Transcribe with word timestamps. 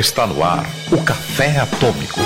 Está 0.00 0.26
no 0.26 0.42
ar 0.42 0.64
o 0.90 1.04
Café 1.04 1.58
Atômico. 1.58 2.20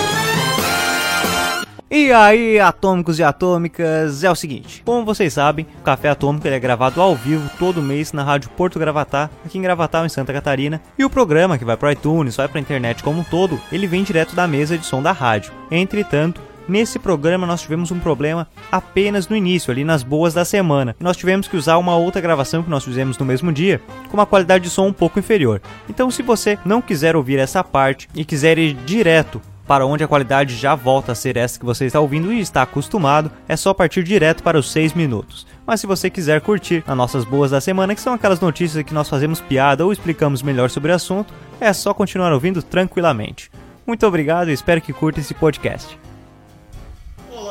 E 1.90 2.12
aí, 2.12 2.60
atômicos 2.60 3.18
e 3.18 3.24
atômicas, 3.24 4.22
é 4.22 4.30
o 4.30 4.34
seguinte, 4.36 4.80
como 4.84 5.04
vocês 5.04 5.32
sabem, 5.32 5.66
o 5.80 5.82
Café 5.82 6.10
Atômico 6.10 6.46
é 6.46 6.60
gravado 6.60 7.00
ao 7.00 7.16
vivo 7.16 7.50
todo 7.58 7.82
mês 7.82 8.12
na 8.12 8.22
Rádio 8.22 8.48
Porto 8.50 8.78
Gravatar, 8.78 9.28
aqui 9.44 9.58
em 9.58 9.62
Gravatar, 9.62 10.06
em 10.06 10.08
Santa 10.08 10.32
Catarina, 10.32 10.80
e 10.96 11.04
o 11.04 11.10
programa 11.10 11.58
que 11.58 11.64
vai 11.64 11.76
pro 11.76 11.90
iTunes, 11.90 12.36
vai 12.36 12.46
pra 12.46 12.60
internet 12.60 13.02
como 13.02 13.22
um 13.22 13.24
todo, 13.24 13.60
ele 13.72 13.88
vem 13.88 14.04
direto 14.04 14.36
da 14.36 14.46
mesa 14.46 14.78
de 14.78 14.86
som 14.86 15.02
da 15.02 15.10
rádio. 15.10 15.52
Entretanto, 15.68 16.40
Nesse 16.66 16.98
programa 16.98 17.46
nós 17.46 17.60
tivemos 17.60 17.90
um 17.90 18.00
problema 18.00 18.48
apenas 18.72 19.28
no 19.28 19.36
início, 19.36 19.70
ali 19.70 19.84
nas 19.84 20.02
boas 20.02 20.32
da 20.32 20.46
semana. 20.46 20.96
Nós 20.98 21.16
tivemos 21.16 21.46
que 21.46 21.56
usar 21.56 21.76
uma 21.76 21.94
outra 21.94 22.22
gravação 22.22 22.62
que 22.62 22.70
nós 22.70 22.84
fizemos 22.84 23.18
no 23.18 23.26
mesmo 23.26 23.52
dia, 23.52 23.82
com 24.08 24.16
uma 24.16 24.24
qualidade 24.24 24.64
de 24.64 24.70
som 24.70 24.86
um 24.86 24.92
pouco 24.92 25.18
inferior. 25.18 25.60
Então, 25.90 26.10
se 26.10 26.22
você 26.22 26.58
não 26.64 26.80
quiser 26.80 27.16
ouvir 27.16 27.38
essa 27.38 27.62
parte 27.62 28.08
e 28.14 28.24
quiser 28.24 28.56
ir 28.58 28.72
direto 28.86 29.42
para 29.66 29.84
onde 29.84 30.04
a 30.04 30.08
qualidade 30.08 30.56
já 30.56 30.74
volta 30.74 31.12
a 31.12 31.14
ser 31.14 31.36
essa 31.36 31.58
que 31.58 31.66
você 31.66 31.84
está 31.84 32.00
ouvindo 32.00 32.32
e 32.32 32.40
está 32.40 32.62
acostumado, 32.62 33.30
é 33.46 33.56
só 33.56 33.74
partir 33.74 34.02
direto 34.02 34.42
para 34.42 34.58
os 34.58 34.70
6 34.72 34.94
minutos. 34.94 35.46
Mas 35.66 35.80
se 35.80 35.86
você 35.86 36.08
quiser 36.08 36.40
curtir 36.40 36.82
as 36.86 36.96
nossas 36.96 37.24
boas 37.24 37.50
da 37.50 37.60
semana, 37.60 37.94
que 37.94 38.00
são 38.00 38.14
aquelas 38.14 38.40
notícias 38.40 38.84
que 38.84 38.94
nós 38.94 39.08
fazemos 39.08 39.40
piada 39.40 39.84
ou 39.84 39.92
explicamos 39.92 40.42
melhor 40.42 40.70
sobre 40.70 40.92
o 40.92 40.94
assunto, 40.94 41.32
é 41.60 41.72
só 41.72 41.92
continuar 41.92 42.32
ouvindo 42.32 42.62
tranquilamente. 42.62 43.50
Muito 43.86 44.06
obrigado 44.06 44.50
e 44.50 44.54
espero 44.54 44.80
que 44.80 44.92
curta 44.92 45.20
esse 45.20 45.34
podcast. 45.34 45.98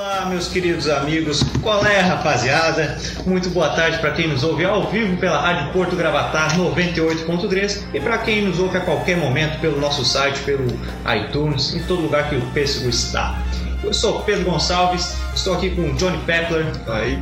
Olá, 0.05 0.25
meus 0.25 0.49
queridos 0.49 0.89
amigos, 0.89 1.41
qual 1.61 1.85
é, 1.85 2.01
rapaziada? 2.01 2.97
Muito 3.25 3.49
boa 3.51 3.69
tarde 3.69 3.99
para 3.99 4.11
quem 4.11 4.27
nos 4.27 4.43
ouve 4.43 4.65
ao 4.65 4.91
vivo 4.91 5.15
pela 5.15 5.39
Rádio 5.39 5.71
Porto 5.71 5.95
Gravatar 5.95 6.57
98.3 6.57 7.83
e 7.93 8.01
para 8.01 8.17
quem 8.17 8.41
nos 8.41 8.59
ouve 8.59 8.75
a 8.75 8.81
qualquer 8.81 9.15
momento 9.15 9.61
pelo 9.61 9.79
nosso 9.79 10.03
site, 10.03 10.41
pelo 10.41 10.67
iTunes, 11.15 11.73
em 11.73 11.81
todo 11.83 12.01
lugar 12.01 12.29
que 12.29 12.35
o 12.35 12.41
pêssego 12.47 12.89
está. 12.89 13.41
Eu 13.81 13.93
sou 13.93 14.19
Pedro 14.23 14.43
Gonçalves, 14.43 15.15
estou 15.33 15.53
aqui 15.53 15.69
com 15.69 15.95
Johnny 15.95 16.17
Pepler, 16.25 16.65
Aí, 16.87 17.17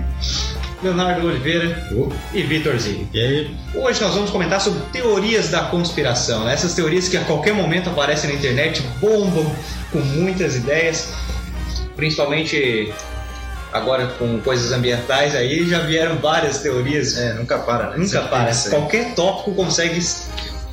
Leonardo 0.82 1.28
Oliveira 1.28 1.88
e 2.34 2.42
Vitor 2.42 2.76
Zig. 2.80 3.08
e 3.14 3.20
aí? 3.20 3.56
Hoje 3.76 4.02
nós 4.02 4.16
vamos 4.16 4.32
comentar 4.32 4.60
sobre 4.60 4.82
teorias 4.92 5.50
da 5.50 5.66
conspiração, 5.66 6.46
né? 6.46 6.56
essas 6.56 6.74
teorias 6.74 7.08
que 7.08 7.16
a 7.16 7.24
qualquer 7.26 7.54
momento 7.54 7.92
aparecem 7.92 8.32
na 8.32 8.36
internet, 8.38 8.82
bombam 9.00 9.56
com 9.92 10.00
muitas 10.00 10.56
ideias, 10.56 11.14
principalmente 12.02 12.92
agora 13.72 14.08
com 14.18 14.40
coisas 14.40 14.72
ambientais 14.72 15.36
aí 15.36 15.70
já 15.70 15.82
vieram 15.82 16.18
várias 16.18 16.58
teorias, 16.58 17.16
É, 17.16 17.34
nunca 17.34 17.60
para, 17.60 17.92
né? 17.92 17.98
nunca 17.98 18.24
para. 18.24 18.52
Qualquer 18.72 19.14
tópico 19.14 19.54
consegue 19.54 20.04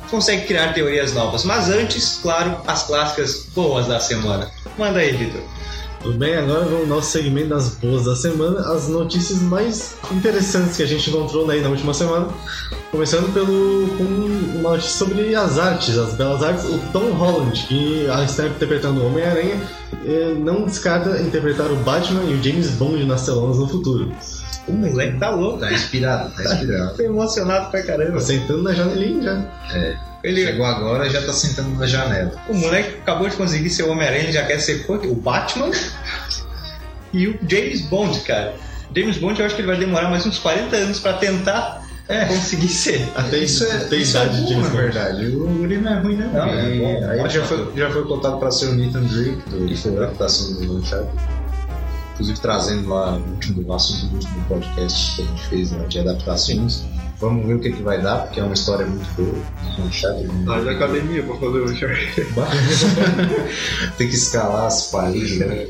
consegue 0.09 0.47
criar 0.47 0.73
teorias 0.73 1.13
novas, 1.13 1.43
mas 1.43 1.69
antes, 1.69 2.17
claro, 2.23 2.59
as 2.65 2.81
clássicas 2.81 3.45
boas 3.53 3.85
da 3.85 3.99
semana. 3.99 4.49
Manda 4.75 4.97
aí, 4.97 5.11
Vitor. 5.11 5.41
Tudo 6.01 6.17
bem, 6.17 6.33
agora 6.35 6.63
no 6.63 6.87
nosso 6.87 7.11
segmento 7.11 7.49
das 7.49 7.75
boas 7.75 8.05
da 8.05 8.15
semana, 8.15 8.61
as 8.73 8.87
notícias 8.87 9.41
mais 9.41 9.97
interessantes 10.11 10.77
que 10.77 10.83
a 10.83 10.85
gente 10.85 11.09
encontrou 11.09 11.49
aí 11.49 11.61
na 11.61 11.67
última 11.67 11.93
semana. 11.93 12.27
Começando 12.89 13.31
pelo 13.33 13.87
com 13.97 14.03
uma 14.59 14.71
notícia 14.71 14.97
sobre 14.97 15.35
as 15.35 15.59
artes, 15.59 15.97
as 15.97 16.13
belas 16.13 16.41
artes. 16.41 16.63
O 16.65 16.79
Tom 16.93 17.11
Holland, 17.11 17.65
que 17.67 18.05
está 18.25 18.47
interpretando 18.47 19.01
o 19.01 19.07
Homem-Aranha, 19.07 19.61
eh, 20.05 20.35
não 20.39 20.63
descarta 20.63 21.21
interpretar 21.21 21.69
o 21.69 21.75
Batman 21.77 22.23
e 22.23 22.33
o 22.33 22.43
James 22.43 22.69
Bond 22.71 23.03
nas 23.05 23.25
telonas 23.25 23.57
no 23.59 23.67
futuro. 23.67 24.09
O 24.67 24.71
moleque 24.71 25.17
tá 25.19 25.31
louco, 25.31 25.59
Tá 25.59 25.73
inspirado, 25.73 26.31
tá 26.31 26.43
inspirado. 26.43 26.95
Tô 26.97 27.03
emocionado 27.03 27.71
pra 27.71 27.83
caramba. 27.83 28.13
Tá 28.13 28.19
sentando 28.21 28.63
na 28.63 28.71
janelinha 28.73 29.21
já. 29.21 30.08
Ele, 30.23 30.45
Chegou 30.45 30.65
agora 30.65 31.07
e 31.07 31.09
já 31.09 31.21
tá 31.21 31.31
sentando 31.33 31.69
na 31.77 31.85
janela. 31.87 32.33
O 32.49 32.53
moleque 32.53 32.97
acabou 33.01 33.29
de 33.29 33.35
conseguir 33.37 33.69
ser 33.69 33.83
o 33.83 33.91
Homem-Aranha, 33.91 34.23
ele 34.23 34.31
já 34.33 34.45
quer 34.45 34.59
ser 34.59 34.85
o 34.89 35.15
Batman 35.15 35.71
e 37.13 37.27
o 37.27 37.39
James 37.47 37.81
Bond, 37.83 38.19
cara. 38.21 38.53
James 38.95 39.17
Bond 39.17 39.39
eu 39.39 39.45
acho 39.45 39.55
que 39.55 39.61
ele 39.61 39.67
vai 39.67 39.77
demorar 39.77 40.09
mais 40.09 40.25
uns 40.25 40.37
40 40.39 40.75
anos 40.75 40.99
pra 40.99 41.13
tentar 41.13 41.87
É. 42.07 42.25
conseguir 42.25 42.67
ser. 42.67 43.07
Até 43.15 43.37
Isso 43.37 43.63
é, 43.63 43.77
tem 43.85 44.01
isso 44.01 44.17
é 44.17 44.23
idade 44.25 44.37
de 44.37 44.41
bom, 44.41 44.49
James 44.49 44.63
na 44.65 44.69
Bond. 44.71 44.81
verdade. 44.81 45.25
O 45.27 45.61
Uri 45.61 45.77
não 45.77 45.91
é 45.93 45.99
ruim, 46.01 46.15
não. 46.17 46.33
Não, 46.33 46.45
é 46.45 46.75
é 46.75 47.15
bom. 47.17 47.23
Aí 47.23 47.29
já 47.29 47.45
foi, 47.45 47.71
já 47.75 47.89
foi 47.91 48.03
contado 48.05 48.39
pra 48.39 48.51
ser 48.51 48.65
o 48.67 48.75
Nathan 48.75 49.03
Drake, 49.03 49.49
do, 49.49 49.77
foi 49.77 49.91
a 49.93 49.97
adaptação 50.03 50.53
do 50.55 50.77
Uncharted. 50.79 51.11
Inclusive 52.13 52.39
trazendo 52.41 52.89
lá 52.89 53.13
o 53.13 53.29
último 53.29 53.73
assunto 53.73 54.07
do 54.07 54.15
último 54.15 54.43
podcast 54.49 55.15
que 55.15 55.21
a 55.21 55.25
gente 55.25 55.47
fez 55.47 55.71
né, 55.71 55.85
de 55.87 55.99
adaptações. 55.99 56.83
Vamos 57.19 57.45
ver 57.45 57.55
o 57.55 57.59
que, 57.59 57.71
que 57.73 57.81
vai 57.81 58.01
dar, 58.01 58.19
porque 58.19 58.39
é 58.39 58.43
uma 58.43 58.53
história 58.53 58.85
muito 58.85 59.05
boa. 59.15 59.35
Uncharted. 59.85 60.29
Tá 60.45 60.59
de 60.61 60.69
academia 60.69 61.21
pra 61.23 61.35
fazer 61.35 61.59
o 61.59 61.65
Tem 63.97 64.07
que 64.07 64.15
escalar 64.15 64.67
as 64.67 64.87
paredes, 64.87 65.37
né? 65.37 65.67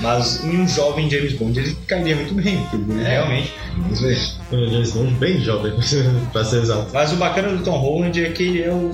Mas 0.00 0.44
em 0.44 0.60
um 0.60 0.68
jovem 0.68 1.10
James 1.10 1.32
Bond 1.34 1.58
ele 1.58 1.76
cairia 1.88 2.14
muito 2.16 2.34
bem, 2.34 2.64
porque 2.70 2.92
É. 3.00 3.04
realmente. 3.08 3.52
Vamos 3.76 4.00
ver. 4.00 4.18
James 4.50 4.92
Bond 4.92 5.12
bem 5.14 5.40
jovem, 5.40 5.72
pra 6.32 6.44
ser 6.44 6.62
exato. 6.62 6.86
Mas 6.92 7.12
o 7.12 7.16
bacana 7.16 7.48
do 7.56 7.64
Tom 7.64 7.78
Holland 7.78 8.24
é 8.24 8.30
que 8.30 8.42
ele 8.44 8.62
é 8.62 8.70
o 8.72 8.92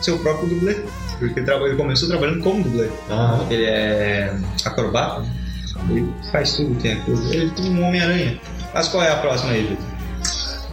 seu 0.00 0.16
próprio 0.18 0.48
dublê. 0.48 0.76
Porque 1.18 1.40
ele 1.40 1.74
começou 1.76 2.08
trabalhando 2.08 2.40
como 2.44 2.62
dublê. 2.62 2.88
Ah, 3.10 3.44
Ele 3.50 3.64
é 3.64 4.32
acrobata, 4.64 5.26
ele 5.90 6.06
faz 6.30 6.52
tudo, 6.52 6.80
tem 6.80 6.92
a 6.92 6.96
coisa. 7.00 7.34
Ele 7.34 7.50
tem 7.50 7.72
um 7.76 7.84
Homem-Aranha. 7.84 8.40
Mas 8.72 8.86
qual 8.86 9.02
é 9.02 9.10
a 9.10 9.16
próxima 9.16 9.50
aí, 9.50 9.62
Vitor? 9.66 9.97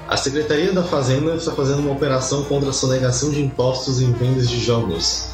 A 0.07 0.17
Secretaria 0.17 0.71
da 0.71 0.83
Fazenda 0.83 1.33
está 1.35 1.51
fazendo 1.51 1.79
uma 1.79 1.91
operação 1.91 2.43
contra 2.43 2.69
a 2.69 2.73
sonegação 2.73 3.31
de 3.31 3.41
impostos 3.41 3.99
em 4.01 4.11
vendas 4.13 4.47
de 4.49 4.59
jogos. 4.63 5.27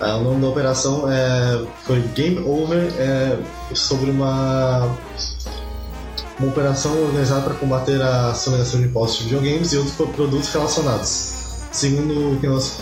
Ah, 0.00 0.16
o 0.18 0.22
nome 0.24 0.40
da 0.40 0.48
operação 0.48 1.10
é, 1.10 1.64
foi 1.84 2.00
Game 2.14 2.38
Over, 2.46 2.92
é, 2.96 3.36
sobre 3.74 4.10
uma, 4.10 4.88
uma 6.38 6.48
operação 6.48 6.96
organizada 7.02 7.42
para 7.42 7.54
combater 7.54 8.00
a 8.00 8.32
sonegação 8.34 8.80
de 8.80 8.86
impostos 8.86 9.18
de 9.18 9.24
videogames 9.34 9.72
e 9.72 9.76
outros 9.78 9.96
pro- 9.96 10.08
produtos 10.08 10.48
relacionados. 10.52 11.32
Segundo 11.72 12.34
o 12.34 12.40
que 12.40 12.46
nós 12.46 12.78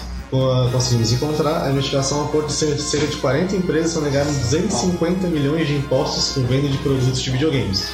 conseguimos 0.71 1.13
encontrar, 1.13 1.65
a 1.65 1.71
investigação 1.71 2.27
aponta 2.27 2.47
que 2.49 2.53
cerca 2.53 3.07
de 3.07 3.17
40 3.17 3.57
empresas 3.57 3.93
sonegaram 3.93 4.31
250 4.33 5.29
milhões 5.29 5.67
de 5.67 5.77
impostos 5.77 6.35
com 6.35 6.43
venda 6.47 6.69
de 6.69 6.77
produtos 6.79 7.23
de 7.23 7.31
videogames 7.31 7.89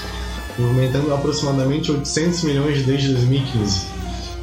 movimentando 0.58 1.12
aproximadamente 1.14 1.90
800 1.92 2.42
milhões 2.44 2.84
desde 2.84 3.08
2015. 3.14 3.86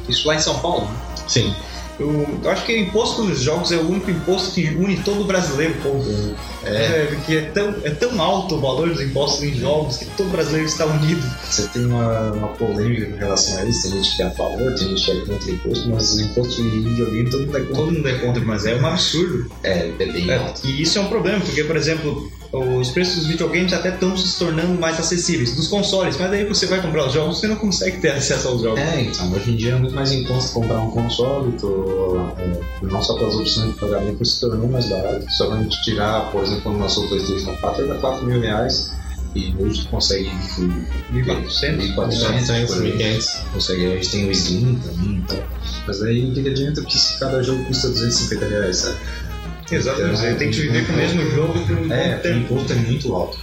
Isso 0.08 0.28
lá 0.28 0.34
em 0.34 0.40
São 0.40 0.58
Paulo? 0.60 0.84
né? 0.84 0.96
Sim. 1.26 1.54
Eu, 1.98 2.26
eu 2.42 2.50
acho 2.50 2.64
que 2.66 2.72
o 2.74 2.76
imposto 2.80 3.22
nos 3.22 3.40
jogos 3.40 3.70
é 3.70 3.76
o 3.76 3.88
único 3.88 4.10
imposto 4.10 4.50
que 4.52 4.66
une 4.66 4.96
todo 4.96 5.22
brasileiro, 5.24 5.74
pô. 5.80 5.90
É. 6.64 7.06
porque 7.06 7.34
é 7.36 7.42
tão, 7.42 7.74
é 7.84 7.90
tão 7.90 8.20
alto 8.20 8.56
o 8.56 8.60
valor 8.60 8.88
dos 8.88 9.00
impostos 9.00 9.44
em 9.44 9.54
jogos 9.54 9.98
que 9.98 10.06
todo 10.16 10.28
brasileiro 10.30 10.66
está 10.66 10.86
unido. 10.86 11.22
Você 11.48 11.68
tem 11.68 11.86
uma, 11.86 12.32
uma 12.32 12.48
polêmica 12.48 13.06
com 13.12 13.16
relação 13.16 13.58
a 13.58 13.64
isso, 13.66 13.82
tem 13.82 14.02
gente 14.02 14.16
que 14.16 14.22
é 14.22 14.26
a 14.26 14.30
favor, 14.32 14.74
tem 14.74 14.88
gente 14.88 15.04
que 15.04 15.10
é 15.12 15.20
contra 15.20 15.48
o 15.50 15.54
imposto, 15.54 15.88
mas 15.88 16.14
o 16.14 16.20
imposto 16.22 16.62
de 16.62 16.68
videogame 16.68 17.30
todo 17.30 17.46
mundo 17.46 17.56
é 17.56 17.60
contra. 17.60 17.74
Todo 17.76 17.92
mundo 17.92 18.08
é 18.08 18.14
contra, 18.18 18.44
mas 18.44 18.66
é 18.66 18.74
um 18.74 18.86
absurdo. 18.86 19.50
É, 19.62 19.78
é 19.88 19.92
bem 19.92 20.30
É, 20.30 20.36
alto. 20.36 20.66
e 20.66 20.82
isso 20.82 20.98
é 20.98 21.00
um 21.00 21.06
problema, 21.06 21.38
porque, 21.44 21.62
por 21.62 21.76
exemplo, 21.76 22.28
os 22.54 22.90
preços 22.90 23.16
dos 23.16 23.26
videogames 23.26 23.72
até 23.72 23.88
estão 23.88 24.16
se 24.16 24.38
tornando 24.38 24.78
mais 24.78 24.98
acessíveis, 25.00 25.56
dos 25.56 25.66
consoles, 25.66 26.16
mas 26.16 26.32
aí 26.32 26.44
você 26.44 26.66
vai 26.66 26.80
comprar 26.80 27.06
os 27.06 27.12
jogos 27.12 27.40
você 27.40 27.48
não 27.48 27.56
consegue 27.56 27.98
ter 27.98 28.10
acesso 28.14 28.48
aos 28.48 28.62
jogos. 28.62 28.80
É, 28.80 29.00
então, 29.00 29.32
hoje 29.32 29.50
em 29.50 29.56
dia 29.56 29.72
é 29.72 29.76
muito 29.76 29.94
mais 29.94 30.12
em 30.12 30.24
conta 30.24 30.46
comprar 30.48 30.80
um 30.80 30.90
console, 30.90 31.52
tô, 31.52 32.16
é, 32.38 32.60
não 32.82 33.02
só 33.02 33.16
pelas 33.16 33.34
opções 33.34 33.74
de 33.74 33.80
pagamento, 33.80 34.24
se 34.24 34.40
tornou 34.40 34.68
mais 34.68 34.88
barato. 34.88 35.24
Só 35.30 35.46
quando 35.46 35.60
a 35.60 35.62
gente 35.64 35.82
tirar, 35.82 36.30
por 36.30 36.44
exemplo, 36.44 36.62
quando 36.62 36.78
lançou 36.78 37.04
o 37.04 37.08
PlayStation 37.08 37.56
4, 37.56 37.84
era 37.84 37.94
4 37.98 38.24
mil 38.24 38.40
reais, 38.40 38.92
e 39.34 39.52
hoje 39.58 39.82
tu 39.82 39.88
consegue 39.88 40.30
por 40.54 40.64
1.400, 41.12 41.94
1.400, 41.96 42.66
por 42.66 42.82
aí. 42.82 42.92
1.500. 42.92 43.52
consegue, 43.52 43.86
a 43.86 43.90
gente 43.96 44.10
tem 44.10 44.28
o 44.28 44.30
Slim 44.30 44.76
também, 44.76 45.16
então. 45.16 45.42
Mas 45.86 46.02
aí 46.02 46.30
o 46.30 46.34
que 46.34 46.42
que 46.42 46.48
adianta 46.50 46.84
que 46.84 46.96
se 46.96 47.18
cada 47.18 47.42
jogo 47.42 47.64
custa 47.64 47.88
250 47.88 48.46
reais, 48.46 48.76
sabe? 48.76 48.96
Exatamente, 49.70 50.18
você 50.18 50.34
tem 50.34 50.50
que 50.50 50.60
viver 50.60 50.86
com 50.86 50.92
o 50.92 50.96
mesmo 50.96 51.30
jogo 51.30 51.58
por 51.66 51.76
um 51.78 51.92
É, 51.92 52.16
o 52.16 52.20
tempo. 52.20 52.36
imposto 52.54 52.72
é 52.72 52.76
muito 52.76 53.14
alto. 53.14 53.38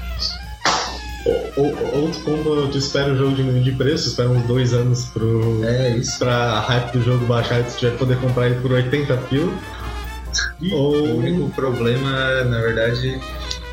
Ou, 1.55 1.65
ou 2.01 2.09
tu 2.09 2.19
compra, 2.21 2.67
tu 2.71 2.77
espera 2.77 3.13
o 3.13 3.17
jogo 3.17 3.35
diminuir 3.35 3.63
de 3.63 3.71
preço, 3.73 4.07
espera 4.09 4.29
uns 4.29 4.43
dois 4.47 4.73
anos 4.73 5.05
pro, 5.05 5.63
É 5.63 5.89
isso. 5.89 6.17
pra 6.17 6.33
a 6.35 6.59
hype 6.61 6.93
do 6.93 7.03
jogo 7.03 7.25
baixar 7.25 7.59
e 7.59 7.63
tu 7.63 7.77
tiver 7.77 7.97
poder 7.97 8.17
comprar 8.19 8.47
ele 8.47 8.59
por 8.59 8.71
80 8.71 9.15
pila. 9.29 9.53
O 10.61 10.75
Ou 10.75 11.17
único 11.17 11.49
problema, 11.51 12.43
na 12.45 12.59
verdade, 12.61 13.19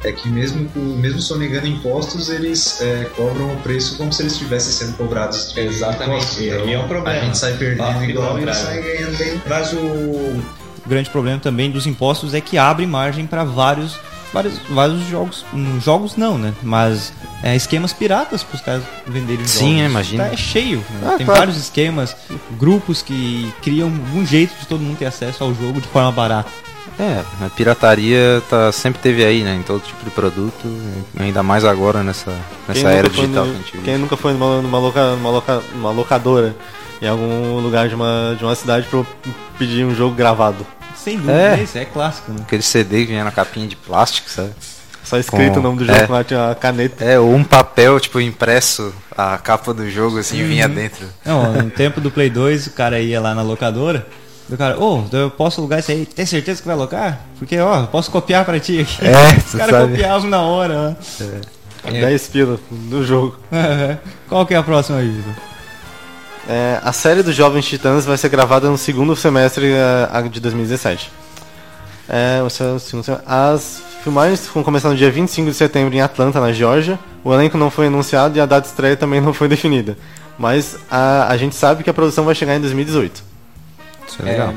é 0.04 0.12
que 0.12 0.28
mesmo, 0.28 0.68
mesmo 0.74 1.20
sonegando 1.22 1.66
impostos, 1.66 2.28
eles 2.28 2.80
é, 2.82 3.04
cobram 3.16 3.52
o 3.54 3.56
preço 3.58 3.96
como 3.96 4.12
se 4.12 4.22
eles 4.22 4.32
estivessem 4.32 4.72
sendo 4.72 4.96
cobrados. 4.98 5.56
Exatamente, 5.56 6.16
impostos. 6.24 6.40
e 6.40 6.50
aí 6.50 6.72
é 6.72 6.78
um 6.78 6.84
A 6.84 6.88
problema. 6.88 7.20
gente 7.24 7.38
sai 7.38 7.56
perdendo 7.56 7.82
Ah, 7.98 8.04
igual 8.04 8.38
e 8.38 8.54
sai 8.54 8.82
ganhando 8.82 9.16
bem. 9.16 9.42
Mas 9.46 9.72
o, 9.72 10.42
O 10.88 10.90
grande 10.90 11.11
problema 11.11 11.38
também 11.38 11.70
dos 11.70 11.87
impostos 11.87 12.32
é 12.32 12.40
que 12.40 12.56
abre 12.56 12.87
margem 12.87 13.26
para 13.26 13.44
vários, 13.44 13.94
vários, 14.32 14.55
vários 14.70 15.06
jogos. 15.06 15.44
hum, 15.52 15.79
Jogos 15.85 16.17
não, 16.17 16.38
né? 16.38 16.55
Mas 16.62 17.12
é, 17.43 17.55
esquemas 17.55 17.93
piratas 17.93 18.43
para 18.43 18.56
os 18.56 18.62
caras 18.62 18.82
venderem 19.06 19.46
Sim, 19.46 19.67
jogos. 19.73 19.82
é, 19.82 19.85
imagina. 19.85 20.25
Tá, 20.25 20.32
é 20.32 20.37
cheio. 20.38 20.79
né? 20.79 21.00
Ah, 21.12 21.14
Tem 21.19 21.26
claro. 21.26 21.40
vários 21.40 21.58
esquemas, 21.58 22.17
grupos 22.52 23.02
que 23.02 23.52
criam 23.61 23.93
um 24.14 24.25
jeito 24.25 24.58
de 24.58 24.67
todo 24.67 24.81
mundo 24.81 24.96
ter 24.96 25.05
acesso 25.05 25.44
ao 25.44 25.52
jogo 25.55 25.79
de 25.79 25.88
forma 25.88 26.11
barata. 26.11 26.49
É, 26.99 27.23
a 27.44 27.50
pirataria 27.50 28.43
tá, 28.49 28.73
sempre 28.73 29.02
teve 29.02 29.23
aí, 29.23 29.43
né? 29.43 29.56
Em 29.56 29.62
todo 29.62 29.82
tipo 29.82 30.02
de 30.02 30.11
produto, 30.11 30.64
ainda 31.20 31.43
mais 31.43 31.67
agora 31.67 32.02
nessa, 32.02 32.35
nessa 32.67 32.88
era 32.88 33.11
digital 33.11 33.44
no- 33.44 33.52
que 33.52 33.56
a 33.58 33.61
gente 33.62 33.73
vive. 33.73 33.85
Quem 33.85 33.99
nunca 33.99 34.17
foi 34.17 34.32
numa, 34.32 34.62
numa, 34.62 34.79
loca- 34.79 35.17
numa 35.17 35.31
loca- 35.31 35.62
numa 35.75 35.90
locadora 35.90 36.56
em 37.02 37.06
algum 37.06 37.61
lugar 37.61 37.90
de 37.90 37.94
uma, 37.94 38.35
de 38.38 38.43
uma 38.43 38.55
cidade 38.55 38.87
pra 38.88 39.05
pedir 39.58 39.85
um 39.85 39.94
jogo 39.94 40.14
gravado? 40.17 40.67
Sem 41.02 41.16
dúvida, 41.16 41.56
É. 41.56 41.62
esse 41.62 41.78
é 41.78 41.84
clássico, 41.84 42.32
né? 42.32 42.38
Aquele 42.42 42.62
CD 42.62 43.00
que 43.00 43.12
vinha 43.12 43.24
na 43.24 43.30
capinha 43.30 43.66
de 43.66 43.76
plástico, 43.76 44.28
sabe? 44.30 44.50
Só 45.04 45.16
escrito 45.16 45.54
Com- 45.54 45.60
o 45.60 45.62
nome 45.62 45.78
do 45.78 45.84
jogo 45.86 45.98
é. 45.98 46.06
com 46.06 46.14
a, 46.14 46.50
a 46.50 46.54
caneta. 46.54 47.02
É, 47.04 47.18
ou 47.18 47.34
um 47.34 47.42
papel, 47.42 47.98
tipo, 47.98 48.20
impresso, 48.20 48.92
a 49.16 49.38
capa 49.38 49.72
do 49.72 49.88
jogo, 49.90 50.18
assim, 50.18 50.42
Uhum. 50.42 50.48
vinha 50.48 50.68
dentro. 50.68 51.06
Não, 51.24 51.52
no 51.54 51.70
tempo 51.70 52.00
do 52.00 52.10
Play 52.10 52.28
2, 52.28 52.66
o 52.66 52.70
cara 52.72 53.00
ia 53.00 53.18
lá 53.20 53.34
na 53.34 53.40
locadora. 53.42 54.06
O 54.50 54.56
cara, 54.56 54.78
ô, 54.78 55.04
eu 55.12 55.30
posso 55.30 55.60
alugar 55.60 55.78
isso 55.78 55.90
aí? 55.90 56.04
Tem 56.06 56.24
certeza 56.26 56.60
que 56.60 56.66
vai 56.66 56.74
alocar? 56.76 57.20
Porque, 57.38 57.58
ó, 57.58 57.80
eu 57.82 57.86
posso 57.86 58.10
copiar 58.10 58.44
pra 58.44 58.58
ti 58.58 58.80
aqui. 58.80 58.98
É, 59.06 59.36
Os 59.46 59.54
caras 59.54 59.88
copiavam 59.90 60.28
na 60.28 60.40
hora, 60.42 60.90
né? 60.90 60.96
10 62.00 62.28
pila 62.28 62.58
do 62.70 63.04
jogo. 63.04 63.36
Qual 64.28 64.44
que 64.46 64.52
é 64.54 64.56
a 64.58 64.62
próxima 64.62 64.98
aí, 64.98 65.08
Vitor? 65.08 65.32
É, 66.48 66.80
a 66.82 66.92
série 66.94 67.22
dos 67.22 67.34
Jovens 67.34 67.66
Titãs 67.66 68.06
vai 68.06 68.16
ser 68.16 68.30
gravada 68.30 68.70
no 68.70 68.78
segundo 68.78 69.14
semestre 69.14 69.70
é, 69.70 70.28
de 70.28 70.40
2017. 70.40 71.12
É. 72.08 72.40
As 73.26 73.82
filmagens 74.02 74.48
vão 74.52 74.64
começar 74.64 74.88
no 74.88 74.96
dia 74.96 75.10
25 75.10 75.50
de 75.50 75.54
setembro 75.54 75.94
em 75.94 76.00
Atlanta, 76.00 76.40
na 76.40 76.50
Geórgia. 76.50 76.98
O 77.22 77.34
elenco 77.34 77.58
não 77.58 77.70
foi 77.70 77.88
anunciado 77.88 78.38
e 78.38 78.40
a 78.40 78.46
data 78.46 78.62
de 78.62 78.68
estreia 78.68 78.96
também 78.96 79.20
não 79.20 79.34
foi 79.34 79.46
definida. 79.46 79.98
Mas 80.38 80.78
a, 80.90 81.28
a 81.28 81.36
gente 81.36 81.54
sabe 81.54 81.84
que 81.84 81.90
a 81.90 81.94
produção 81.94 82.24
vai 82.24 82.34
chegar 82.34 82.56
em 82.56 82.60
2018. 82.60 83.22
Isso 84.06 84.22
é 84.22 84.24
legal. 84.24 84.54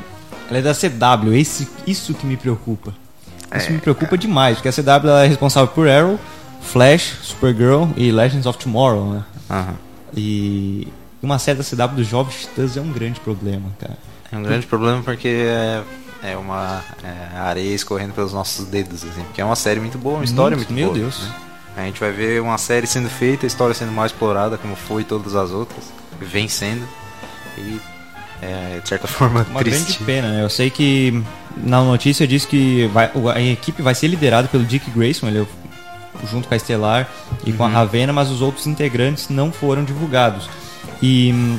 Ela 0.49 0.59
é 0.59 0.61
da 0.61 0.73
CW, 0.73 1.33
esse, 1.33 1.67
isso 1.85 2.13
que 2.13 2.25
me 2.25 2.37
preocupa. 2.37 2.93
Isso 3.53 3.67
É, 3.67 3.71
me 3.71 3.79
preocupa 3.79 4.17
demais, 4.17 4.57
porque 4.57 4.69
a 4.69 4.71
CW 4.71 5.09
ela 5.09 5.25
é 5.25 5.27
responsável 5.27 5.67
por 5.67 5.89
Arrow, 5.89 6.17
Flash, 6.61 7.17
Supergirl 7.21 7.87
e 7.97 8.11
Legends 8.11 8.45
of 8.45 8.57
Tomorrow, 8.57 9.13
né? 9.13 9.23
Aham. 9.49 9.75
E 10.15 10.87
uma 11.21 11.39
série 11.39 11.57
da 11.57 11.63
CW 11.63 11.95
dos 11.95 12.07
Jovens 12.07 12.41
Titãs 12.41 12.77
é 12.77 12.81
um 12.81 12.91
grande 12.91 13.19
problema, 13.19 13.69
cara. 13.79 13.97
É 14.31 14.37
um 14.37 14.43
grande 14.43 14.65
problema 14.65 15.01
porque 15.03 15.27
é, 15.27 15.83
é 16.23 16.37
uma 16.37 16.81
é, 17.03 17.37
areia 17.37 17.73
escorrendo 17.75 18.13
pelos 18.13 18.33
nossos 18.33 18.65
dedos, 18.65 19.03
assim. 19.03 19.21
Porque 19.23 19.41
é 19.41 19.45
uma 19.45 19.55
série 19.55 19.79
muito 19.79 19.97
boa, 19.97 20.15
uma 20.17 20.25
história 20.25 20.55
muito, 20.55 20.71
Meu 20.73 20.87
boa. 20.87 20.99
Deus. 20.99 21.21
né? 21.21 21.83
A 21.83 21.85
gente 21.85 21.99
vai 21.99 22.11
ver 22.11 22.41
uma 22.41 22.57
série 22.57 22.87
sendo 22.87 23.09
feita, 23.09 23.45
a 23.45 23.47
história 23.47 23.73
sendo 23.73 23.91
mais 23.91 24.11
explorada, 24.11 24.57
como 24.57 24.75
foi 24.75 25.03
todas 25.03 25.35
as 25.35 25.51
outras, 25.51 25.85
vem 26.19 26.47
sendo. 26.47 26.87
E 27.57 27.79
é, 28.41 28.79
de 28.81 28.89
certa 28.89 29.07
forma, 29.07 29.45
Uma 29.49 29.59
triste. 29.59 29.83
grande 29.85 30.03
pena, 30.03 30.29
né? 30.29 30.43
Eu 30.43 30.49
sei 30.49 30.69
que 30.69 31.23
na 31.57 31.81
notícia 31.83 32.27
diz 32.27 32.45
que 32.45 32.87
vai, 32.87 33.11
a 33.33 33.41
equipe 33.41 33.81
vai 33.81 33.93
ser 33.95 34.07
liderada 34.07 34.47
pelo 34.47 34.65
Dick 34.65 34.89
Grayson, 34.91 35.27
ele 35.27 35.41
é 35.41 35.45
junto 36.29 36.47
com 36.47 36.53
a 36.53 36.57
Estelar 36.57 37.09
e 37.45 37.51
com 37.51 37.63
a 37.63 37.67
Ravena, 37.67 38.13
mas 38.13 38.29
os 38.29 38.41
outros 38.41 38.67
integrantes 38.67 39.29
não 39.29 39.51
foram 39.51 39.83
divulgados. 39.83 40.49
E, 41.01 41.57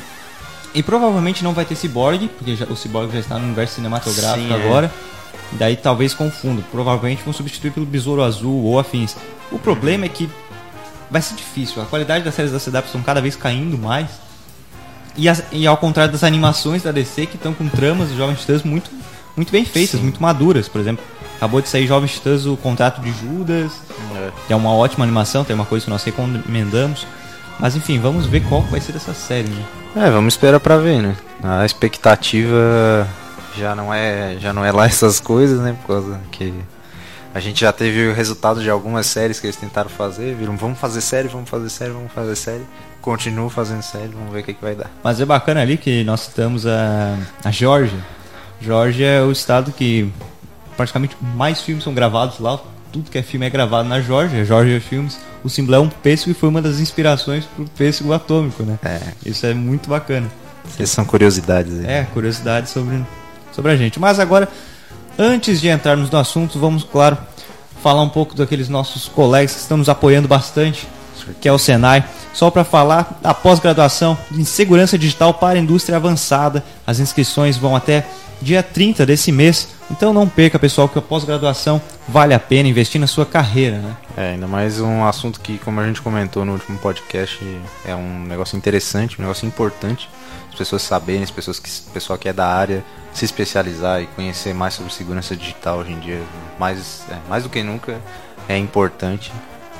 e 0.73 0.81
provavelmente 0.83 1.43
não 1.43 1.53
vai 1.53 1.65
ter 1.65 1.75
Cyborg, 1.75 2.27
porque 2.37 2.55
já- 2.55 2.65
o 2.65 2.75
Cyborg 2.75 3.11
já 3.13 3.19
está 3.19 3.37
no 3.37 3.45
universo 3.45 3.75
cinematográfico 3.75 4.47
Sim, 4.47 4.53
é. 4.53 4.55
agora. 4.65 4.91
Daí 5.53 5.75
talvez 5.75 6.13
confunda. 6.13 6.63
Provavelmente 6.71 7.21
vão 7.23 7.33
substituir 7.33 7.71
pelo 7.71 7.85
Besouro 7.85 8.23
Azul 8.23 8.63
ou 8.63 8.79
afins. 8.79 9.15
O 9.51 9.59
problema 9.59 10.05
é 10.05 10.09
que 10.09 10.29
vai 11.11 11.21
ser 11.21 11.35
difícil. 11.35 11.81
A 11.81 11.85
qualidade 11.85 12.23
das 12.25 12.33
séries 12.33 12.51
da 12.51 12.59
CW 12.59 12.85
estão 12.85 13.01
cada 13.03 13.21
vez 13.21 13.35
caindo 13.35 13.77
mais. 13.77 14.07
E, 15.15 15.29
as- 15.29 15.43
e 15.51 15.67
ao 15.67 15.77
contrário 15.77 16.11
das 16.11 16.23
animações 16.23 16.81
da 16.81 16.91
DC 16.91 17.27
que 17.27 17.35
estão 17.35 17.53
com 17.53 17.67
tramas 17.69 18.09
de 18.09 18.17
Jovens 18.17 18.39
Titãs 18.39 18.63
muito, 18.63 18.89
muito 19.37 19.51
bem 19.51 19.63
feitas, 19.63 19.99
muito 19.99 20.19
maduras. 20.19 20.67
Por 20.67 20.81
exemplo, 20.81 21.05
acabou 21.37 21.61
de 21.61 21.69
sair 21.69 21.85
Jovens 21.85 22.13
Titãs 22.13 22.47
o 22.47 22.57
Contrato 22.57 22.99
de 22.99 23.11
Judas, 23.11 23.71
É. 24.15 24.31
que 24.47 24.53
é 24.53 24.55
uma 24.55 24.73
ótima 24.73 25.05
animação, 25.05 25.43
tem 25.43 25.55
uma 25.55 25.65
coisa 25.65 25.85
que 25.85 25.91
nós 25.91 26.03
recomendamos. 26.03 27.05
Mas 27.59 27.75
enfim, 27.75 27.99
vamos 27.99 28.25
ver 28.25 28.41
qual 28.47 28.61
vai 28.63 28.81
ser 28.81 28.95
essa 28.95 29.13
série, 29.13 29.49
né? 29.49 29.65
É, 29.95 30.09
vamos 30.09 30.33
esperar 30.33 30.59
pra 30.59 30.77
ver, 30.77 31.01
né? 31.01 31.15
A 31.41 31.65
expectativa 31.65 33.07
já 33.55 33.75
não 33.75 33.93
é, 33.93 34.37
já 34.39 34.51
não 34.51 34.65
é 34.65 34.71
lá 34.71 34.85
essas 34.87 35.19
coisas, 35.19 35.59
né? 35.59 35.75
Por 35.81 35.95
causa 35.95 36.19
que 36.31 36.53
a 37.33 37.39
gente 37.39 37.61
já 37.61 37.71
teve 37.71 38.09
o 38.09 38.13
resultado 38.13 38.61
de 38.61 38.69
algumas 38.69 39.07
séries 39.07 39.39
que 39.39 39.47
eles 39.47 39.55
tentaram 39.55 39.89
fazer, 39.89 40.35
viram, 40.35 40.55
vamos 40.55 40.79
fazer 40.79 41.01
série, 41.01 41.27
vamos 41.27 41.49
fazer 41.49 41.69
série, 41.69 41.91
vamos 41.91 42.11
fazer 42.11 42.35
série. 42.35 42.63
Continuam 43.01 43.49
fazendo 43.49 43.81
série, 43.81 44.09
vamos 44.09 44.31
ver 44.31 44.41
o 44.41 44.43
que, 44.43 44.53
que 44.53 44.61
vai 44.61 44.75
dar. 44.75 44.89
Mas 45.03 45.19
é 45.19 45.25
bacana 45.25 45.61
ali 45.61 45.77
que 45.77 46.03
nós 46.03 46.21
citamos 46.21 46.65
a, 46.65 47.17
a 47.43 47.51
Geórgia. 47.51 47.99
Geórgia 48.61 49.05
é 49.05 49.21
o 49.21 49.31
estado 49.31 49.71
que 49.71 50.09
praticamente 50.77 51.17
mais 51.19 51.61
filmes 51.61 51.83
são 51.83 51.93
gravados 51.93 52.39
lá. 52.39 52.59
Tudo 52.93 53.09
que 53.09 53.17
é 53.17 53.23
filme 53.23 53.43
é 53.43 53.49
gravado 53.49 53.89
na 53.89 53.99
Geórgia, 53.99 54.45
Geórgia 54.45 54.79
Filmes. 54.79 55.17
O 55.43 55.49
símbolo 55.49 55.75
é 55.75 55.79
um 55.79 55.89
pêssego 55.89 56.29
e 56.29 56.33
foi 56.35 56.47
uma 56.47 56.61
das 56.61 56.79
inspirações 56.79 57.43
pro 57.43 57.65
pêssego 57.65 58.13
atômico, 58.13 58.61
né? 58.61 58.77
É, 58.85 58.99
Isso 59.25 59.47
é 59.47 59.53
muito 59.55 59.89
bacana. 59.89 60.27
essas 60.75 60.91
são 60.91 61.03
curiosidades 61.03 61.79
aí. 61.79 61.87
É, 61.87 62.03
curiosidade 62.13 62.69
sobre, 62.69 63.03
sobre 63.51 63.71
a 63.71 63.75
gente. 63.75 63.99
Mas 63.99 64.19
agora, 64.19 64.47
antes 65.17 65.59
de 65.59 65.69
entrarmos 65.69 66.11
no 66.11 66.19
assunto, 66.19 66.59
vamos, 66.59 66.83
claro, 66.83 67.17
falar 67.81 68.03
um 68.03 68.09
pouco 68.09 68.35
daqueles 68.35 68.69
nossos 68.69 69.07
colegas 69.07 69.53
que 69.53 69.61
estão 69.61 69.77
nos 69.77 69.89
apoiando 69.89 70.27
bastante, 70.27 70.87
que 71.41 71.49
é 71.49 71.51
o 71.51 71.57
Senai. 71.57 72.05
Só 72.31 72.51
para 72.51 72.63
falar 72.63 73.19
da 73.23 73.33
pós-graduação 73.33 74.15
em 74.31 74.43
segurança 74.43 74.99
digital 74.99 75.33
para 75.33 75.57
a 75.57 75.61
indústria 75.61 75.97
avançada. 75.97 76.63
As 76.85 76.99
inscrições 76.99 77.57
vão 77.57 77.75
até 77.75 78.05
dia 78.39 78.61
30 78.61 79.03
desse 79.03 79.31
mês. 79.31 79.69
Então 79.93 80.11
não 80.11 80.27
perca, 80.27 80.57
pessoal, 80.57 80.89
que 80.89 80.97
a 80.97 81.01
pós-graduação 81.03 81.79
vale 82.07 82.33
a 82.33 82.39
pena 82.39 82.67
investir 82.67 82.99
na 82.99 83.05
sua 83.05 83.27
carreira, 83.27 83.77
né? 83.77 83.95
É, 84.17 84.31
ainda 84.31 84.47
mais 84.47 84.79
um 84.79 85.05
assunto 85.05 85.39
que, 85.39 85.59
como 85.59 85.79
a 85.79 85.85
gente 85.85 86.01
comentou 86.01 86.43
no 86.43 86.53
último 86.53 86.79
podcast, 86.79 87.39
é 87.85 87.95
um 87.95 88.23
negócio 88.23 88.57
interessante, 88.57 89.19
um 89.19 89.21
negócio 89.21 89.45
importante. 89.45 90.09
As 90.49 90.55
pessoas 90.55 90.81
saberem, 90.81 91.21
as 91.21 91.29
pessoas 91.29 91.59
que, 91.59 91.69
o 91.69 91.91
pessoal 91.91 92.17
que 92.17 92.27
é 92.27 92.33
da 92.33 92.47
área 92.47 92.83
se 93.13 93.23
especializar 93.23 94.01
e 94.01 94.07
conhecer 94.07 94.51
mais 94.51 94.73
sobre 94.73 94.91
segurança 94.91 95.35
digital 95.35 95.77
hoje 95.77 95.91
em 95.91 95.99
dia, 95.99 96.23
mais, 96.57 97.03
é, 97.11 97.17
mais 97.29 97.43
do 97.43 97.49
que 97.49 97.61
nunca, 97.61 98.01
é 98.49 98.57
importante. 98.57 99.31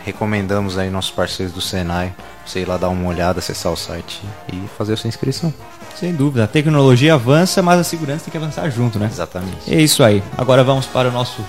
Recomendamos 0.05 0.77
aí 0.77 0.91
nossos 0.91 1.09
parceiros 1.09 1.55
do 1.55 1.61
Senai, 1.61 2.13
você 2.45 2.59
ir 2.59 2.67
lá 2.67 2.77
dar 2.77 2.89
uma 2.89 3.09
olhada, 3.09 3.39
acessar 3.39 3.71
o 3.71 3.75
site 3.75 4.21
e 4.51 4.61
fazer 4.77 4.93
a 4.93 4.97
sua 4.97 5.07
inscrição. 5.07 5.51
Sem 5.99 6.13
dúvida, 6.13 6.43
a 6.43 6.47
tecnologia 6.47 7.13
avança, 7.13 7.61
mas 7.61 7.79
a 7.79 7.83
segurança 7.83 8.25
tem 8.25 8.31
que 8.31 8.37
avançar 8.37 8.69
junto, 8.69 8.99
né? 8.99 9.07
Exatamente. 9.11 9.73
É 9.73 9.81
isso 9.81 10.03
aí. 10.03 10.23
Agora 10.37 10.63
vamos 10.63 10.85
para 10.85 11.09
o 11.09 11.11
nosso 11.11 11.43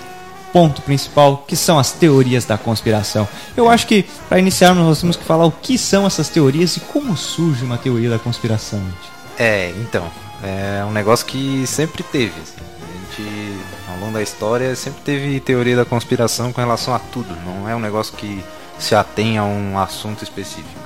ponto 0.53 0.81
principal, 0.83 1.43
que 1.45 1.55
são 1.55 1.77
as 1.77 1.91
teorias 1.91 2.45
da 2.45 2.57
conspiração. 2.57 3.27
Eu 3.57 3.69
acho 3.69 3.85
que 3.85 4.05
para 4.29 4.39
iniciarmos 4.39 4.85
nós 4.85 5.01
temos 5.01 5.17
que 5.17 5.23
falar 5.25 5.45
o 5.45 5.51
que 5.51 5.77
são 5.77 6.07
essas 6.07 6.29
teorias 6.29 6.77
e 6.77 6.79
como 6.79 7.17
surge 7.17 7.65
uma 7.65 7.77
teoria 7.77 8.09
da 8.09 8.17
conspiração. 8.17 8.79
gente. 8.79 9.11
É, 9.37 9.73
então, 9.81 10.09
é 10.41 10.85
um 10.85 10.91
negócio 10.91 11.25
que 11.25 11.67
sempre 11.67 12.03
teve. 12.03 12.39
assim. 12.41 12.55
A 12.61 13.21
gente, 13.21 13.59
ao 13.89 13.99
longo 13.99 14.13
da 14.13 14.21
história, 14.21 14.73
sempre 14.77 15.01
teve 15.01 15.41
teoria 15.41 15.75
da 15.75 15.83
conspiração 15.83 16.53
com 16.53 16.61
relação 16.61 16.93
a 16.93 16.99
tudo. 16.99 17.35
Não 17.45 17.67
é 17.67 17.75
um 17.75 17.79
negócio 17.79 18.15
que 18.15 18.41
se 18.79 18.95
atém 18.95 19.37
a 19.37 19.43
um 19.43 19.77
assunto 19.77 20.23
específico. 20.23 20.84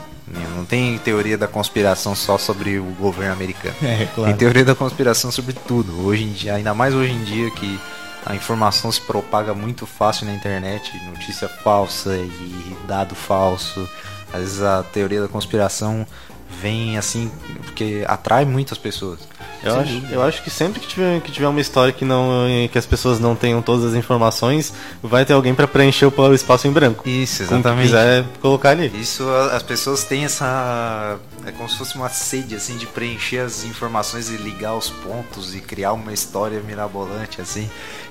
Não 0.55 0.65
tem 0.65 0.97
teoria 0.99 1.37
da 1.37 1.47
conspiração 1.47 2.15
só 2.15 2.37
sobre 2.37 2.77
o 2.77 2.85
governo 2.99 3.33
americano. 3.33 3.75
É, 3.81 4.05
Tem 4.05 4.35
teoria 4.35 4.65
da 4.65 4.75
conspiração 4.75 5.31
sobre 5.31 5.53
tudo. 5.53 6.05
Hoje 6.05 6.23
em 6.23 6.31
dia, 6.31 6.55
ainda 6.55 6.73
mais 6.73 6.93
hoje 6.93 7.11
em 7.11 7.23
dia 7.23 7.49
que 7.51 7.79
a 8.25 8.35
informação 8.35 8.91
se 8.91 9.01
propaga 9.01 9.53
muito 9.53 9.85
fácil 9.85 10.25
na 10.25 10.33
internet, 10.33 10.91
notícia 11.05 11.47
falsa 11.47 12.15
e 12.15 12.77
dado 12.87 13.15
falso. 13.15 13.89
Às 14.31 14.41
vezes 14.41 14.61
a 14.61 14.83
teoria 14.83 15.21
da 15.21 15.27
conspiração 15.27 16.05
vem 16.49 16.97
assim 16.97 17.31
porque 17.63 18.03
atrai 18.07 18.45
muitas 18.45 18.77
pessoas. 18.77 19.19
Eu 19.61 19.75
acho, 19.75 20.05
eu 20.09 20.23
acho 20.23 20.41
que 20.41 20.49
sempre 20.49 20.79
que 20.79 20.87
tiver, 20.87 21.19
que 21.21 21.31
tiver 21.31 21.47
uma 21.47 21.59
história 21.59 21.91
que, 21.91 22.05
não, 22.05 22.45
que 22.71 22.77
as 22.77 22.85
pessoas 22.85 23.19
não 23.19 23.35
tenham 23.35 23.61
todas 23.61 23.85
as 23.85 23.93
informações, 23.93 24.73
vai 25.03 25.25
ter 25.25 25.33
alguém 25.33 25.53
para 25.53 25.67
preencher 25.67 26.05
o 26.05 26.33
espaço 26.33 26.67
em 26.67 26.71
branco. 26.71 27.07
Isso, 27.07 27.43
exatamente. 27.43 27.87
quiser 27.87 28.23
colocar 28.41 28.69
ali. 28.69 28.89
Isso 28.99 29.29
as 29.51 29.61
pessoas 29.61 30.03
têm 30.05 30.23
essa. 30.23 31.17
É 31.45 31.51
como 31.51 31.67
se 31.67 31.77
fosse 31.77 31.95
uma 31.95 32.09
sede 32.09 32.55
assim 32.55 32.77
de 32.77 32.87
preencher 32.87 33.39
as 33.39 33.65
informações 33.65 34.29
e 34.29 34.37
ligar 34.37 34.75
os 34.75 34.89
pontos 34.89 35.53
e 35.53 35.59
criar 35.59 35.91
uma 35.91 36.13
história 36.13 36.61
mirabolante 36.61 37.41
assim. 37.41 37.69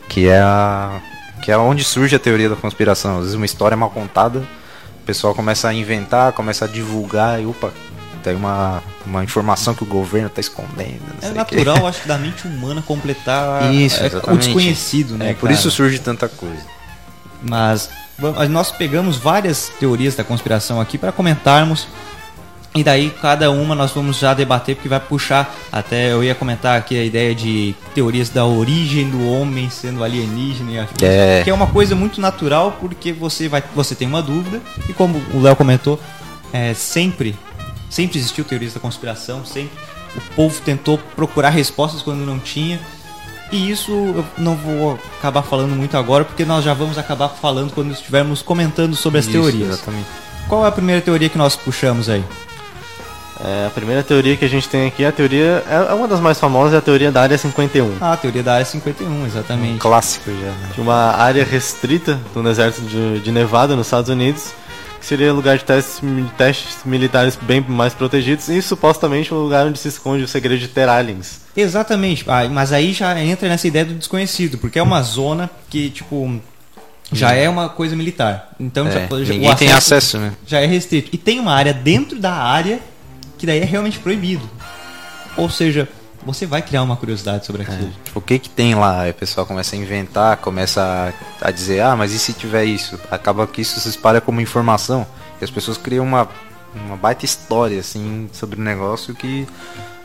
Que 0.08 0.28
é 0.28 0.40
a. 0.40 1.00
Que 1.42 1.50
é 1.50 1.56
onde 1.56 1.82
surge 1.82 2.14
a 2.14 2.18
teoria 2.18 2.50
da 2.50 2.56
conspiração. 2.56 3.16
Às 3.16 3.20
vezes 3.20 3.34
uma 3.34 3.46
história 3.46 3.76
mal 3.76 3.90
contada, 3.90 4.40
o 4.40 5.06
pessoal 5.06 5.34
começa 5.34 5.68
a 5.68 5.72
inventar, 5.72 6.32
começa 6.32 6.66
a 6.66 6.68
divulgar 6.68 7.40
e 7.40 7.46
opa, 7.46 7.72
uma, 8.34 8.82
uma 9.06 9.24
informação 9.24 9.74
que 9.74 9.82
o 9.82 9.86
governo 9.86 10.28
está 10.28 10.40
escondendo. 10.40 11.02
É 11.22 11.30
natural, 11.30 11.86
acho 11.88 12.02
que, 12.02 12.08
da 12.08 12.18
mente 12.18 12.46
humana 12.46 12.82
completar 12.82 13.72
Isso, 13.72 13.98
é, 13.98 14.04
o 14.04 14.06
exatamente. 14.06 14.44
desconhecido, 14.44 15.16
né? 15.16 15.30
É, 15.30 15.34
por 15.34 15.42
cara? 15.42 15.52
isso 15.52 15.70
surge 15.70 15.98
tanta 15.98 16.28
coisa. 16.28 16.62
Mas 17.42 17.88
nós 18.50 18.72
pegamos 18.72 19.16
várias 19.16 19.70
teorias 19.78 20.14
da 20.14 20.24
conspiração 20.24 20.80
aqui 20.80 20.98
para 20.98 21.12
comentarmos 21.12 21.86
E 22.74 22.82
daí 22.84 23.10
cada 23.10 23.50
uma 23.50 23.74
nós 23.74 23.92
vamos 23.92 24.18
já 24.18 24.34
debater 24.34 24.74
porque 24.74 24.88
vai 24.88 25.00
puxar 25.00 25.54
até 25.72 26.12
eu 26.12 26.22
ia 26.22 26.34
comentar 26.34 26.76
aqui 26.76 26.98
a 26.98 27.04
ideia 27.04 27.34
de 27.34 27.74
teorias 27.94 28.28
da 28.28 28.44
origem 28.44 29.08
do 29.08 29.26
homem 29.26 29.70
sendo 29.70 30.04
alienígena 30.04 30.86
É. 31.00 31.42
que 31.44 31.50
é 31.50 31.54
uma 31.54 31.66
coisa 31.68 31.94
muito 31.94 32.20
natural 32.20 32.76
porque 32.80 33.12
você 33.12 33.48
vai 33.48 33.62
você 33.74 33.94
tem 33.94 34.06
uma 34.06 34.20
dúvida 34.20 34.60
e 34.88 34.92
como 34.92 35.22
o 35.32 35.40
Léo 35.40 35.56
comentou, 35.56 35.98
é, 36.52 36.74
sempre 36.74 37.36
sempre 37.88 38.18
existiu 38.18 38.44
teorias 38.44 38.74
da 38.74 38.80
conspiração, 38.80 39.44
sempre 39.44 39.78
o 40.16 40.20
povo 40.34 40.60
tentou 40.62 40.98
procurar 41.16 41.50
respostas 41.50 42.02
quando 42.02 42.20
não 42.20 42.38
tinha. 42.38 42.80
E 43.50 43.70
isso 43.70 43.92
eu 43.92 44.24
não 44.36 44.54
vou 44.54 44.98
acabar 45.18 45.42
falando 45.42 45.74
muito 45.74 45.96
agora 45.96 46.24
porque 46.24 46.44
nós 46.44 46.64
já 46.64 46.74
vamos 46.74 46.98
acabar 46.98 47.30
falando 47.30 47.72
quando 47.72 47.92
estivermos 47.92 48.42
comentando 48.42 48.94
sobre 48.94 49.20
as 49.20 49.24
Isso, 49.24 49.32
teorias. 49.32 49.68
Exatamente. 49.70 50.06
Qual 50.48 50.64
é 50.64 50.68
a 50.68 50.72
primeira 50.72 51.00
teoria 51.00 51.28
que 51.28 51.38
nós 51.38 51.56
puxamos 51.56 52.10
aí? 52.10 52.22
É, 53.40 53.66
a 53.66 53.70
primeira 53.70 54.02
teoria 54.02 54.36
que 54.36 54.44
a 54.44 54.48
gente 54.48 54.68
tem 54.68 54.88
aqui, 54.88 55.04
a 55.04 55.12
teoria 55.12 55.64
é 55.68 55.90
é 55.90 55.94
uma 55.94 56.08
das 56.08 56.18
mais 56.18 56.40
famosas, 56.40 56.74
é 56.74 56.78
a 56.78 56.80
teoria 56.80 57.12
da 57.12 57.22
área 57.22 57.38
51. 57.38 57.98
Ah, 58.00 58.14
a 58.14 58.16
teoria 58.16 58.42
da 58.42 58.54
área 58.54 58.66
51, 58.66 59.26
exatamente. 59.26 59.78
Clássico 59.78 60.30
já, 60.30 60.50
né? 60.50 60.70
de 60.74 60.80
uma 60.80 61.14
área 61.14 61.44
restrita 61.44 62.20
do 62.34 62.42
deserto 62.42 62.82
de, 62.82 63.20
de 63.20 63.30
Nevada, 63.30 63.76
nos 63.76 63.86
Estados 63.86 64.10
Unidos, 64.10 64.52
que 65.00 65.06
seria 65.06 65.32
lugar 65.32 65.56
de 65.58 65.64
testes, 65.64 66.00
testes 66.36 66.76
militares 66.84 67.38
bem 67.40 67.60
mais 67.60 67.94
protegidos 67.94 68.48
e 68.48 68.60
supostamente 68.60 69.32
um 69.32 69.38
lugar 69.38 69.66
onde 69.66 69.78
se 69.78 69.88
esconde 69.88 70.24
o 70.24 70.28
segredo 70.28 70.58
de 70.58 70.68
ter 70.68 70.88
aliens. 70.88 71.40
Exatamente. 71.56 72.24
Ah, 72.26 72.48
mas 72.48 72.72
aí 72.72 72.92
já 72.92 73.18
entra 73.20 73.48
nessa 73.48 73.66
ideia 73.68 73.84
do 73.84 73.94
desconhecido, 73.94 74.58
porque 74.58 74.78
é 74.78 74.82
uma 74.82 75.02
zona 75.02 75.48
que, 75.70 75.90
tipo, 75.90 76.40
já 77.12 77.32
é 77.32 77.48
uma 77.48 77.68
coisa 77.68 77.94
militar. 77.96 78.50
Então 78.58 78.90
já, 78.90 79.00
É, 79.00 79.08
já- 79.08 79.32
ninguém 79.34 79.50
o 79.50 79.54
tem 79.54 79.72
acesso, 79.72 80.18
né? 80.18 80.32
Já 80.46 80.60
é 80.60 80.66
restrito. 80.66 81.10
E 81.12 81.16
tem 81.18 81.38
uma 81.40 81.52
área 81.54 81.72
dentro 81.72 82.18
da 82.18 82.32
área 82.34 82.80
que 83.38 83.46
daí 83.46 83.60
é 83.60 83.64
realmente 83.64 83.98
proibido. 83.98 84.48
Ou 85.36 85.48
seja, 85.48 85.88
você 86.24 86.46
vai 86.46 86.62
criar 86.62 86.82
uma 86.82 86.96
curiosidade 86.96 87.46
sobre 87.46 87.62
aquilo. 87.62 87.90
Tipo, 88.04 88.18
o 88.18 88.22
que 88.22 88.38
que 88.38 88.50
tem 88.50 88.74
lá? 88.74 89.02
Aí 89.02 89.10
o 89.10 89.14
pessoal 89.14 89.46
começa 89.46 89.74
a 89.74 89.78
inventar, 89.78 90.36
começa 90.38 91.12
a, 91.42 91.48
a 91.48 91.50
dizer, 91.50 91.80
ah, 91.80 91.96
mas 91.96 92.12
e 92.12 92.18
se 92.18 92.32
tiver 92.32 92.64
isso? 92.64 92.98
Acaba 93.10 93.46
que 93.46 93.60
isso 93.60 93.78
se 93.80 93.88
espalha 93.88 94.20
como 94.20 94.40
informação. 94.40 95.06
E 95.40 95.44
as 95.44 95.50
pessoas 95.50 95.78
criam 95.78 96.04
uma, 96.04 96.28
uma 96.74 96.96
baita 96.96 97.24
história, 97.24 97.78
assim, 97.78 98.28
sobre 98.32 98.60
o 98.60 98.62
negócio 98.62 99.14
que 99.14 99.46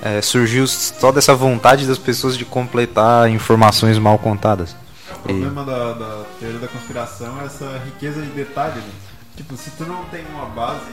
é, 0.01 0.22
surgiu 0.22 0.67
só 0.67 1.12
dessa 1.12 1.34
vontade 1.34 1.88
das 1.88 1.98
pessoas 1.98 2.38
de 2.38 2.46
completar 2.46 3.29
informações 3.29 3.98
mal 3.98 4.20
contadas. 4.20 4.75
O 5.15 5.20
problema 5.24 5.63
da, 5.63 5.93
da 5.93 6.24
teoria 6.39 6.60
da 6.60 6.67
conspiração 6.67 7.41
é 7.41 7.46
essa 7.46 7.82
riqueza 7.86 8.22
de 8.22 8.27
detalhe, 8.29 8.79
né? 8.82 8.91
Tipo, 9.36 9.55
se 9.55 9.72
tu 9.72 9.86
não 9.86 10.03
tem 10.05 10.24
uma 10.27 10.46
base 10.46 10.91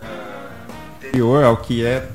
é, 0.00 0.06
anterior 0.96 1.44
ao 1.44 1.56
que 1.56 1.84
é 1.84 2.08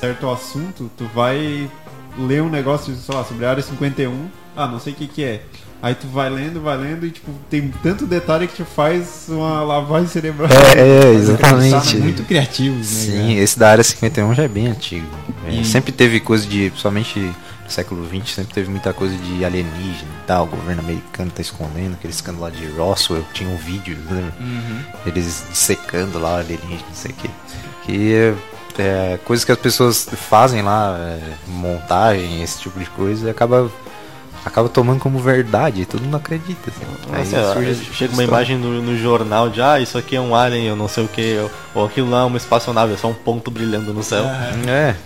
certo 0.00 0.30
assunto, 0.30 0.90
tu 0.96 1.04
vai 1.14 1.70
ler 2.18 2.42
um 2.42 2.48
negócio, 2.48 2.94
sei 2.94 3.14
lá, 3.14 3.22
sobre 3.22 3.44
a 3.44 3.50
área 3.50 3.62
51, 3.62 4.28
ah, 4.56 4.66
não 4.66 4.80
sei 4.80 4.94
o 4.94 4.96
que 4.96 5.06
que 5.06 5.22
é. 5.22 5.42
Aí 5.82 5.94
tu 5.94 6.06
vai 6.08 6.28
lendo, 6.28 6.60
vai 6.60 6.76
lendo 6.76 7.06
e 7.06 7.10
tipo, 7.10 7.32
tem 7.48 7.72
tanto 7.82 8.06
detalhe 8.06 8.46
que 8.46 8.56
te 8.56 8.64
faz 8.64 9.26
uma 9.28 9.62
lavagem 9.62 10.08
cerebral. 10.08 10.50
É, 10.76 10.80
é, 10.80 11.02
Faz 11.38 11.64
exatamente. 11.64 11.96
Muito 11.96 12.22
criativos, 12.24 13.06
né? 13.06 13.12
Sim, 13.12 13.36
esse 13.36 13.58
da 13.58 13.70
área 13.70 13.84
51 13.84 14.34
já 14.34 14.42
é 14.42 14.48
bem 14.48 14.66
antigo. 14.66 15.06
É, 15.46 15.64
Sempre 15.64 15.92
teve 15.92 16.20
coisa 16.20 16.46
de, 16.46 16.68
principalmente 16.68 17.18
no 17.18 17.70
século 17.70 18.06
XX, 18.06 18.34
sempre 18.34 18.52
teve 18.52 18.68
muita 18.68 18.92
coisa 18.92 19.16
de 19.16 19.42
alienígena 19.42 20.10
e 20.22 20.26
tal. 20.26 20.44
O 20.44 20.48
governo 20.48 20.82
americano 20.82 21.30
tá 21.30 21.40
escondendo, 21.40 21.94
aquele 21.94 22.12
escândalo 22.12 22.44
lá 22.44 22.50
de 22.50 22.66
Roswell, 22.72 23.24
tinha 23.32 23.48
um 23.48 23.56
vídeo, 23.56 23.96
lembra? 24.10 24.34
Uhum. 24.38 24.82
Eles 25.06 25.46
secando 25.54 26.18
lá 26.18 26.32
o 26.32 26.38
alienígena, 26.40 26.88
não 26.88 26.94
sei 26.94 27.12
o 27.12 27.14
que. 27.14 27.30
Que 27.86 28.34
é, 28.80 29.14
é, 29.14 29.18
coisas 29.24 29.44
que 29.44 29.52
as 29.52 29.58
pessoas 29.58 30.08
fazem 30.28 30.62
lá, 30.62 30.96
é, 30.98 31.18
montagem, 31.46 32.42
esse 32.42 32.60
tipo 32.60 32.78
de 32.78 32.86
coisa, 32.90 33.26
e 33.26 33.30
acaba, 33.30 33.70
acaba 34.44 34.68
tomando 34.68 35.00
como 35.00 35.18
verdade, 35.18 35.84
todo 35.84 36.02
mundo 36.02 36.16
acredita. 36.16 36.70
Assim. 36.70 36.86
Aí 37.12 37.44
ó, 37.44 37.52
surge 37.54 37.70
esse 37.70 37.80
tipo 37.82 37.94
chega 37.94 38.12
uma 38.14 38.24
imagem 38.24 38.58
no, 38.58 38.82
no 38.82 38.98
jornal 38.98 39.48
de 39.48 39.60
ah, 39.60 39.78
isso 39.80 39.98
aqui 39.98 40.16
é 40.16 40.20
um 40.20 40.34
alien, 40.34 40.66
eu 40.66 40.76
não 40.76 40.88
sei 40.88 41.04
o 41.04 41.08
que, 41.08 41.38
ou 41.74 41.84
aquilo 41.84 42.10
lá 42.10 42.22
é 42.22 42.24
uma 42.24 42.36
espaçonave, 42.36 42.94
é 42.94 42.96
só 42.96 43.08
um 43.08 43.14
ponto 43.14 43.50
brilhando 43.50 43.92
no 43.92 44.02
céu. 44.02 44.24
É, 44.24 44.52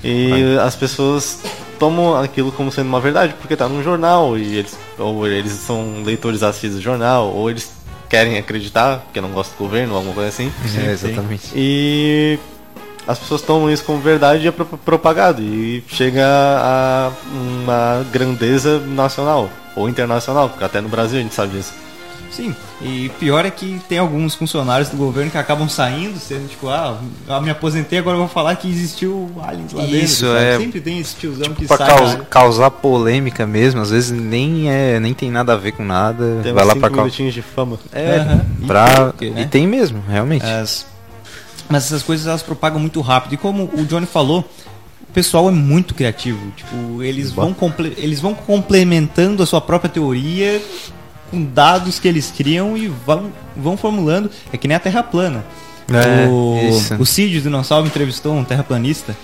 E 0.02 0.56
as 0.58 0.74
pessoas 0.76 1.40
tomam 1.78 2.16
aquilo 2.16 2.52
como 2.52 2.70
sendo 2.70 2.86
uma 2.88 3.00
verdade, 3.00 3.34
porque 3.40 3.56
tá 3.56 3.68
num 3.68 3.82
jornal, 3.82 4.38
e 4.38 4.56
eles, 4.56 4.78
ou 4.98 5.26
eles 5.26 5.52
são 5.52 6.02
leitores 6.04 6.42
assíduos 6.42 6.80
do 6.80 6.82
jornal, 6.82 7.32
ou 7.32 7.50
eles 7.50 7.70
querem 8.08 8.38
acreditar, 8.38 8.98
porque 8.98 9.20
não 9.20 9.30
gostam 9.30 9.56
do 9.56 9.64
governo, 9.64 9.92
ou 9.92 9.96
alguma 9.98 10.14
coisa 10.14 10.28
assim. 10.28 10.52
é, 10.78 10.92
exatamente. 10.92 11.50
E 11.54 12.38
as 13.06 13.18
pessoas 13.18 13.42
tomam 13.42 13.70
isso 13.70 13.84
como 13.84 13.98
verdade 14.00 14.44
e 14.44 14.48
é 14.48 14.50
pro- 14.50 14.64
propagado, 14.66 15.42
e 15.42 15.82
chega 15.88 16.24
a 16.26 17.10
uma 17.32 18.04
grandeza 18.12 18.78
nacional, 18.80 19.48
ou 19.76 19.88
internacional, 19.88 20.48
porque 20.48 20.64
até 20.64 20.80
no 20.80 20.88
Brasil 20.88 21.18
a 21.18 21.22
gente 21.22 21.34
sabe 21.34 21.56
disso. 21.56 21.72
Sim, 22.30 22.52
e 22.82 23.10
pior 23.20 23.46
é 23.46 23.50
que 23.50 23.80
tem 23.88 23.96
alguns 23.98 24.34
funcionários 24.34 24.88
do 24.88 24.96
governo 24.96 25.30
que 25.30 25.38
acabam 25.38 25.68
saindo, 25.68 26.18
sendo 26.18 26.48
tipo, 26.48 26.68
ah, 26.68 26.98
eu 27.28 27.40
me 27.40 27.48
aposentei, 27.48 28.00
agora 28.00 28.16
eu 28.16 28.20
vou 28.22 28.28
falar 28.28 28.56
que 28.56 28.68
existiu 28.68 29.30
aliens 29.40 29.72
lá 29.72 29.82
dentro. 29.84 29.96
Isso, 29.98 30.26
sabe? 30.26 30.44
é. 30.44 30.58
Sempre 30.58 30.80
tem 30.80 30.98
esse 30.98 31.14
tiozão 31.14 31.54
que 31.54 31.64
Pra 31.64 31.76
sai. 31.76 31.86
caus- 31.88 32.18
causar 32.28 32.70
polêmica 32.72 33.46
mesmo, 33.46 33.80
às 33.80 33.90
vezes 33.92 34.10
nem 34.10 34.68
é 34.68 34.98
nem 34.98 35.14
tem 35.14 35.30
nada 35.30 35.52
a 35.52 35.56
ver 35.56 35.72
com 35.72 35.84
nada. 35.84 36.40
Tem 36.42 36.52
vai 36.52 36.64
lá 36.64 36.72
cinco 36.74 36.90
pra 36.90 37.06
de 37.06 37.42
fama. 37.42 37.78
É. 37.92 38.26
E 38.60 38.66
pra... 38.66 38.84
tem 38.86 39.04
o 39.06 39.12
quê, 39.12 39.30
né? 39.30 39.42
E 39.42 39.46
tem 39.46 39.68
mesmo, 39.68 40.02
realmente. 40.08 40.44
As- 40.44 40.86
Mas 41.74 41.86
essas 41.86 42.04
coisas 42.04 42.28
elas 42.28 42.40
propagam 42.40 42.78
muito 42.78 43.00
rápido. 43.00 43.34
E 43.34 43.36
como 43.36 43.64
o 43.64 43.84
Johnny 43.84 44.06
falou, 44.06 44.48
o 45.02 45.12
pessoal 45.12 45.48
é 45.48 45.50
muito 45.50 45.92
criativo. 45.92 46.38
Tipo, 46.56 47.02
eles 47.02 47.32
vão, 47.32 47.54
eles 47.96 48.20
vão 48.20 48.32
complementando 48.32 49.42
a 49.42 49.46
sua 49.46 49.60
própria 49.60 49.90
teoria 49.90 50.62
com 51.32 51.42
dados 51.42 51.98
que 51.98 52.06
eles 52.06 52.30
criam 52.30 52.76
e 52.76 52.86
vão, 52.86 53.32
vão 53.56 53.76
formulando. 53.76 54.30
É 54.52 54.56
que 54.56 54.68
nem 54.68 54.76
a 54.76 54.78
Terra 54.78 55.02
plana. 55.02 55.44
É, 55.88 56.28
o, 56.28 56.60
isso. 56.70 56.94
o 56.94 57.04
Cid 57.04 57.40
do 57.40 57.64
Salve 57.64 57.88
entrevistou 57.88 58.36
um 58.36 58.44
terraplanista. 58.44 59.16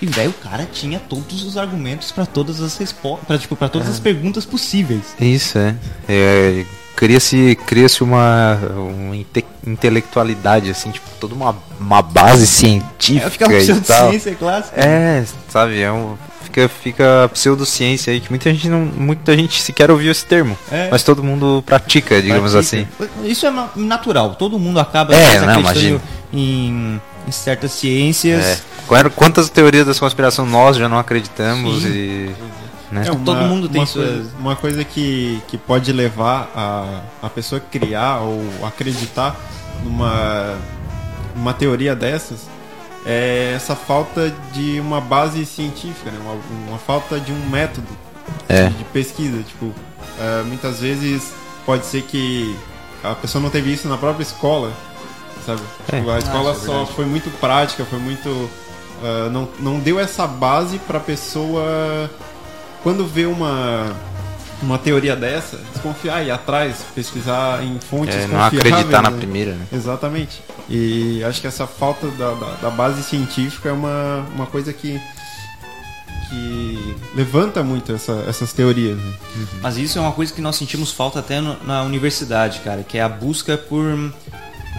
E, 0.00 0.06
velho, 0.06 0.30
o 0.30 0.32
cara 0.32 0.66
tinha 0.72 0.98
todos 0.98 1.44
os 1.44 1.58
argumentos 1.58 2.10
pra 2.10 2.24
todas 2.24 2.62
as 2.62 2.74
respostas, 2.78 3.42
tipo, 3.42 3.54
para 3.54 3.68
todas 3.68 3.86
as 3.86 4.00
perguntas 4.00 4.46
possíveis. 4.46 5.14
Isso, 5.20 5.58
é. 5.58 5.74
É, 6.08 6.64
Cria-se 6.98 7.56
cria 7.64 7.86
uma, 8.00 8.58
uma 8.76 9.14
inte- 9.14 9.44
intelectualidade, 9.64 10.68
assim, 10.68 10.90
tipo, 10.90 11.08
toda 11.20 11.32
uma, 11.32 11.56
uma 11.78 12.02
base 12.02 12.44
científica 12.44 13.28
É, 13.28 13.30
fica 13.30 13.46
uma 13.46 13.56
pseudociência 13.56 14.34
clássica. 14.34 14.80
É, 14.80 15.24
sabe, 15.48 15.80
é 15.80 15.92
um, 15.92 16.16
fica, 16.42 16.68
fica 16.68 17.24
a 17.24 17.28
pseudociência 17.28 18.12
aí, 18.12 18.18
que 18.18 18.28
muita 18.30 18.50
gente 18.52 18.68
não. 18.68 18.80
Muita 18.80 19.36
gente 19.36 19.62
sequer 19.62 19.92
ouviu 19.92 20.10
esse 20.10 20.26
termo. 20.26 20.58
É. 20.72 20.88
Mas 20.90 21.04
todo 21.04 21.22
mundo 21.22 21.62
pratica, 21.64 22.20
digamos 22.20 22.56
assim. 22.56 22.84
Isso 23.22 23.46
é 23.46 23.52
natural, 23.76 24.34
todo 24.34 24.58
mundo 24.58 24.80
acaba 24.80 25.14
É, 25.14 25.38
não, 25.38 25.60
acreditando 25.60 26.02
em, 26.32 27.00
em 27.28 27.30
certas 27.30 27.70
ciências. 27.70 28.44
É. 28.44 28.58
Quantas 29.14 29.48
teorias 29.48 29.86
da 29.86 29.94
conspiração 29.94 30.44
nós 30.44 30.76
já 30.76 30.88
não 30.88 30.98
acreditamos 30.98 31.82
Sim. 31.84 31.88
e. 31.90 32.30
Né? 32.90 33.02
É, 33.02 33.10
Todo 33.10 33.34
mundo 33.34 33.68
tem 33.68 33.80
uma 33.80 33.86
suas- 33.86 34.08
coisa, 34.08 34.30
uma 34.38 34.56
coisa 34.56 34.84
que, 34.84 35.42
que 35.48 35.58
pode 35.58 35.92
levar 35.92 36.50
a, 36.54 37.00
a 37.26 37.28
pessoa 37.28 37.60
a 37.60 37.70
criar 37.70 38.20
ou 38.20 38.42
acreditar 38.66 39.36
numa 39.84 40.56
uma 41.36 41.52
teoria 41.54 41.94
dessas 41.94 42.48
é 43.06 43.52
essa 43.54 43.76
falta 43.76 44.32
de 44.52 44.80
uma 44.80 45.00
base 45.00 45.44
científica, 45.46 46.10
né? 46.10 46.18
uma, 46.20 46.68
uma 46.70 46.78
falta 46.78 47.20
de 47.20 47.30
um 47.32 47.48
método 47.48 47.86
É. 48.48 48.66
de 48.70 48.84
pesquisa. 48.84 49.42
Tipo, 49.42 49.72
é, 50.18 50.42
muitas 50.42 50.80
vezes 50.80 51.32
pode 51.64 51.86
ser 51.86 52.02
que 52.02 52.56
a 53.04 53.14
pessoa 53.14 53.40
não 53.40 53.50
teve 53.50 53.72
isso 53.72 53.86
na 53.88 53.96
própria 53.96 54.22
escola, 54.24 54.72
sabe? 55.46 55.60
É. 55.92 55.96
Tipo, 55.98 56.10
a 56.10 56.18
escola 56.18 56.50
é 56.50 56.54
só 56.54 56.72
verdade. 56.72 56.92
foi 56.94 57.04
muito 57.06 57.30
prática, 57.38 57.84
foi 57.84 57.98
muito. 58.00 58.50
ah, 59.02 59.28
não, 59.30 59.48
não 59.60 59.78
deu 59.78 60.00
essa 60.00 60.26
base 60.26 60.78
pra 60.78 60.98
pessoa, 60.98 62.10
quando 62.82 63.06
vê 63.06 63.26
uma, 63.26 63.94
uma 64.62 64.78
teoria 64.78 65.14
dessa, 65.16 65.56
desconfiar, 65.72 66.22
ir 66.24 66.30
atrás, 66.30 66.76
pesquisar 66.94 67.62
em 67.64 67.78
fontes 67.80 68.14
É, 68.16 68.26
não 68.26 68.40
acreditar 68.42 69.02
na 69.02 69.10
né? 69.10 69.16
primeira, 69.18 69.52
né? 69.52 69.66
Exatamente. 69.72 70.40
E 70.68 71.22
acho 71.24 71.40
que 71.40 71.46
essa 71.46 71.66
falta 71.66 72.08
da, 72.12 72.32
da, 72.34 72.50
da 72.62 72.70
base 72.70 73.02
científica 73.02 73.68
é 73.68 73.72
uma, 73.72 74.26
uma 74.34 74.46
coisa 74.46 74.72
que, 74.72 75.00
que 76.28 76.96
levanta 77.14 77.62
muito 77.62 77.92
essa- 77.92 78.24
essas 78.28 78.52
teorias. 78.52 78.96
né? 78.98 79.12
Mas 79.62 79.76
isso 79.78 79.98
é 79.98 80.00
uma 80.00 80.12
coisa 80.12 80.32
que 80.32 80.40
nós 80.40 80.56
sentimos 80.56 80.92
falta 80.92 81.18
até 81.20 81.40
no- 81.40 81.56
na 81.64 81.82
universidade, 81.82 82.60
cara, 82.60 82.82
que 82.82 82.98
é 82.98 83.02
a 83.02 83.08
busca 83.08 83.56
por 83.56 84.12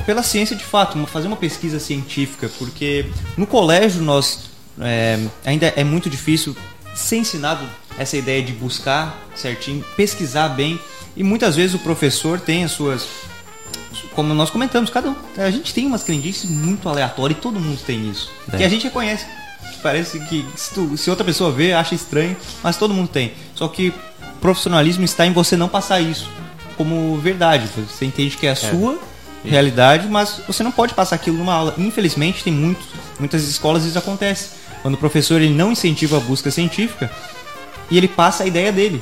pela 0.06 0.24
ciência 0.24 0.56
de 0.56 0.63
fato, 0.63 0.96
uma- 0.96 1.06
fazer 1.08 1.27
uma 1.27 1.36
pesquisa 1.36 1.77
científica, 1.79 2.50
porque 2.58 3.06
no 3.36 3.46
colégio 3.46 4.01
nós 4.01 4.48
é, 4.79 5.20
ainda 5.46 5.74
é 5.75 5.84
muito 5.84 6.10
difícil 6.10 6.56
ser 6.96 7.18
ensinado 7.18 7.65
essa 8.00 8.18
ideia 8.18 8.41
de 8.41 8.53
buscar 8.53 9.15
certinho, 9.36 9.84
pesquisar 9.96 10.50
bem, 10.50 10.79
e 11.15 11.24
muitas 11.24 11.56
vezes 11.56 11.75
o 11.75 11.79
professor 11.79 12.39
tem 12.39 12.63
as 12.63 12.72
suas 12.72 13.06
como 14.15 14.34
nós 14.34 14.50
comentamos, 14.50 14.89
cada 14.89 15.10
um, 15.10 15.15
a 15.38 15.50
gente 15.51 15.74
tem 15.74 15.86
umas 15.86 16.03
crendices 16.03 16.50
muito 16.50 16.89
aleatórias 16.89 17.38
e 17.38 17.41
todo 17.41 17.60
mundo 17.60 17.79
tem 17.86 18.10
isso. 18.10 18.32
É. 18.51 18.62
E 18.62 18.63
a 18.63 18.70
gente 18.70 18.84
reconhece. 18.84 19.25
Parece 19.82 20.20
que 20.22 20.46
se, 20.56 20.74
tu- 20.74 20.98
se 20.98 21.10
outra 21.10 21.24
pessoa 21.24 21.51
vê, 21.51 21.74
acha 21.74 21.96
estranho, 21.96 22.36
mas 22.62 22.75
todo 22.75 22.94
mundo 22.94 23.08
tem. 23.08 23.34
Só 23.56 23.68
que 23.68 23.94
profissionalismo 24.41 25.06
está 25.06 25.25
em 25.25 25.32
você 25.32 25.56
não 25.56 25.70
passar 25.70 26.01
isso 26.01 26.29
como 26.75 27.18
verdade. 27.18 27.68
Você 27.89 28.06
entende 28.06 28.36
que 28.36 28.46
é 28.48 28.51
a 28.51 28.56
sua 28.56 28.98
realidade, 29.46 30.08
mas 30.10 30.41
você 30.46 30.63
não 30.63 30.72
pode 30.72 30.94
passar 30.94 31.15
aquilo 31.15 31.38
numa 31.38 31.53
aula. 31.53 31.74
Infelizmente, 31.77 32.44
tem 32.44 32.51
muitos, 32.51 32.88
muitas 33.20 33.44
escolas 33.48 33.86
isso 33.86 33.98
acontece. 33.98 34.50
Quando 34.82 34.96
o 34.96 34.98
professor 34.98 35.41
ele 35.41 35.53
não 35.53 35.72
incentiva 35.72 36.18
a 36.18 36.20
busca 36.20 36.51
científica 36.51 37.10
e 37.91 37.98
ele 37.98 38.08
passa 38.08 38.43
a 38.43 38.48
ideia 38.48 38.72
dele. 38.72 39.01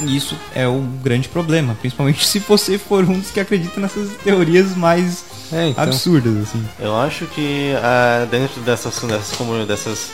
E 0.00 0.16
isso 0.16 0.36
é 0.54 0.68
um 0.68 0.86
grande 1.02 1.28
problema, 1.28 1.74
principalmente 1.80 2.24
se 2.26 2.38
você 2.38 2.78
for 2.78 3.04
um 3.04 3.18
dos 3.18 3.30
que 3.30 3.40
acredita 3.40 3.80
nessas 3.80 4.10
teorias 4.22 4.76
mais 4.76 5.24
É, 5.52 5.68
então. 5.68 5.84
absurdas, 5.84 6.36
assim. 6.48 6.64
Eu 6.78 6.96
acho 6.96 7.26
que 7.26 7.72
ah, 7.82 8.26
dentro 8.30 8.60
dessas, 8.60 8.96
dessas, 9.02 9.36
comuni- 9.36 9.66
dessas, 9.66 10.12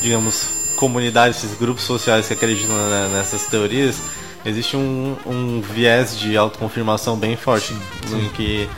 digamos, 0.00 0.48
comunidades, 0.76 1.42
esses 1.44 1.58
grupos 1.58 1.84
sociais 1.84 2.26
que 2.26 2.32
acreditam 2.34 2.74
na- 2.76 3.08
nessas 3.08 3.46
teorias, 3.46 3.96
existe 4.44 4.76
um, 4.76 5.16
um 5.26 5.60
viés 5.60 6.18
de 6.18 6.34
autoconfirmação 6.36 7.16
bem 7.16 7.36
forte, 7.36 7.74
em 8.12 8.28
que 8.30 8.68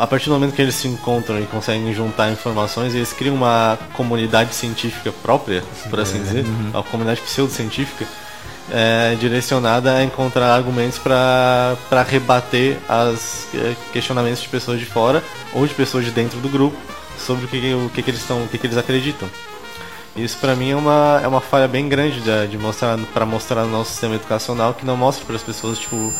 a 0.00 0.06
partir 0.06 0.26
do 0.30 0.32
momento 0.32 0.54
que 0.54 0.62
eles 0.62 0.74
se 0.74 0.88
encontram 0.88 1.38
e 1.38 1.46
conseguem 1.46 1.92
juntar 1.92 2.30
informações, 2.30 2.94
eles 2.94 3.12
criam 3.12 3.34
uma 3.34 3.78
comunidade 3.92 4.54
científica 4.54 5.12
própria, 5.22 5.62
por 5.90 6.00
assim 6.00 6.18
dizer, 6.22 6.44
uma 6.72 6.82
comunidade 6.82 7.20
pseudocientífica, 7.20 8.06
é, 8.72 9.14
direcionada 9.20 9.94
a 9.96 10.02
encontrar 10.02 10.54
argumentos 10.54 10.98
para 10.98 11.76
rebater 12.08 12.78
as 12.88 13.46
eh, 13.54 13.74
questionamentos 13.92 14.40
de 14.40 14.48
pessoas 14.48 14.80
de 14.80 14.86
fora 14.86 15.22
ou 15.52 15.66
de 15.66 15.74
pessoas 15.74 16.04
de 16.06 16.10
dentro 16.10 16.40
do 16.40 16.48
grupo 16.48 16.76
sobre 17.18 17.44
o 17.44 17.48
que, 17.48 17.60
que- 17.60 17.74
o 17.74 17.90
que, 17.92 18.02
que 18.02 18.10
eles 18.10 18.20
estão, 18.22 18.42
o 18.42 18.48
que, 18.48 18.56
que 18.56 18.66
eles 18.66 18.78
acreditam. 18.78 19.28
Isso 20.16 20.38
para 20.38 20.54
mim 20.54 20.70
é 20.70 20.76
uma, 20.76 21.20
é 21.22 21.28
uma 21.28 21.40
falha 21.42 21.68
bem 21.68 21.88
grande 21.88 22.20
de, 22.20 22.46
de 22.48 22.56
mostrar 22.56 22.96
para 23.12 23.26
mostrar 23.26 23.64
no 23.64 23.70
nosso 23.70 23.90
sistema 23.90 24.14
educacional 24.14 24.72
que 24.72 24.86
não 24.86 24.96
mostra 24.96 25.26
para 25.26 25.36
as 25.36 25.42
pessoas 25.42 25.78
tipo 25.78 26.10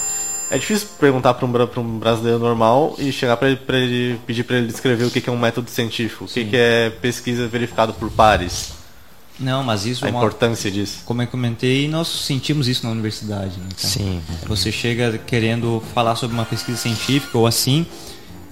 é 0.51 0.59
difícil 0.59 0.89
perguntar 0.99 1.35
para 1.35 1.47
um, 1.47 1.81
um 1.81 1.99
brasileiro 1.99 2.39
normal 2.39 2.95
e 2.99 3.11
chegar 3.11 3.37
para 3.37 3.49
ele, 3.49 3.57
pra 3.57 3.79
ele 3.79 4.21
pedir 4.27 4.45
para 4.45 4.57
ele 4.59 4.67
descrever 4.67 5.05
o 5.05 5.11
que, 5.11 5.21
que 5.21 5.29
é 5.29 5.33
um 5.33 5.39
método 5.39 5.71
científico, 5.71 6.25
o 6.25 6.29
que, 6.29 6.45
que 6.45 6.57
é 6.57 6.91
pesquisa 6.91 7.47
verificada 7.49 7.93
por 7.93 8.11
pares, 8.11 8.73
Não, 9.39 9.65
mas 9.65 9.85
isso 9.87 10.05
a 10.05 10.09
é 10.09 10.11
uma, 10.11 10.21
importância 10.21 10.71
disso. 10.71 10.99
como 11.05 11.23
eu 11.23 11.27
comentei, 11.27 11.89
nós 11.89 12.09
sentimos 12.09 12.69
isso 12.69 12.85
na 12.87 12.93
universidade. 12.93 13.59
Né, 13.59 13.69
cara? 13.77 13.89
Sim. 13.89 14.23
Você 14.47 14.71
chega 14.71 15.19
querendo 15.19 15.83
falar 15.95 16.15
sobre 16.17 16.35
uma 16.37 16.45
pesquisa 16.45 16.79
científica 16.79 17.37
ou 17.37 17.47
assim, 17.47 17.87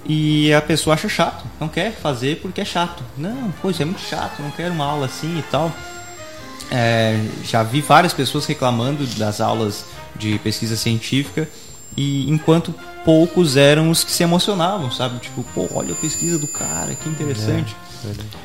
e 0.05 0.51
a 0.53 0.61
pessoa 0.61 0.95
acha 0.95 1.07
chato, 1.07 1.45
não 1.59 1.69
quer 1.69 1.93
fazer 1.93 2.37
porque 2.41 2.59
é 2.59 2.65
chato. 2.65 3.01
Não, 3.17 3.51
pô, 3.61 3.69
isso 3.69 3.81
é 3.81 3.85
muito 3.85 4.01
chato, 4.01 4.41
não 4.41 4.51
quero 4.51 4.73
uma 4.73 4.85
aula 4.85 5.05
assim 5.05 5.39
e 5.39 5.43
tal. 5.43 5.71
É, 6.69 7.17
já 7.45 7.61
vi 7.63 7.81
várias 7.81 8.13
pessoas 8.13 8.45
reclamando 8.45 9.05
das 9.15 9.39
aulas 9.39 9.85
de 10.15 10.37
pesquisa 10.39 10.75
científica, 10.75 11.47
e 11.95 12.29
enquanto 12.29 12.73
poucos 13.05 13.57
eram 13.57 13.89
os 13.89 14.03
que 14.03 14.11
se 14.11 14.23
emocionavam, 14.23 14.91
sabe? 14.91 15.19
Tipo, 15.19 15.43
pô, 15.53 15.67
olha 15.73 15.93
a 15.93 15.95
pesquisa 15.95 16.39
do 16.39 16.47
cara, 16.47 16.95
que 16.95 17.09
interessante. 17.09 17.75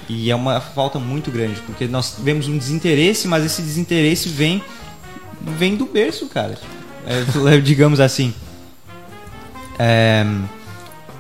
E 0.09 0.31
é 0.31 0.35
uma 0.35 0.61
falta 0.61 0.99
muito 0.99 1.31
grande, 1.31 1.61
porque 1.62 1.87
nós 1.87 2.17
vemos 2.19 2.47
um 2.49 2.57
desinteresse, 2.57 3.26
mas 3.26 3.45
esse 3.45 3.62
desinteresse 3.62 4.28
vem 4.28 4.62
vem 5.40 5.76
do 5.76 5.87
berço, 5.87 6.26
cara. 6.26 6.59
É, 7.07 7.59
digamos 7.61 8.00
assim. 8.00 8.35
É, 9.78 10.26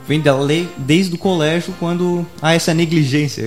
vem 0.06 0.20
da 0.20 0.36
lei 0.36 0.68
desde 0.78 1.14
o 1.14 1.18
colégio 1.18 1.74
quando 1.78 2.26
há 2.42 2.54
essa 2.54 2.74
negligência 2.74 3.42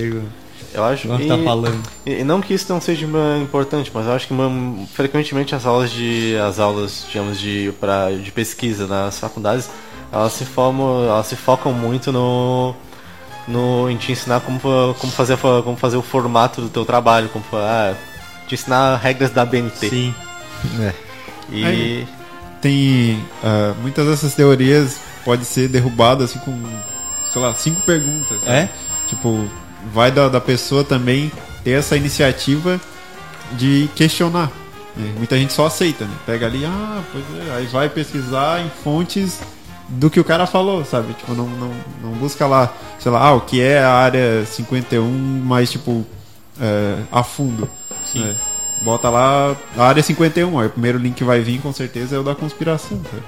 Eu 0.74 0.84
acho 0.84 1.08
que 1.08 1.26
tá 1.26 1.38
falando. 1.38 1.82
e 2.06 2.24
não 2.24 2.40
que 2.40 2.54
isso 2.54 2.72
não 2.72 2.80
seja 2.80 3.06
importante, 3.42 3.90
mas 3.92 4.06
eu 4.06 4.12
acho 4.12 4.26
que 4.26 4.32
uma- 4.32 4.86
frequentemente 4.94 5.54
as 5.54 5.66
aulas 5.66 5.90
de 5.90 6.36
as 6.36 6.58
aulas, 6.58 7.06
digamos, 7.10 7.38
de 7.38 7.72
para 7.80 8.10
de 8.10 8.30
pesquisa 8.32 8.86
nas 8.86 9.18
faculdades, 9.18 9.68
elas 10.10 10.32
se 10.32 10.44
formam, 10.44 11.04
elas 11.04 11.26
se 11.26 11.36
focam 11.36 11.72
muito 11.72 12.10
no 12.12 12.74
no 13.46 13.90
em 13.90 13.96
te 13.96 14.12
ensinar 14.12 14.40
como 14.40 14.60
como 14.60 15.12
fazer 15.12 15.36
fa- 15.36 15.62
como 15.62 15.76
fazer 15.76 15.96
o 15.96 16.02
formato 16.02 16.60
do 16.60 16.68
teu 16.68 16.84
trabalho, 16.84 17.28
como 17.28 17.44
ah, 17.54 17.94
te 18.48 18.54
ensinar 18.54 18.96
regras 18.96 19.30
da 19.30 19.44
BNT. 19.44 19.88
Sim. 19.88 20.14
É. 20.80 20.92
E 21.50 21.64
Aí- 21.64 22.08
Tem 22.60 23.20
ah, 23.42 23.74
muitas 23.82 24.06
dessas 24.06 24.34
teorias 24.34 25.00
pode 25.24 25.44
ser 25.44 25.68
derrubadas 25.68 26.30
assim 26.30 26.38
com, 26.38 26.56
sei 27.32 27.42
lá, 27.42 27.52
cinco 27.54 27.80
perguntas. 27.82 28.38
sabe? 28.40 28.52
É? 28.52 28.68
Tipo, 29.08 29.44
vai 29.92 30.10
da, 30.10 30.28
da 30.28 30.40
pessoa 30.40 30.84
também 30.84 31.30
ter 31.64 31.72
essa 31.72 31.96
iniciativa 31.96 32.80
de 33.52 33.88
questionar. 33.94 34.50
né? 34.96 35.14
Muita 35.16 35.36
gente 35.36 35.52
só 35.52 35.66
aceita, 35.66 36.04
né? 36.04 36.14
Pega 36.26 36.46
ali, 36.46 36.64
ah, 36.64 37.02
pois 37.12 37.24
é, 37.46 37.56
aí 37.56 37.66
vai 37.66 37.88
pesquisar 37.88 38.60
em 38.60 38.70
fontes 38.82 39.40
do 39.88 40.08
que 40.08 40.20
o 40.20 40.24
cara 40.24 40.46
falou, 40.46 40.84
sabe? 40.84 41.12
Tipo, 41.14 41.34
não, 41.34 41.46
não, 41.48 41.72
não 42.02 42.12
busca 42.12 42.46
lá, 42.46 42.72
sei 42.98 43.12
lá, 43.12 43.26
ah, 43.26 43.34
o 43.34 43.40
que 43.42 43.60
é 43.60 43.82
a 43.82 43.92
área 43.92 44.44
51, 44.46 45.06
mais 45.08 45.70
tipo, 45.70 46.06
é, 46.60 46.98
a 47.10 47.22
fundo. 47.22 47.68
Sim. 48.04 48.20
né? 48.20 48.36
Bota 48.82 49.08
lá 49.08 49.56
a 49.76 49.84
área 49.84 50.02
51, 50.02 50.58
aí 50.58 50.66
o 50.66 50.70
primeiro 50.70 50.98
link 50.98 51.14
que 51.14 51.24
vai 51.24 51.40
vir 51.40 51.60
com 51.60 51.72
certeza 51.72 52.16
é 52.16 52.18
o 52.18 52.22
da 52.22 52.34
conspiração. 52.34 53.00
sabe? 53.04 53.22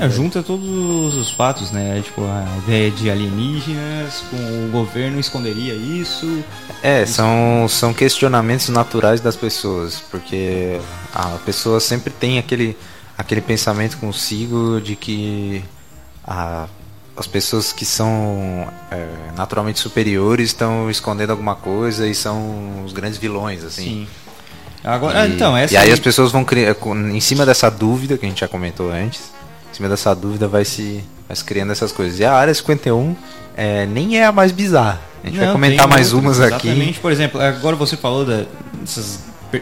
É, 0.00 0.08
junta 0.10 0.42
todos 0.42 1.14
os 1.16 1.30
fatos, 1.30 1.70
né? 1.70 2.00
Tipo, 2.04 2.22
a 2.24 2.44
ideia 2.64 2.90
de 2.90 3.10
alienígenas, 3.10 4.22
com 4.30 4.36
o 4.36 4.68
governo 4.70 5.18
esconderia 5.20 5.74
isso. 5.74 6.42
É, 6.82 7.04
são, 7.06 7.66
são 7.68 7.92
questionamentos 7.94 8.68
naturais 8.68 9.20
das 9.20 9.36
pessoas, 9.36 10.02
porque 10.10 10.80
a 11.14 11.28
pessoa 11.44 11.80
sempre 11.80 12.10
tem 12.12 12.38
aquele, 12.38 12.76
aquele 13.16 13.40
pensamento 13.40 13.96
consigo 13.98 14.80
de 14.80 14.96
que 14.96 15.62
a- 16.26 16.66
as 17.16 17.26
pessoas 17.28 17.72
que 17.72 17.84
são 17.84 18.66
é, 18.90 19.06
naturalmente 19.36 19.78
superiores 19.78 20.48
estão 20.48 20.90
escondendo 20.90 21.30
alguma 21.30 21.54
coisa 21.54 22.08
e 22.08 22.14
são 22.14 22.82
os 22.84 22.92
grandes 22.92 23.18
vilões, 23.18 23.62
assim. 23.62 23.82
Sim. 23.84 24.08
Agora, 24.82 25.26
E, 25.26 25.32
então, 25.32 25.56
essa 25.56 25.72
e 25.72 25.76
aí 25.76 25.84
aí- 25.86 25.92
as 25.92 26.00
pessoas 26.00 26.30
vão 26.32 26.44
criar, 26.44 26.76
em 27.12 27.20
cima 27.20 27.46
dessa 27.46 27.70
dúvida 27.70 28.18
que 28.18 28.26
a 28.26 28.28
gente 28.28 28.40
já 28.40 28.48
comentou 28.48 28.90
antes, 28.92 29.32
em 29.74 29.76
cima 29.76 29.88
dessa 29.88 30.14
dúvida 30.14 30.46
vai 30.46 30.64
se, 30.64 31.02
vai 31.26 31.36
se 31.36 31.44
criando 31.44 31.72
essas 31.72 31.90
coisas. 31.90 32.20
E 32.20 32.24
a 32.24 32.32
área 32.32 32.54
51 32.54 33.16
é, 33.56 33.86
nem 33.86 34.18
é 34.20 34.24
a 34.24 34.30
mais 34.30 34.52
bizarra. 34.52 35.00
A 35.22 35.26
gente 35.26 35.36
vai 35.36 35.46
Não, 35.46 35.54
comentar 35.54 35.86
tem 35.86 35.96
mais 35.96 36.12
umas 36.12 36.40
aqui. 36.40 36.68
Exatamente, 36.68 37.00
por 37.00 37.10
exemplo, 37.10 37.40
agora 37.40 37.74
você 37.74 37.96
falou 37.96 38.24
da- 38.24 38.44
dessas 38.80 39.18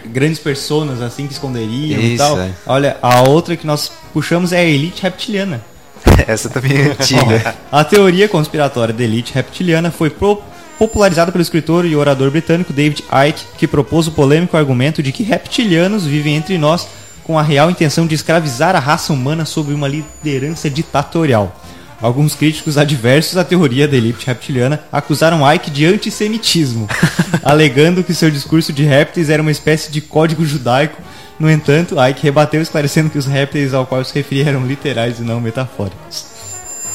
grandes 0.06 0.38
personas 0.38 1.00
assim 1.00 1.26
que 1.26 1.32
esconderiam 1.32 1.98
e 2.00 2.14
Isso, 2.14 2.24
tal. 2.24 2.38
é. 2.40 2.50
Olha, 2.66 2.96
a 3.00 3.22
outra 3.22 3.56
que 3.56 3.66
nós 3.66 3.90
puxamos 4.12 4.52
é 4.52 4.58
a 4.58 4.64
elite 4.64 5.02
reptiliana. 5.02 5.62
Essa 6.26 6.50
também 6.50 6.72
é 6.76 6.82
antiga. 6.90 7.54
A 7.70 7.82
teoria 7.84 8.28
conspiratória 8.28 8.92
da 8.92 9.02
elite 9.04 9.32
reptiliana 9.34 9.90
foi 9.90 10.10
pro- 10.10 10.42
popularizada 10.78 11.30
pelo 11.32 11.42
escritor 11.42 11.86
e 11.86 11.94
orador 11.96 12.30
britânico 12.30 12.72
David 12.72 13.04
Icke, 13.28 13.44
que 13.56 13.66
propôs 13.68 14.08
o 14.08 14.12
polêmico 14.12 14.56
argumento 14.56 15.02
de 15.02 15.12
que 15.12 15.22
reptilianos 15.22 16.04
vivem 16.04 16.34
entre 16.36 16.58
nós 16.58 16.86
com 17.24 17.38
a 17.38 17.42
real 17.42 17.70
intenção 17.70 18.06
de 18.06 18.14
escravizar 18.14 18.74
a 18.74 18.80
raça 18.80 19.12
humana 19.12 19.44
sob 19.44 19.72
uma 19.72 19.88
liderança 19.88 20.68
ditatorial. 20.68 21.56
Alguns 22.00 22.34
críticos 22.34 22.76
adversos 22.76 23.36
à 23.36 23.44
teoria 23.44 23.86
da 23.86 23.96
elite 23.96 24.26
reptiliana 24.26 24.82
acusaram 24.90 25.48
Icke 25.54 25.70
de 25.70 25.86
antissemitismo, 25.86 26.88
alegando 27.44 28.02
que 28.02 28.12
seu 28.12 28.28
discurso 28.28 28.72
de 28.72 28.82
répteis 28.82 29.30
era 29.30 29.40
uma 29.40 29.52
espécie 29.52 29.90
de 29.90 30.00
código 30.00 30.44
judaico. 30.44 31.00
No 31.38 31.48
entanto, 31.48 31.94
Icke 31.94 32.24
rebateu 32.24 32.60
esclarecendo 32.60 33.08
que 33.08 33.18
os 33.18 33.26
répteis 33.26 33.72
ao 33.72 33.86
qual 33.86 34.04
se 34.04 34.12
referia 34.14 34.48
eram 34.48 34.66
literais 34.66 35.20
e 35.20 35.22
não 35.22 35.40
metafóricos. 35.40 36.26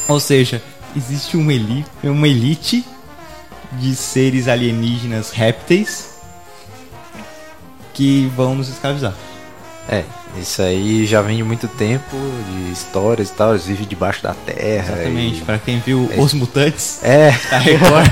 Ou 0.06 0.20
seja, 0.20 0.60
existe 0.94 1.38
uma 1.38 1.54
elite, 1.54 1.88
uma 2.02 2.28
elite 2.28 2.84
de 3.72 3.94
seres 3.94 4.46
alienígenas 4.46 5.30
répteis 5.30 6.18
que 7.94 8.30
vão 8.36 8.54
nos 8.54 8.68
escravizar. 8.68 9.14
É, 9.88 10.04
isso 10.40 10.60
aí 10.62 11.06
já 11.06 11.20
vem 11.22 11.36
de 11.38 11.42
muito 11.42 11.66
tempo, 11.68 12.16
de 12.50 12.72
histórias 12.72 13.28
e 13.28 13.32
tal, 13.32 13.50
eles 13.52 13.64
vivem 13.66 13.86
debaixo 13.86 14.22
da 14.22 14.34
terra. 14.34 14.94
Exatamente. 14.94 15.38
e- 15.40 15.44
Pra 15.44 15.58
quem 15.58 15.80
viu 15.80 16.10
Os 16.16 16.32
Mutantes, 16.34 16.98
É, 17.02 17.28
a 17.50 17.58
Record, 17.58 18.06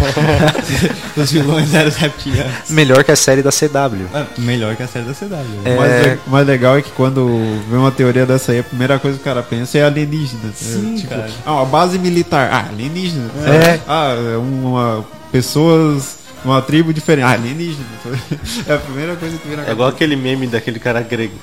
os 1.16 1.30
vilões 1.30 1.72
eram 1.74 1.88
os 1.88 1.96
reptilianos. 1.96 2.70
melhor 2.70 3.04
que 3.04 3.12
a 3.12 3.16
série 3.16 3.42
da 3.42 3.50
CW. 3.50 4.06
Ah, 4.14 4.26
melhor 4.38 4.74
que 4.76 4.82
a 4.82 4.88
série 4.88 5.04
da 5.04 5.12
CW. 5.14 5.36
É. 5.64 5.70
O 5.74 5.76
mais, 5.76 6.06
le- 6.06 6.18
o 6.26 6.30
mais 6.30 6.46
legal 6.46 6.76
é 6.78 6.82
que 6.82 6.90
quando 6.92 7.26
vê 7.68 7.76
uma 7.76 7.90
teoria 7.92 8.26
dessa 8.26 8.52
aí, 8.52 8.58
a 8.60 8.64
primeira 8.64 8.98
coisa 8.98 9.16
que 9.16 9.22
o 9.22 9.24
cara 9.24 9.42
pensa 9.42 9.78
é 9.78 9.84
alienígena. 9.84 10.52
Sim, 10.54 10.94
é, 10.94 10.96
tipo, 10.98 11.08
cara. 11.10 11.30
Ah, 11.44 11.52
uma 11.54 11.66
base 11.66 11.98
militar. 11.98 12.48
Ah, 12.52 12.66
alienígena. 12.70 13.30
É. 13.46 13.80
Ah, 13.86 14.14
é 14.34 14.36
uma. 14.36 15.04
Pessoas. 15.32 16.16
Uma 16.44 16.62
tribo 16.62 16.92
diferente. 16.94 17.24
Ah, 17.24 17.30
alienígena. 17.32 17.84
É 18.68 18.74
a 18.74 18.78
primeira 18.78 19.16
coisa 19.16 19.36
que 19.36 19.48
vem 19.48 19.56
na 19.56 19.66
é 19.66 19.72
igual 19.72 19.88
aquele 19.88 20.14
meme 20.16 20.46
daquele 20.46 20.78
cara 20.78 21.00
grego. 21.00 21.34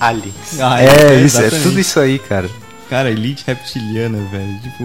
Aliens. 0.00 0.58
Ah, 0.60 0.82
É, 0.82 1.20
isso, 1.20 1.40
é 1.40 1.50
tudo 1.50 1.78
isso 1.78 2.00
aí, 2.00 2.18
cara. 2.18 2.50
Cara, 2.88 3.10
elite 3.10 3.44
reptiliana, 3.46 4.18
velho. 4.30 4.58
Tipo. 4.60 4.84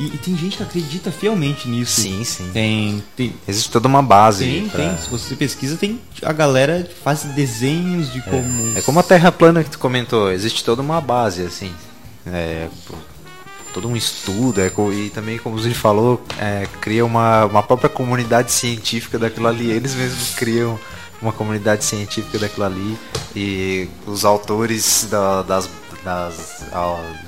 E, 0.00 0.06
e 0.06 0.18
tem 0.18 0.36
gente 0.36 0.56
que 0.56 0.62
acredita 0.62 1.12
fielmente 1.12 1.68
nisso. 1.68 2.00
Sim, 2.00 2.24
sim. 2.24 2.50
Tem. 2.52 3.04
Tem. 3.14 3.34
Existe 3.46 3.70
toda 3.70 3.86
uma 3.86 4.02
base. 4.02 4.44
Tem, 4.44 4.68
pra- 4.68 4.80
tem. 4.80 4.98
Se 4.98 5.08
você 5.10 5.36
pesquisa, 5.36 5.76
tem. 5.76 6.00
A 6.22 6.32
galera 6.32 6.88
faz 7.04 7.22
desenhos 7.22 8.12
de 8.12 8.20
como. 8.22 8.76
É 8.76 8.80
como 8.80 8.98
a 8.98 9.02
Terra 9.02 9.30
plana 9.30 9.62
que 9.62 9.70
tu 9.70 9.78
comentou, 9.78 10.32
existe 10.32 10.64
toda 10.64 10.82
uma 10.82 11.00
base, 11.00 11.42
assim. 11.42 11.72
É, 12.26 12.68
todo 13.72 13.88
um 13.88 13.96
estudo, 13.96 14.60
é, 14.60 14.70
e 14.94 15.10
também, 15.10 15.38
como 15.38 15.56
o 15.56 15.58
Zuri 15.60 15.74
falou, 15.74 16.24
é, 16.38 16.66
cria 16.80 17.04
uma, 17.04 17.44
uma 17.44 17.62
própria 17.62 17.88
comunidade 17.88 18.50
científica 18.52 19.18
daquilo 19.18 19.46
ali. 19.48 19.70
Eles 19.70 19.94
mesmos 19.94 20.30
criam 20.34 20.78
uma 21.22 21.32
comunidade 21.32 21.84
científica 21.84 22.38
daquilo 22.38 22.66
ali. 22.66 22.98
E 23.34 23.88
os 24.06 24.24
autores 24.24 25.06
da- 25.10 25.42
das, 25.42 25.68
das- 26.04 26.64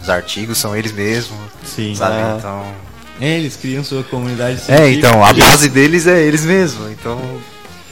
dos 0.01 0.11
artigos 0.11 0.59
são 0.59 0.77
eles 0.77 0.93
mesmos. 0.93 1.39
Sim. 1.65 1.95
Sabe? 1.95 2.17
Ah. 2.17 2.37
Então. 2.39 2.75
É, 3.21 3.39
eles 3.39 3.55
criam 3.57 3.85
sua 3.85 4.03
comunidade 4.03 4.57
É, 4.57 4.77
científica. 4.77 5.09
então, 5.09 5.25
a 5.25 5.33
base 5.33 5.69
deles 5.69 6.07
é 6.07 6.21
eles 6.21 6.45
mesmos. 6.45 6.91
Então, 6.91 7.21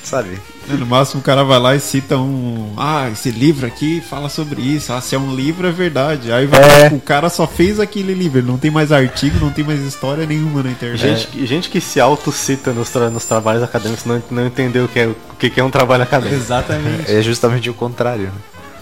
sabe? 0.02 0.38
No 0.68 0.86
máximo 0.86 1.20
o 1.20 1.24
cara 1.24 1.42
vai 1.44 1.58
lá 1.58 1.74
e 1.76 1.80
cita 1.80 2.16
um. 2.16 2.72
Ah, 2.76 3.08
esse 3.10 3.30
livro 3.30 3.66
aqui 3.66 4.00
fala 4.00 4.28
sobre 4.28 4.62
isso. 4.62 4.92
Ah, 4.92 5.00
se 5.00 5.14
é 5.14 5.18
um 5.18 5.34
livro 5.34 5.66
é 5.66 5.70
verdade. 5.72 6.32
Aí 6.32 6.46
vai, 6.46 6.60
É. 6.86 6.88
o 6.88 7.00
cara 7.00 7.28
só 7.28 7.46
fez 7.46 7.78
aquele 7.80 8.14
livro. 8.14 8.38
Ele 8.38 8.46
não 8.46 8.56
tem 8.58 8.70
mais 8.70 8.92
artigo, 8.92 9.38
não 9.40 9.50
tem 9.50 9.64
mais 9.64 9.80
história 9.80 10.24
nenhuma 10.24 10.62
na 10.62 10.70
internet. 10.70 11.00
Gente, 11.00 11.26
que- 11.26 11.46
gente 11.46 11.68
que 11.68 11.80
se 11.80 12.00
autocita 12.00 12.72
nos, 12.72 12.90
tra- 12.90 13.10
nos 13.10 13.24
trabalhos 13.24 13.62
acadêmicos 13.62 14.04
não, 14.04 14.22
não 14.30 14.46
entendeu 14.46 14.84
o 14.84 14.88
que, 14.88 15.00
é, 15.00 15.06
o 15.08 15.16
que 15.36 15.60
é 15.60 15.64
um 15.64 15.70
trabalho 15.70 16.04
acadêmico. 16.04 16.40
Exatamente. 16.40 17.10
É 17.12 17.20
justamente 17.22 17.68
o 17.68 17.74
contrário. 17.74 18.24
né? 18.26 18.32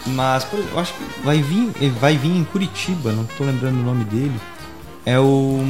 Mas, 0.07 0.45
por 0.45 0.59
exemplo, 0.59 0.77
eu 0.77 0.81
acho 0.81 0.95
que 0.95 1.03
vai 1.25 1.43
vir, 1.43 1.71
vai 2.01 2.17
vir 2.17 2.31
em 2.37 2.45
Curitiba, 2.45 3.13
não 3.13 3.25
tô 3.25 3.45
lembrando 3.45 3.81
o 3.81 3.83
nome 3.83 4.05
dele. 4.05 4.39
É 5.05 5.19
o. 5.19 5.61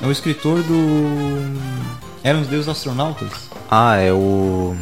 É 0.00 0.06
o 0.06 0.12
escritor 0.12 0.62
do. 0.62 1.52
Eram 2.22 2.40
os 2.42 2.46
Deuses 2.48 2.68
Astronautas. 2.68 3.30
Ah, 3.70 3.96
é 3.96 4.12
o. 4.12 4.76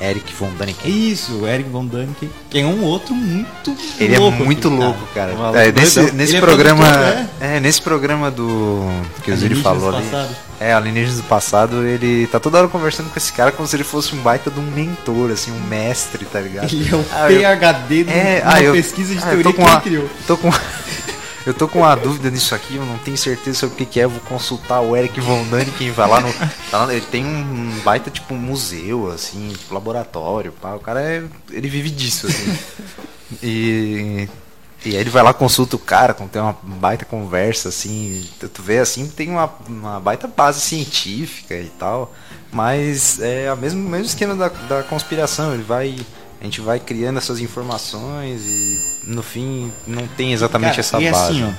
Eric 0.00 0.32
Von 0.34 0.48
É 0.48 0.50
Däniken. 0.58 0.90
isso, 1.10 1.32
o 1.40 1.46
Eric 1.46 1.70
Von 1.70 1.86
Däniken, 1.86 2.28
que 2.50 2.58
é 2.58 2.66
um 2.66 2.82
outro 2.82 3.14
muito 3.14 3.76
Ele 3.98 4.16
louco. 4.18 4.42
é 4.42 4.44
muito 4.44 4.68
assim, 4.68 4.76
louco, 4.78 5.06
cara. 5.14 5.34
Maluco 5.34 5.58
É, 5.58 5.72
nesse 5.72 6.00
nesse 6.12 6.32
Ele 6.32 6.36
é 6.38 6.40
programa. 6.40 6.84
produtor, 6.84 7.26
é, 7.40 7.60
nesse 7.60 7.80
programa 7.82 8.30
do. 8.30 8.88
Que 9.22 9.30
o 9.30 9.36
Zuri 9.36 9.54
falou 9.56 9.90
do 9.92 9.96
ali. 9.98 10.06
passado. 10.06 10.36
É, 10.60 10.72
Alienígenas 10.72 11.16
do 11.16 11.22
passado, 11.24 11.84
ele 11.86 12.26
tá 12.28 12.38
toda 12.40 12.58
hora 12.58 12.68
conversando 12.68 13.10
com 13.10 13.18
esse 13.18 13.32
cara 13.32 13.50
como 13.52 13.66
se 13.68 13.74
ele 13.76 13.84
fosse 13.84 14.14
um 14.14 14.18
baita 14.18 14.50
de 14.50 14.60
um 14.60 14.70
mentor, 14.70 15.30
assim, 15.30 15.50
um 15.52 15.60
mestre, 15.68 16.24
tá 16.24 16.40
ligado? 16.40 16.72
Ele 16.72 16.88
é 16.90 16.94
o 16.96 17.04
Ah, 17.12 17.30
eu- 17.32 17.40
PHD 17.40 18.04
de 18.04 18.10
É, 18.12 18.40
uma 18.44 18.52
ah, 18.54 18.62
eu- 18.62 18.72
pesquisa 18.72 19.14
de 19.14 19.18
ah, 19.18 19.26
eu 19.26 19.30
teoria 19.42 19.44
que 19.52 19.52
com 19.58 19.62
ele 19.62 19.70
uma- 19.70 19.80
criou. 19.80 20.10
Tô 20.26 20.36
com. 20.36 20.50
Eu 21.46 21.52
tô 21.52 21.68
com 21.68 21.80
uma 21.80 21.94
dúvida 21.94 22.30
nisso 22.30 22.54
aqui, 22.54 22.76
eu 22.76 22.86
não 22.86 22.96
tenho 22.98 23.18
certeza 23.18 23.58
sobre 23.60 23.82
o 23.82 23.86
que, 23.86 24.00
é. 24.00 24.06
Vou 24.06 24.20
consultar 24.20 24.80
o 24.80 24.96
Eric 24.96 25.20
Von 25.20 25.44
Däniken, 25.44 25.90
vai 25.90 26.08
lá 26.08 26.20
no. 26.20 26.32
tá 26.70 26.84
lá- 26.86 26.92
ele 26.94 27.04
tem 27.04 27.24
um 27.24 27.80
baita 27.84 28.10
tipo 28.10 28.34
museu, 28.34 29.10
assim, 29.10 29.50
tipo 29.50 29.74
laboratório, 29.74 30.52
pá. 30.52 30.74
O 30.74 30.80
cara 30.80 31.02
é. 31.02 31.22
Ele 31.50 31.68
vive 31.68 31.90
disso, 31.90 32.26
assim. 32.26 32.58
e. 33.42 34.28
E 34.86 34.90
aí 34.90 34.96
ele 34.96 35.08
vai 35.08 35.22
lá, 35.22 35.32
consulta 35.32 35.76
o 35.76 35.78
cara, 35.78 36.12
tem 36.12 36.42
uma 36.42 36.54
baita 36.62 37.06
conversa, 37.06 37.70
assim. 37.70 38.22
Tu 38.38 38.62
vê 38.62 38.78
assim, 38.80 39.08
tem 39.08 39.30
uma, 39.30 39.50
uma 39.66 39.98
baita 39.98 40.28
base 40.28 40.60
científica 40.60 41.54
e 41.56 41.70
tal. 41.78 42.12
Mas 42.52 43.18
é 43.20 43.50
o 43.50 43.56
mesmo, 43.56 43.80
mesmo 43.88 44.04
esquema 44.06 44.34
da, 44.34 44.48
da 44.48 44.82
conspiração. 44.82 45.54
Ele 45.54 45.62
vai. 45.62 45.96
A 46.40 46.44
gente 46.44 46.60
vai 46.60 46.78
criando 46.78 47.16
essas 47.18 47.40
informações 47.40 48.42
e 48.44 48.78
no 49.04 49.22
fim 49.22 49.72
não 49.86 50.06
tem 50.06 50.32
exatamente 50.32 50.70
Cara, 50.70 50.80
essa 50.80 51.00
e 51.00 51.10
base. 51.10 51.24
assim, 51.32 51.44
ó. 51.44 51.50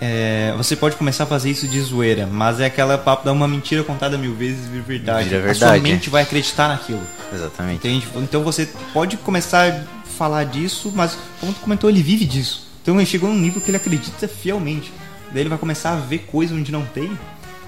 é, 0.00 0.52
você 0.56 0.76
pode 0.76 0.96
começar 0.96 1.24
a 1.24 1.26
fazer 1.26 1.50
isso 1.50 1.66
de 1.66 1.80
zoeira, 1.80 2.26
mas 2.26 2.60
é 2.60 2.66
aquela 2.66 2.98
papo 2.98 3.24
da 3.24 3.32
uma 3.32 3.48
mentira 3.48 3.82
contada 3.82 4.18
mil 4.18 4.34
vezes 4.34 4.66
e 4.66 4.68
vir 4.68 4.82
verdade. 4.82 5.28
Vira 5.30 5.50
A 5.50 5.54
sua 5.54 5.68
verdade. 5.70 5.82
mente 5.82 6.10
vai 6.10 6.22
acreditar 6.22 6.68
naquilo. 6.68 7.02
Exatamente. 7.32 7.76
Entende? 7.88 8.06
Então 8.16 8.42
você 8.42 8.68
pode 8.92 9.16
começar 9.16 9.70
a 9.72 9.80
falar 10.10 10.44
disso, 10.44 10.92
mas 10.94 11.16
como 11.40 11.52
tu 11.54 11.60
comentou, 11.60 11.88
ele 11.88 12.02
vive 12.02 12.24
disso. 12.26 12.66
Então 12.82 12.96
ele 12.96 13.06
chegou 13.06 13.30
num 13.30 13.38
nível 13.40 13.62
que 13.62 13.70
ele 13.70 13.78
acredita 13.78 14.28
fielmente. 14.28 14.92
Daí 15.32 15.40
ele 15.42 15.48
vai 15.48 15.58
começar 15.58 15.92
a 15.92 15.96
ver 15.96 16.18
coisa 16.30 16.54
onde 16.54 16.70
não 16.70 16.84
tem. 16.84 17.08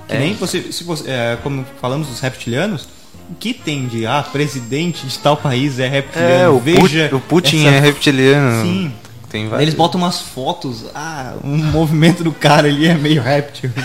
Que 0.07 0.14
É. 0.14 0.18
nem 0.18 0.35
você, 0.35 0.70
se 0.70 0.85
você, 0.85 1.09
é, 1.11 1.38
como 1.42 1.64
falamos 1.81 2.07
dos 2.09 2.20
reptilianos, 2.20 2.87
o 3.31 3.35
que 3.35 3.53
tem 3.55 3.87
de 3.87 4.07
ah, 4.07 4.23
presidente 4.23 5.07
de 5.07 5.19
tal 5.19 5.37
país 5.37 5.79
é 5.79 5.89
reptiliano? 5.89 6.33
É, 6.45 6.49
o, 6.49 6.59
Veja 6.59 7.09
Putin, 7.09 7.15
o 7.15 7.21
Putin 7.21 7.67
essa- 7.67 7.77
é 7.77 7.81
reptiliano. 7.81 8.62
Sim. 8.65 8.93
Tem 9.37 9.49
vários. 9.49 9.62
eles 9.62 9.75
botam 9.75 10.01
umas 10.01 10.20
fotos, 10.20 10.85
ah, 10.94 11.35
um 11.44 11.59
movimento 11.70 12.25
do 12.25 12.33
cara 12.33 12.68
ali 12.68 12.87
é 12.88 12.94
meio 12.94 13.22
réptil. 13.22 13.70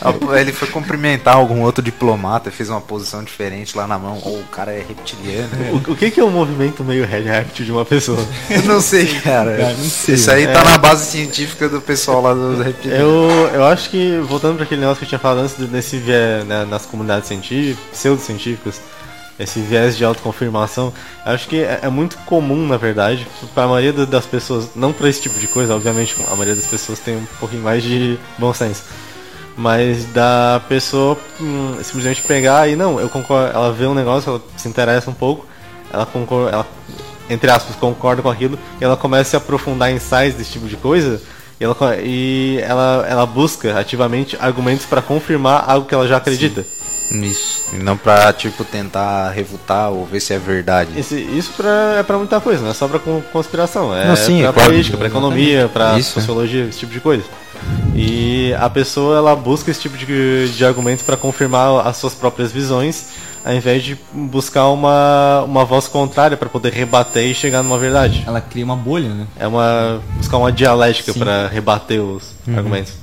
Ah, 0.00 0.40
Ele 0.40 0.52
foi 0.52 0.68
cumprimentar 0.68 1.36
algum 1.36 1.60
outro 1.62 1.82
diplomata 1.82 2.48
e 2.48 2.52
fez 2.52 2.68
uma 2.68 2.80
posição 2.80 3.22
diferente 3.22 3.76
lá 3.76 3.86
na 3.86 3.98
mão. 3.98 4.18
Oh, 4.24 4.30
o 4.30 4.44
cara 4.44 4.72
é 4.72 4.84
reptiliano. 4.86 5.48
O, 5.72 5.92
o 5.92 5.96
que, 5.96 6.10
que 6.10 6.18
é 6.18 6.24
um 6.24 6.30
movimento 6.30 6.82
meio 6.82 7.06
rap 7.06 7.62
de 7.62 7.70
uma 7.70 7.84
pessoa? 7.84 8.18
Eu 8.50 8.62
não 8.62 8.80
sei, 8.80 9.06
cara. 9.20 9.56
Cara, 9.56 9.74
não 9.74 9.84
sei. 9.84 10.14
Isso 10.14 10.30
aí 10.30 10.46
tá 10.46 10.64
na 10.64 10.78
base 10.78 11.06
científica 11.10 11.68
do 11.68 11.80
pessoal 11.80 12.22
lá 12.22 12.34
dos 12.34 12.64
reptilianos. 12.64 13.06
Eu, 13.06 13.50
eu 13.54 13.64
acho 13.66 13.90
que, 13.90 14.18
voltando 14.20 14.56
para 14.56 14.64
aquele 14.64 14.80
negócio 14.80 14.98
que 14.98 15.04
eu 15.04 15.08
tinha 15.08 15.18
falado 15.18 15.40
antes, 15.40 15.56
viés 15.92 16.44
né, 16.44 16.64
nas 16.64 16.86
comunidades 16.86 17.28
científicas, 17.28 17.84
pseudocientíficas, 17.92 18.80
esse 19.42 19.60
viés 19.60 19.96
de 19.96 20.04
autoconfirmação, 20.04 20.92
acho 21.24 21.48
que 21.48 21.56
é, 21.62 21.80
é 21.82 21.88
muito 21.88 22.16
comum, 22.26 22.66
na 22.66 22.76
verdade, 22.76 23.26
para 23.54 23.64
a 23.64 23.68
maioria 23.68 23.92
da- 23.92 24.04
das 24.04 24.26
pessoas, 24.26 24.68
não 24.74 24.92
para 24.92 25.08
esse 25.08 25.20
tipo 25.22 25.38
de 25.38 25.46
coisa, 25.48 25.74
obviamente, 25.74 26.16
a 26.26 26.30
maioria 26.30 26.54
das 26.54 26.66
pessoas 26.66 26.98
tem 26.98 27.16
um 27.16 27.26
pouquinho 27.40 27.62
mais 27.62 27.82
de 27.82 28.18
bom 28.38 28.52
senso, 28.54 28.82
mas 29.56 30.04
da 30.06 30.62
pessoa 30.68 31.16
hum, 31.40 31.76
simplesmente 31.82 32.22
pegar 32.22 32.68
e 32.68 32.76
não, 32.76 32.98
eu 33.00 33.08
concordo, 33.08 33.52
ela 33.54 33.72
vê 33.72 33.86
um 33.86 33.94
negócio, 33.94 34.30
ela 34.30 34.42
se 34.56 34.68
interessa 34.68 35.10
um 35.10 35.14
pouco, 35.14 35.46
ela 35.92 36.06
concorda, 36.06 36.50
ela, 36.50 36.66
entre 37.28 37.50
aspas, 37.50 37.76
concorda 37.76 38.22
com 38.22 38.30
aquilo, 38.30 38.58
e 38.80 38.84
ela 38.84 38.96
começa 38.96 39.22
a 39.22 39.30
se 39.30 39.36
aprofundar 39.36 39.90
em 39.90 39.98
sites 39.98 40.34
desse 40.34 40.52
tipo 40.52 40.66
de 40.66 40.76
coisa, 40.76 41.20
e 41.60 41.64
ela, 41.64 41.76
e 42.02 42.58
ela, 42.62 43.06
ela 43.08 43.26
busca 43.26 43.78
ativamente 43.78 44.36
argumentos 44.40 44.86
para 44.86 45.00
confirmar 45.02 45.64
algo 45.68 45.86
que 45.86 45.94
ela 45.94 46.08
já 46.08 46.16
acredita. 46.16 46.64
Isso. 47.12 47.62
E 47.72 47.76
não 47.76 47.96
pra, 47.96 48.32
tipo, 48.32 48.64
tentar 48.64 49.30
refutar 49.30 49.90
ou 49.90 50.06
ver 50.06 50.18
se 50.20 50.32
é 50.32 50.38
verdade. 50.38 50.90
Esse- 50.98 51.20
isso 51.20 51.52
pra, 51.56 51.96
é 51.98 52.02
pra 52.02 52.16
muita 52.16 52.40
coisa, 52.40 52.62
não 52.62 52.70
é 52.70 52.74
só 52.74 52.88
pra 52.88 52.98
con- 52.98 53.22
conspiração, 53.32 53.94
é 53.94 54.06
Não, 54.06 54.16
sim, 54.16 54.40
pra 54.40 54.48
é 54.48 54.52
claro. 54.52 54.70
política, 54.70 54.96
pra 54.96 55.06
economia, 55.08 55.68
pra 55.72 55.98
Isso. 55.98 56.12
sociologia, 56.12 56.64
esse 56.64 56.78
tipo 56.78 56.92
de 56.92 57.00
coisa. 57.00 57.24
E 57.94 58.54
a 58.58 58.68
pessoa 58.70 59.16
ela 59.18 59.36
busca 59.36 59.70
esse 59.70 59.80
tipo 59.80 59.96
de, 59.96 60.48
de 60.48 60.64
argumentos 60.64 61.04
pra 61.04 61.16
confirmar 61.16 61.86
as 61.86 61.96
suas 61.98 62.14
próprias 62.14 62.50
visões, 62.50 63.08
ao 63.44 63.52
invés 63.52 63.82
de 63.84 63.96
buscar 64.12 64.68
uma, 64.68 65.42
uma 65.44 65.64
voz 65.64 65.86
contrária 65.88 66.36
pra 66.36 66.48
poder 66.48 66.72
rebater 66.72 67.24
e 67.26 67.34
chegar 67.34 67.62
numa 67.62 67.78
verdade. 67.78 68.24
Ela 68.26 68.40
cria 68.40 68.64
uma 68.64 68.76
bolha, 68.76 69.08
né? 69.10 69.26
É 69.38 69.46
uma 69.46 70.00
buscar 70.16 70.38
uma 70.38 70.50
dialética 70.50 71.12
pra 71.12 71.46
rebater 71.48 72.00
os 72.00 72.32
Uhum. 72.48 72.56
argumentos. 72.56 72.94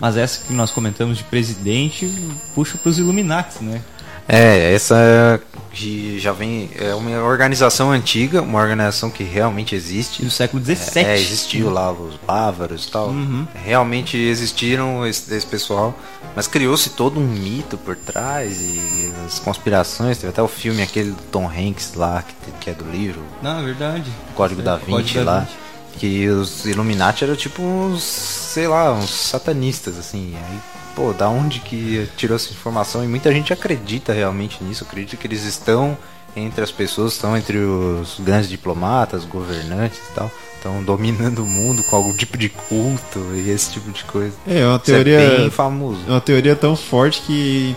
Mas 0.00 0.16
essa 0.16 0.46
que 0.46 0.52
nós 0.52 0.70
comentamos 0.70 1.18
de 1.18 1.24
presidente 1.24 2.10
puxa 2.54 2.76
pros 2.78 2.98
Illuminati, 2.98 3.62
né? 3.62 3.80
É, 4.28 4.74
essa 4.74 5.40
que 5.72 6.18
já 6.18 6.32
vem. 6.32 6.68
É 6.74 6.92
uma 6.94 7.22
organização 7.22 7.92
antiga, 7.92 8.42
uma 8.42 8.58
organização 8.60 9.08
que 9.08 9.22
realmente 9.22 9.74
existe. 9.74 10.24
Do 10.24 10.30
século 10.30 10.62
XVII. 10.64 11.04
É, 11.04 11.14
existiu 11.14 11.70
lá 11.70 11.92
os 11.92 12.16
bávaros 12.26 12.86
e 12.86 12.90
tal. 12.90 13.08
Uhum. 13.10 13.46
Realmente 13.54 14.16
existiram 14.16 15.06
esse, 15.06 15.32
esse 15.32 15.46
pessoal, 15.46 15.96
mas 16.34 16.48
criou-se 16.48 16.90
todo 16.90 17.20
um 17.20 17.26
mito 17.26 17.78
por 17.78 17.94
trás 17.94 18.56
e 18.60 19.12
as 19.24 19.38
conspirações. 19.38 20.18
Teve 20.18 20.30
até 20.30 20.42
o 20.42 20.48
filme 20.48 20.82
aquele 20.82 21.10
do 21.10 21.22
Tom 21.30 21.48
Hanks 21.48 21.94
lá, 21.94 22.22
que, 22.22 22.50
que 22.60 22.70
é 22.70 22.74
do 22.74 22.84
livro, 22.90 23.22
Não, 23.40 23.60
é 23.60 23.62
verdade. 23.62 24.10
o 24.30 24.34
Código 24.34 24.60
É, 24.60 24.64
da 24.64 24.72
Código 24.78 24.96
Vinci 24.96 25.18
da 25.18 25.24
lá. 25.24 25.40
Vinci. 25.40 25.52
Que 25.98 26.28
os 26.28 26.64
Illuminati 26.66 27.24
eram 27.24 27.34
tipo 27.36 27.62
uns, 27.62 28.02
sei 28.02 28.68
lá, 28.68 28.92
uns 28.92 29.10
satanistas, 29.10 29.98
assim. 29.98 30.34
Aí, 30.36 30.58
pô, 30.94 31.12
da 31.12 31.28
onde 31.28 31.60
que 31.60 32.08
tirou 32.16 32.36
essa 32.36 32.50
informação? 32.52 33.02
E 33.02 33.08
muita 33.08 33.32
gente 33.32 33.52
acredita 33.52 34.12
realmente 34.12 34.62
nisso, 34.62 34.84
acredita 34.84 35.16
que 35.16 35.26
eles 35.26 35.44
estão 35.44 35.96
entre 36.36 36.62
as 36.62 36.70
pessoas, 36.70 37.14
estão 37.14 37.34
entre 37.36 37.56
os 37.56 38.20
grandes 38.20 38.48
diplomatas, 38.48 39.24
governantes 39.24 39.98
e 39.98 40.14
tal. 40.14 40.30
Estão 40.56 40.82
dominando 40.82 41.40
o 41.44 41.46
mundo 41.46 41.82
com 41.84 41.96
algum 41.96 42.12
tipo 42.12 42.36
de 42.36 42.48
culto 42.48 43.20
e 43.34 43.48
esse 43.50 43.72
tipo 43.72 43.90
de 43.90 44.04
coisa. 44.04 44.34
É, 44.46 44.60
é 44.60 44.66
uma 44.66 44.76
Isso 44.76 44.84
teoria. 44.84 45.18
é 45.20 45.36
bem 45.38 45.50
famoso. 45.50 46.00
É 46.06 46.10
uma 46.10 46.20
teoria 46.20 46.56
tão 46.56 46.76
forte 46.76 47.22
que 47.22 47.74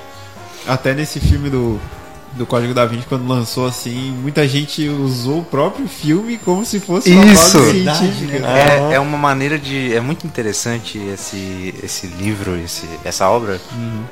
até 0.68 0.94
nesse 0.94 1.20
filme 1.20 1.50
do, 1.50 1.80
do 2.34 2.46
Código 2.46 2.74
da 2.74 2.86
Vinci, 2.86 3.06
quando 3.08 3.28
lançou 3.28 3.68
assim, 3.68 4.12
muita 4.22 4.48
gente 4.48 4.88
usou 4.88 5.40
o 5.40 5.44
próprio 5.44 5.88
filme 5.88 6.38
como 6.38 6.64
se 6.64 6.80
fosse 6.80 7.12
uma 7.12 7.26
Isso! 7.26 7.58
base 7.58 7.72
Verdade, 7.74 7.98
científica. 7.98 8.40
né? 8.40 8.92
É, 8.92 8.94
é 8.96 9.00
uma 9.00 9.18
maneira 9.18 9.58
de. 9.58 9.94
É 9.94 10.00
muito 10.00 10.26
interessante 10.28 10.98
esse, 10.98 11.74
esse 11.84 12.08
livro, 12.08 12.56
esse, 12.58 12.88
essa 13.04 13.28
obra, 13.30 13.60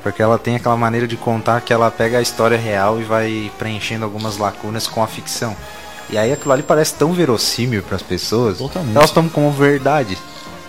porque 0.02 0.20
ela 0.22 0.38
tem 0.38 0.56
aquela 0.56 0.76
maneira 0.76 1.06
de 1.06 1.16
contar 1.16 1.60
que 1.60 1.72
ela 1.72 1.90
pega 1.90 2.18
a 2.18 2.22
história 2.22 2.58
real 2.58 3.00
e 3.00 3.04
vai 3.04 3.50
preenchendo 3.58 4.04
algumas 4.04 4.36
lacunas 4.36 4.86
com 4.86 5.02
a 5.02 5.06
ficção. 5.06 5.56
E 6.10 6.16
aí 6.16 6.32
aquilo 6.32 6.52
ali 6.52 6.62
parece 6.62 6.94
tão 6.94 7.12
verossímil 7.12 7.82
para 7.82 7.96
as 7.96 8.02
pessoas, 8.02 8.58
Totalmente. 8.58 8.96
elas 8.96 9.10
tomam 9.10 9.30
como 9.30 9.52
verdade. 9.52 10.16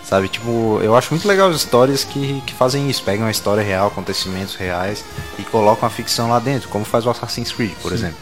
Sabe, 0.09 0.27
tipo, 0.27 0.79
eu 0.81 0.95
acho 0.95 1.11
muito 1.11 1.27
legal 1.27 1.51
as 1.51 1.55
histórias 1.55 2.03
que, 2.03 2.41
que 2.41 2.51
fazem 2.55 2.89
isso, 2.89 3.03
pegam 3.03 3.27
a 3.27 3.29
história 3.29 3.61
real, 3.61 3.89
acontecimentos 3.89 4.55
reais 4.55 5.05
e 5.37 5.43
colocam 5.43 5.85
a 5.85 5.91
ficção 5.91 6.31
lá 6.31 6.39
dentro, 6.39 6.67
como 6.69 6.83
faz 6.83 7.05
o 7.05 7.11
Assassin's 7.11 7.51
Creed, 7.51 7.73
por 7.79 7.93
exemplo. 7.93 8.17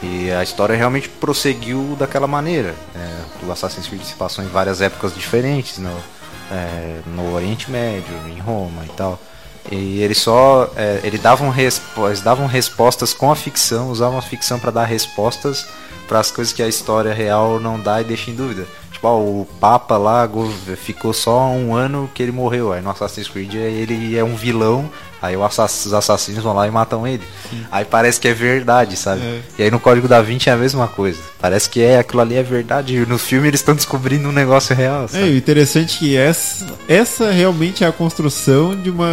E 0.00 0.30
a 0.30 0.44
história 0.44 0.76
realmente 0.76 1.08
prosseguiu 1.08 1.96
daquela 1.98 2.28
maneira. 2.28 2.76
É, 2.94 3.44
o 3.44 3.50
Assassin's 3.50 3.88
Creed 3.88 4.04
se 4.04 4.14
passou 4.14 4.44
em 4.44 4.46
várias 4.46 4.80
épocas 4.80 5.12
diferentes, 5.16 5.78
no, 5.78 5.98
é, 6.48 7.00
no 7.06 7.34
Oriente 7.34 7.72
Médio, 7.72 8.14
em 8.28 8.38
Roma 8.38 8.84
e 8.84 8.90
tal. 8.90 9.18
E 9.68 10.00
eles 10.00 10.18
só 10.18 10.70
é, 10.76 11.00
eles 11.02 11.20
davam, 11.20 11.50
respo 11.50 12.06
eles 12.06 12.20
davam 12.20 12.46
respostas 12.46 13.12
com 13.12 13.32
a 13.32 13.34
ficção, 13.34 13.90
usavam 13.90 14.16
a 14.16 14.22
ficção 14.22 14.60
para 14.60 14.70
dar 14.70 14.84
respostas 14.84 15.66
para 16.06 16.20
as 16.20 16.30
coisas 16.30 16.52
que 16.52 16.62
a 16.62 16.68
história 16.68 17.12
real 17.12 17.58
não 17.58 17.80
dá 17.80 18.00
e 18.00 18.04
deixa 18.04 18.30
em 18.30 18.34
dúvida. 18.36 18.64
Tipo, 19.06 19.08
ó, 19.08 19.18
o 19.20 19.46
Papa 19.60 19.96
lá 19.96 20.28
ficou 20.76 21.12
só 21.12 21.46
um 21.48 21.74
ano 21.74 22.10
que 22.12 22.22
ele 22.22 22.32
morreu. 22.32 22.72
Aí 22.72 22.82
no 22.82 22.90
Assassin's 22.90 23.28
Creed 23.28 23.54
ele 23.54 24.16
é 24.16 24.24
um 24.24 24.34
vilão, 24.34 24.90
aí 25.22 25.36
os 25.36 25.92
assassinos 25.94 26.42
vão 26.42 26.52
lá 26.52 26.66
e 26.66 26.70
matam 26.70 27.06
ele. 27.06 27.22
Aí 27.70 27.84
parece 27.84 28.20
que 28.20 28.26
é 28.28 28.34
verdade, 28.34 28.96
sabe? 28.96 29.22
É. 29.22 29.40
E 29.58 29.62
aí 29.64 29.70
no 29.70 29.78
Código 29.78 30.08
da 30.08 30.20
Vinci 30.20 30.48
é 30.48 30.52
a 30.52 30.56
mesma 30.56 30.88
coisa. 30.88 31.20
Parece 31.40 31.70
que 31.70 31.80
é 31.80 31.98
aquilo 31.98 32.20
ali 32.20 32.34
é 32.36 32.42
verdade. 32.42 32.96
E 32.96 33.06
no 33.06 33.18
filme 33.18 33.48
eles 33.48 33.60
estão 33.60 33.74
descobrindo 33.74 34.28
um 34.28 34.32
negócio 34.32 34.74
real, 34.74 35.04
É, 35.04 35.08
sabe? 35.08 35.24
e 35.26 35.34
o 35.34 35.36
interessante 35.36 35.96
é 35.96 35.98
que 35.98 36.16
essa, 36.16 36.66
essa 36.88 37.30
realmente 37.30 37.84
é 37.84 37.86
a 37.86 37.92
construção 37.92 38.74
de 38.74 38.90
uma, 38.90 39.06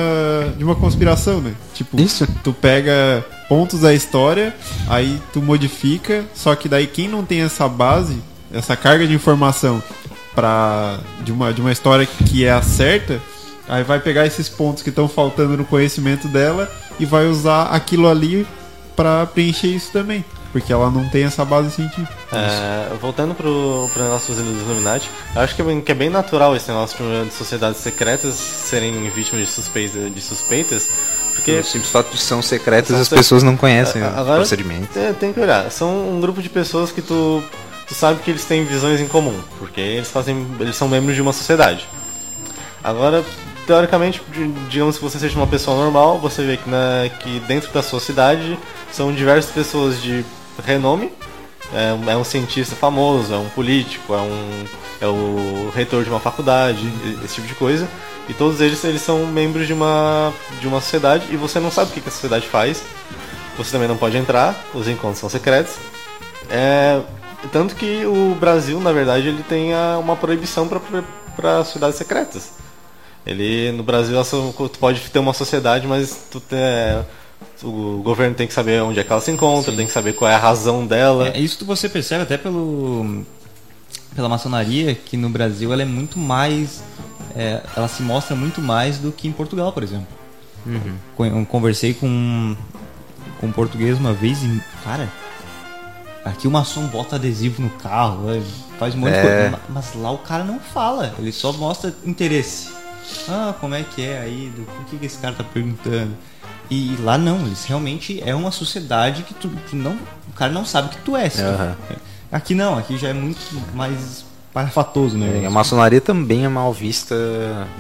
de 0.58 0.64
uma 0.64 0.76
conspiração, 0.76 1.40
né? 1.40 1.54
Tipo, 1.74 2.00
Isso. 2.00 2.28
tu 2.44 2.54
pega 2.54 3.24
pontos 3.48 3.82
da 3.82 3.94
história, 3.94 4.56
aí 4.88 5.22
tu 5.32 5.42
modifica, 5.42 6.24
só 6.34 6.56
que 6.56 6.68
daí 6.68 6.88
quem 6.88 7.08
não 7.08 7.24
tem 7.24 7.42
essa 7.42 7.68
base, 7.68 8.18
essa 8.54 8.76
carga 8.76 9.06
de 9.08 9.14
informação 9.14 9.82
pra, 10.36 11.00
de, 11.22 11.32
uma, 11.32 11.54
de 11.54 11.62
uma 11.62 11.72
história 11.72 12.06
que 12.06 12.46
é 12.46 12.52
a 12.52 12.62
certa, 12.62 13.20
aí 13.68 13.84
vai 13.84 14.00
pegar 14.00 14.26
esses 14.26 14.48
pontos 14.50 14.84
que 14.84 14.90
estão 14.90 15.08
faltando 15.08 15.58
no 15.58 15.66
conhecimento 15.66 16.28
dela 16.28 16.72
e 17.00 17.06
vai 17.06 17.26
usar 17.28 17.64
aquilo 17.66 18.08
ali 18.10 18.48
pra 18.96 19.26
preencher 19.26 19.68
isso 19.68 19.92
também. 19.92 20.24
Porque 20.52 20.72
ela 20.72 20.92
não 20.92 21.10
tem 21.10 21.24
essa 21.24 21.44
base 21.44 21.72
científica. 21.72 22.14
É, 22.32 22.90
voltando 23.02 23.34
pro, 23.34 23.90
pro 23.92 24.04
negócio 24.04 24.36
dos 24.36 24.62
Illuminati, 24.62 25.10
eu 25.36 25.42
acho 25.42 25.56
que 25.56 25.64
é, 25.64 25.66
bem, 25.66 25.82
que 25.82 25.92
é 25.92 25.96
bem 25.96 26.12
natural 26.12 26.56
esse 26.56 26.68
negócio 26.68 26.96
de- 27.00 27.30
de 27.30 27.34
sociedades 27.34 27.80
secretas 27.82 28.36
serem 28.36 29.10
vítimas 29.10 29.48
de, 29.48 29.52
suspeita, 29.52 30.10
de 30.12 30.22
suspeitas, 30.22 30.88
porque 31.34 31.54
Pelo 31.54 31.64
simples 31.64 31.90
fato 31.90 32.12
de 32.12 32.22
são 32.22 32.40
secretas, 32.44 32.90
São 32.90 33.02
as 33.02 33.10
pessoas 33.10 33.42
não 33.42 33.58
conhecem 33.58 34.04
agora- 34.04 34.36
procedimentos. 34.36 34.96
é, 34.96 35.12
tem 35.14 35.34
que 35.34 35.40
olhar. 35.40 35.72
São 35.72 35.90
um 36.16 36.22
grupo 36.22 36.40
de 36.40 36.50
pessoas 36.50 36.92
que 36.92 37.02
tu, 37.02 37.44
tu 37.88 37.94
sabe 37.94 38.22
que 38.22 38.32
eles 38.32 38.46
têm 38.46 38.64
visões 38.66 39.00
em 39.00 39.08
comum, 39.08 39.40
porque 39.60 39.82
eles 39.82 40.10
fazem, 40.10 40.46
eles 40.60 40.76
são 40.76 40.88
membros 40.88 41.16
de 41.16 41.22
uma 41.22 41.34
sociedade. 41.34 41.88
Agora, 42.84 43.24
teoricamente, 43.66 44.22
di- 44.32 44.52
digamos 44.70 44.98
que 44.98 45.04
você 45.04 45.18
seja 45.20 45.38
uma 45.38 45.48
pessoa 45.48 45.78
normal, 45.78 46.20
você 46.20 46.44
vê 46.46 46.58
que, 46.58 46.70
na, 46.70 47.10
que 47.20 47.40
dentro 47.42 47.72
da 47.72 47.82
sua 47.82 48.00
cidade 48.00 48.58
são 48.92 49.14
diversas 49.14 49.52
pessoas 49.52 50.02
de 50.02 50.26
renome. 50.66 51.12
É, 51.74 52.12
é 52.12 52.18
um 52.18 52.24
cientista 52.24 52.76
famoso, 52.76 53.34
é 53.34 53.38
um 53.38 53.50
político, 53.50 54.14
é 54.14 54.18
um 54.18 54.66
é 55.02 55.08
o 55.08 55.72
reitor 55.76 56.04
de 56.04 56.10
uma 56.10 56.20
faculdade, 56.20 56.88
esse 57.24 57.36
tipo 57.36 57.48
de 57.48 57.56
coisa. 57.56 57.88
E 58.30 58.34
todos 58.34 58.62
eles 58.62 58.84
eles 58.84 59.02
são 59.02 59.26
membros 59.26 59.66
de 59.66 59.74
uma 59.74 60.32
de 60.62 60.68
uma 60.68 60.80
sociedade 60.80 61.26
e 61.32 61.36
você 61.36 61.60
não 61.60 61.72
sabe 61.72 61.90
o 61.90 61.94
que, 61.94 62.02
que 62.02 62.10
a 62.10 62.12
sociedade 62.12 62.48
faz. 62.48 62.84
Você 63.58 63.72
também 63.72 63.88
não 63.88 63.98
pode 63.98 64.18
entrar, 64.18 64.56
os 64.74 64.88
encontros 64.88 65.20
são 65.20 65.30
secretos. 65.30 65.74
É, 66.50 67.00
tanto 67.52 67.76
que 67.76 68.06
o 68.06 68.36
Brasil, 68.40 68.80
na 68.80 68.92
verdade, 68.92 69.28
ele 69.28 69.44
tem 69.44 69.74
a- 69.74 69.98
uma 70.00 70.16
proibição 70.16 70.68
para 70.68 71.64
sociedades 71.64 71.98
secretas. 71.98 72.52
Ele 73.26 73.72
no 73.72 73.84
Brasil 73.84 74.18
tu 74.24 74.80
pode 74.80 75.00
ter 75.00 75.20
uma 75.20 75.34
sociedade, 75.34 75.88
mas 75.88 76.26
tu 76.30 76.40
tem, 76.40 76.60
é, 76.60 77.04
o 77.64 78.02
governo 78.04 78.36
tem 78.36 78.46
que 78.48 78.54
saber 78.54 78.82
onde 78.82 79.00
é 79.00 79.04
que 79.04 79.12
ela 79.12 79.22
se 79.22 79.32
encontra, 79.32 79.74
tem 79.74 79.86
que 79.86 79.94
saber 79.94 80.14
qual 80.14 80.30
é 80.30 80.36
a 80.36 80.40
razão 80.40 80.86
dela. 80.86 81.30
É 81.30 81.40
isso 81.40 81.58
que 81.58 81.64
você 81.64 81.88
percebe 81.88 82.24
até 82.24 82.38
pelo 82.38 83.24
pela 84.16 84.30
maçonaria 84.30 84.94
que 84.94 85.18
no 85.18 85.28
Brasil 85.30 85.74
ela 85.74 85.82
é 85.82 85.86
muito 85.86 86.20
mais 86.20 86.84
é, 87.36 87.62
ela 87.76 87.88
se 87.88 88.04
mostra 88.04 88.36
muito 88.36 88.62
mais 88.62 88.98
do 89.00 89.12
que 89.12 89.28
em 89.28 89.32
Portugal, 89.32 89.72
por 89.74 89.82
exemplo. 89.84 90.06
Co- 91.16 91.26
Eu 91.26 91.46
conversei 91.46 91.94
com 91.94 92.56
com 93.40 93.48
um 93.48 93.52
português 93.52 93.98
uma 93.98 94.14
vez 94.14 94.44
e 94.44 94.62
cara, 94.84 95.10
aqui 96.26 96.48
o 96.48 96.52
maçom 96.52 96.88
bota 96.88 97.16
adesivo 97.16 97.62
no 97.62 97.70
carro, 97.70 98.26
faz 98.80 98.96
um 98.96 99.00
monte 99.00 99.12
de 99.14 99.18
É. 99.18 99.22
coisa, 99.22 99.50
ma- 99.52 99.60
mas 99.70 99.94
lá 99.96 100.12
o 100.12 100.18
cara 100.20 100.44
não 100.44 100.60
fala, 100.60 101.14
ele 101.20 101.32
só 101.32 101.52
mostra 101.54 101.94
interesse. 102.06 102.70
Ah, 103.28 103.54
como 103.60 103.76
é 103.76 103.84
que 103.84 104.02
é 104.02 104.20
aí? 104.20 104.52
Do 104.56 104.62
o 104.64 104.86
que, 104.90 104.98
que 104.98 105.06
esse 105.06 105.18
cara 105.18 105.34
tá 105.36 105.44
perguntando? 105.44 106.16
E 106.72 106.96
lá 107.02 107.18
não, 107.18 107.46
eles 107.46 107.66
realmente 107.66 108.22
é 108.26 108.34
uma 108.34 108.50
sociedade 108.52 109.24
que 109.24 109.34
tu, 109.34 109.50
tu 109.70 109.76
não. 109.76 109.98
O 110.30 110.34
cara 110.36 110.52
não 110.52 110.66
sabe 110.66 110.90
que 110.90 110.98
tu 111.00 111.16
é. 111.16 111.30
se 111.30 111.38
tu- 111.42 111.44
Aham. 111.48 111.76
Aqui 112.32 112.56
não, 112.56 112.78
aqui 112.78 112.98
já 112.98 113.10
é 113.10 113.14
muito 113.14 113.40
mais 113.76 114.26
parafatoso, 114.54 115.18
né? 115.18 115.42
É, 115.44 115.46
a 115.46 115.50
maçonaria 115.52 116.00
também 116.02 116.46
é 116.46 116.48
mal 116.48 116.72
vista, 116.74 117.16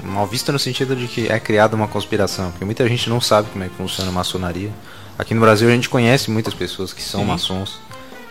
mal 0.04 0.28
vista 0.28 0.52
no 0.52 0.60
sentido 0.60 0.96
de 0.96 1.08
que 1.08 1.28
é 1.28 1.40
criada 1.40 1.76
uma 1.76 1.88
conspiração, 1.88 2.52
porque 2.52 2.66
muita 2.66 2.88
gente 2.88 3.10
não 3.10 3.22
sabe 3.22 3.50
como 3.52 3.64
é 3.64 3.70
que 3.70 3.76
funciona 3.76 4.10
a 4.10 4.14
maçonaria. 4.14 4.70
Aqui 5.18 5.34
no 5.34 5.42
Brasil 5.42 5.70
a 5.70 5.72
gente 5.72 5.90
conhece 5.90 6.30
muitas 6.30 6.54
pessoas 6.54 6.92
que 6.94 7.02
são 7.02 7.22
Sim. 7.22 7.28
maçons 7.28 7.80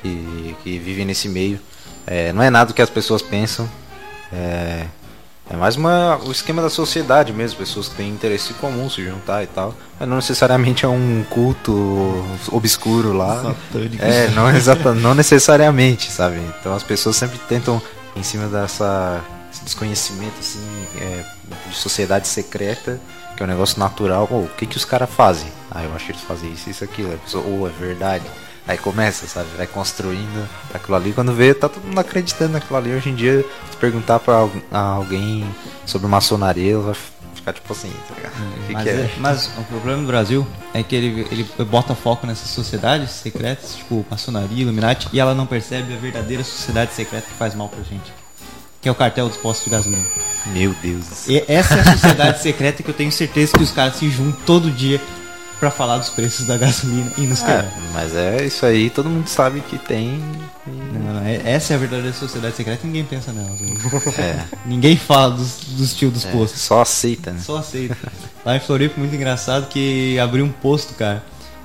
e 0.04 0.54
que 0.62 0.78
vivem 0.78 1.04
nesse 1.04 1.28
meio. 1.28 1.60
É, 2.06 2.32
não 2.32 2.42
é 2.42 2.50
nada 2.50 2.68
do 2.68 2.74
que 2.74 2.82
as 2.82 2.90
pessoas 2.90 3.22
pensam. 3.22 3.68
É, 4.32 4.86
é 5.50 5.56
mais 5.56 5.76
uma, 5.76 6.18
o 6.24 6.32
esquema 6.32 6.62
da 6.62 6.70
sociedade 6.70 7.32
mesmo, 7.32 7.58
pessoas 7.58 7.88
que 7.88 7.96
têm 7.96 8.08
interesse 8.08 8.54
comum 8.54 8.88
se 8.88 9.04
juntar 9.04 9.42
e 9.42 9.46
tal. 9.46 9.74
Mas 9.98 10.08
não 10.08 10.16
necessariamente 10.16 10.84
é 10.84 10.88
um 10.88 11.24
culto 11.28 12.24
obscuro 12.50 13.12
lá. 13.12 13.42
Satânico. 13.42 14.02
É, 14.02 14.28
não, 14.28 14.48
exata, 14.54 14.94
não 14.94 15.14
necessariamente, 15.14 16.10
sabe? 16.10 16.40
Então 16.58 16.74
as 16.74 16.82
pessoas 16.82 17.16
sempre 17.16 17.38
tentam, 17.48 17.82
em 18.16 18.22
cima 18.22 18.46
dessa 18.46 19.22
esse 19.52 19.64
desconhecimento 19.64 20.34
assim, 20.40 20.86
é, 20.98 21.24
de 21.68 21.76
sociedade 21.76 22.26
secreta, 22.26 22.98
que 23.36 23.42
é 23.42 23.46
um 23.46 23.48
negócio 23.48 23.78
natural, 23.78 24.24
o 24.24 24.48
que, 24.56 24.66
que 24.66 24.76
os 24.76 24.84
caras 24.84 25.10
fazem? 25.10 25.48
Ah, 25.70 25.84
eu 25.84 25.94
acho 25.94 26.06
que 26.06 26.12
eles 26.12 26.22
fazem 26.22 26.52
isso, 26.52 26.70
isso, 26.70 26.84
aquilo. 26.84 27.14
A 27.14 27.18
pessoa, 27.18 27.44
oh, 27.46 27.66
é 27.66 27.70
verdade. 27.70 28.24
Aí 28.66 28.78
começa, 28.78 29.26
sabe? 29.26 29.48
Vai 29.56 29.66
construindo 29.66 30.48
aquilo 30.72 30.94
ali. 30.96 31.12
Quando 31.12 31.32
vê, 31.34 31.52
tá 31.52 31.68
todo 31.68 31.84
mundo 31.84 31.98
acreditando 31.98 32.52
naquilo 32.52 32.76
ali. 32.76 32.94
Hoje 32.94 33.10
em 33.10 33.14
dia, 33.14 33.44
se 33.70 33.76
perguntar 33.76 34.20
pra 34.20 34.46
alguém 34.70 35.44
sobre 35.84 36.06
maçonaria, 36.06 36.78
vai 36.78 36.94
ficar 37.34 37.52
tipo 37.52 37.72
assim, 37.72 37.90
tá 38.08 38.14
ligado? 38.14 38.32
O 38.32 38.66
que, 38.66 38.72
mas, 38.72 38.82
que 38.84 38.88
é? 38.88 38.92
é- 38.92 39.12
mas 39.18 39.46
o 39.58 39.64
problema 39.64 40.00
do 40.02 40.06
Brasil 40.06 40.46
é 40.72 40.80
que 40.82 40.94
ele, 40.94 41.26
ele 41.32 41.44
bota 41.64 41.92
foco 41.94 42.24
nessas 42.24 42.50
sociedades 42.50 43.10
secretas, 43.10 43.74
tipo 43.74 44.06
maçonaria, 44.08 44.62
Illuminati, 44.62 45.08
e 45.12 45.18
ela 45.18 45.34
não 45.34 45.44
percebe 45.46 45.92
a 45.92 45.96
verdadeira 45.96 46.44
sociedade 46.44 46.92
secreta 46.94 47.26
que 47.26 47.34
faz 47.36 47.54
mal 47.56 47.68
pra 47.68 47.82
gente. 47.82 48.12
Que 48.80 48.88
é 48.88 48.92
o 48.92 48.94
cartel 48.94 49.28
dos 49.28 49.36
postos 49.36 49.64
de 49.64 49.70
gasolina. 49.70 50.04
Meu 50.46 50.72
Deus 50.82 51.04
do 51.06 51.14
céu. 51.14 51.34
E 51.34 51.44
essa 51.52 51.74
é 51.74 51.80
a 51.80 51.92
sociedade 51.92 52.42
secreta 52.42 52.82
que 52.82 52.90
eu 52.90 52.94
tenho 52.94 53.10
certeza 53.12 53.52
que 53.52 53.62
os 53.62 53.70
caras 53.72 53.96
se 53.96 54.08
juntam 54.08 54.40
todo 54.44 54.70
dia 54.70 55.00
pra 55.62 55.70
falar 55.70 55.98
dos 55.98 56.08
preços 56.08 56.44
da 56.44 56.58
gasolina 56.58 57.12
e 57.16 57.20
nos 57.20 57.38
quebrar. 57.38 57.72
mas 57.92 58.16
é 58.16 58.44
isso 58.44 58.66
aí, 58.66 58.90
todo 58.90 59.08
mundo 59.08 59.28
sabe 59.28 59.60
que 59.60 59.78
tem. 59.78 60.20
Não, 60.66 61.14
não, 61.14 61.24
é- 61.24 61.40
essa 61.44 61.72
é 61.72 61.76
a 61.76 61.78
verdadeira 61.78 62.12
sociedade 62.12 62.56
secreta 62.56 62.80
e 62.82 62.86
ninguém 62.88 63.04
pensa 63.04 63.32
nela. 63.32 63.56
sabe? 63.56 64.20
É, 64.20 64.44
ninguém 64.66 64.96
fala 64.96 65.36
dos, 65.36 65.58
dos 65.68 65.94
tios 65.94 66.12
dos 66.12 66.26
é, 66.26 66.32
postos. 66.32 66.60
só 66.62 66.82
aceita, 66.82 67.30
né? 67.30 67.38
Só 67.40 67.58
aceita. 67.58 67.96
Lá 68.44 68.56
em 68.56 68.58
Floripa, 68.60 68.98
muito 68.98 69.14
engraçado 69.14 69.68
que 69.68 70.18
abriu 70.18 70.44
um 70.44 70.50
posto, 70.50 70.94
cara. 70.94 71.22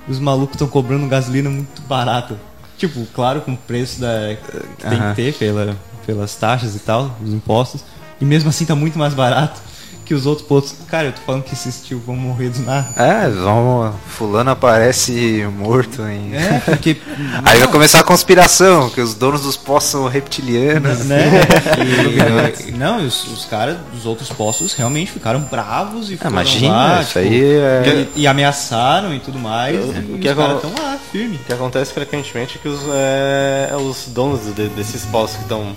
Os 0.08 0.20
malucos 0.20 0.54
estão 0.54 0.68
cobrando 0.68 1.08
gasolina 1.08 1.50
muito 1.50 1.82
barata. 1.82 2.38
Tipo, 2.78 3.04
claro, 3.16 3.42
com 3.42 3.54
o 3.54 3.58
preço 3.58 4.00
da, 4.00 4.36
que 4.36 4.84
tem 4.88 5.00
Aham. 5.00 5.10
que 5.16 5.16
ter 5.24 5.34
pela, 5.34 5.76
pelas 6.06 6.36
taxas 6.36 6.76
e 6.76 6.80
tal, 6.80 7.18
os 7.20 7.34
impostos. 7.34 7.84
E 8.22 8.26
mesmo 8.26 8.50
assim 8.52 8.64
tá 8.64 8.76
muito 8.76 9.00
mais 9.00 9.16
barato 9.16 9.60
que 10.08 10.14
os 10.14 10.26
outros 10.26 10.48
postos. 10.48 10.76
Cara, 10.88 11.08
eu 11.08 11.12
tô 11.12 11.22
falando 11.22 11.44
que 11.44 11.54
esses 11.54 11.84
tios 11.86 12.02
vão 12.04 12.16
morrer 12.16 12.50
do 12.50 12.62
nada. 12.62 12.88
É, 12.96 13.28
vamos. 13.30 13.94
Fulano 14.08 14.52
aparece 14.52 15.46
morto 15.58 16.02
em. 16.08 16.34
É, 16.36 16.62
porque. 16.66 16.98
Aí 17.44 17.60
vai 17.60 17.68
começar 17.68 18.00
a 18.00 18.04
conspiração, 18.04 18.90
que 18.90 19.02
os 19.02 19.14
donos 19.14 19.42
dos 19.42 19.58
postos 19.58 19.92
são 19.92 20.08
reptilianos. 20.08 21.00
né? 21.06 21.26
E- 22.68 22.72
não, 22.72 23.06
os, 23.06 23.26
os 23.32 23.46
caras 23.46 23.78
dos 23.94 24.06
outros 24.06 24.30
postos 24.30 24.74
realmente 24.74 25.12
ficaram 25.12 25.40
bravos 25.42 26.10
e 26.12 26.18
foram 26.18 26.32
imagina, 26.32 26.74
lá, 26.76 27.02
isso 27.02 27.08
tipo, 27.20 27.20
aí 27.20 27.44
é- 27.60 28.08
e, 28.16 28.22
e 28.22 28.28
ameaçaram 28.28 29.14
e 29.14 29.20
tudo 29.20 29.38
mais. 29.40 29.76
Eu- 29.76 29.94
e 29.94 30.14
o 30.14 30.20
que 30.20 30.28
os 30.30 30.36
caras 30.36 30.56
estão 30.64 30.72
lá, 30.84 30.98
firme. 31.12 31.36
O 31.36 31.40
que 31.40 31.54
acontece 31.54 31.94
frequentemente 31.94 32.58
é 32.58 32.62
que 32.62 32.68
os, 32.68 32.80
é, 32.94 33.76
os 33.76 34.06
donos 34.08 34.54
de- 34.56 34.68
desses 34.70 35.06
postos 35.06 35.38
que 35.38 35.44
estão 35.44 35.76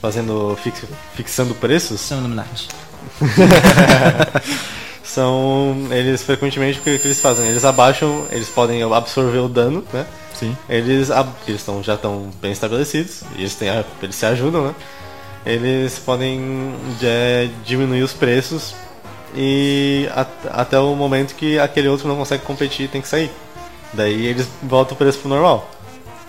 fazendo 0.00 0.56
fix, 0.62 0.82
fixando 1.14 1.54
preços 1.54 2.00
São 2.00 2.18
Illuminati. 2.18 2.68
são 5.02 5.76
eles 5.90 6.22
frequentemente 6.22 6.78
o 6.78 6.82
que, 6.82 6.98
que 6.98 7.06
eles 7.06 7.20
fazem 7.20 7.46
eles 7.46 7.64
abaixam 7.64 8.26
eles 8.30 8.48
podem 8.48 8.82
absorver 8.82 9.38
o 9.38 9.48
dano 9.48 9.84
né 9.92 10.06
Sim. 10.34 10.56
eles 10.68 11.10
eles 11.46 11.60
estão 11.60 11.82
já 11.82 11.94
estão 11.94 12.30
bem 12.40 12.52
estabelecidos 12.52 13.22
e 13.36 13.42
eles 13.42 13.54
têm 13.54 13.68
a- 13.70 13.84
eles 14.02 14.16
se 14.16 14.26
ajudam 14.26 14.68
né 14.68 14.74
eles 15.46 15.98
podem 15.98 16.74
é, 17.02 17.48
diminuir 17.64 18.02
os 18.02 18.12
preços 18.12 18.74
e 19.36 20.08
at- 20.14 20.28
até 20.50 20.78
o 20.78 20.94
momento 20.94 21.34
que 21.34 21.58
aquele 21.58 21.88
outro 21.88 22.08
não 22.08 22.16
consegue 22.16 22.44
competir 22.44 22.84
e 22.86 22.88
tem 22.88 23.02
que 23.02 23.08
sair. 23.08 23.30
Daí 23.92 24.26
eles 24.26 24.48
voltam 24.62 24.94
o 24.94 24.96
preço 24.98 25.18
pro 25.18 25.28
normal. 25.28 25.68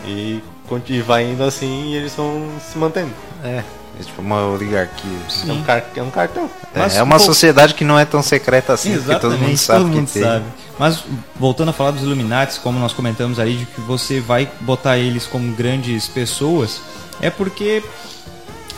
E, 0.06 0.42
e 0.90 1.02
vai 1.02 1.24
indo 1.24 1.44
assim 1.44 1.92
e 1.92 1.96
eles 1.96 2.14
vão 2.16 2.50
se 2.60 2.78
mantendo. 2.78 3.12
É, 3.44 3.64
é 4.00 4.04
tipo 4.04 4.22
uma 4.22 4.46
oligarquia. 4.48 5.18
É 5.48 5.52
um, 5.52 5.64
car 5.64 5.84
é 5.96 6.02
um 6.04 6.10
cartão. 6.10 6.50
É, 6.74 6.80
Mas, 6.80 6.96
é 6.96 7.04
uma 7.04 7.18
pô- 7.18 7.24
sociedade 7.24 7.74
que 7.74 7.84
não 7.84 7.98
é 7.98 8.06
tão 8.06 8.22
secreta 8.22 8.74
assim, 8.74 8.96
porque 8.98 9.16
todo 9.20 9.32
mundo 9.38 9.50
Exatamente, 9.52 9.58
sabe 9.60 9.80
todo 9.84 9.92
mundo 9.94 10.08
que 10.08 10.14
tem. 10.14 10.24
sabe. 10.24 10.46
Mas 10.78 11.04
voltando 11.38 11.70
a 11.70 11.74
falar 11.74 11.92
dos 11.92 12.04
Illuminati, 12.04 12.60
como 12.60 12.78
nós 12.80 12.92
comentamos 12.94 13.40
ali, 13.40 13.58
de 13.58 13.66
que 13.66 13.80
você 13.82 14.20
vai 14.20 14.50
botar 14.62 14.98
eles 14.98 15.26
como 15.26 15.54
grandes 15.54 16.08
pessoas, 16.08 16.82
é 17.22 17.30
porque 17.30 17.82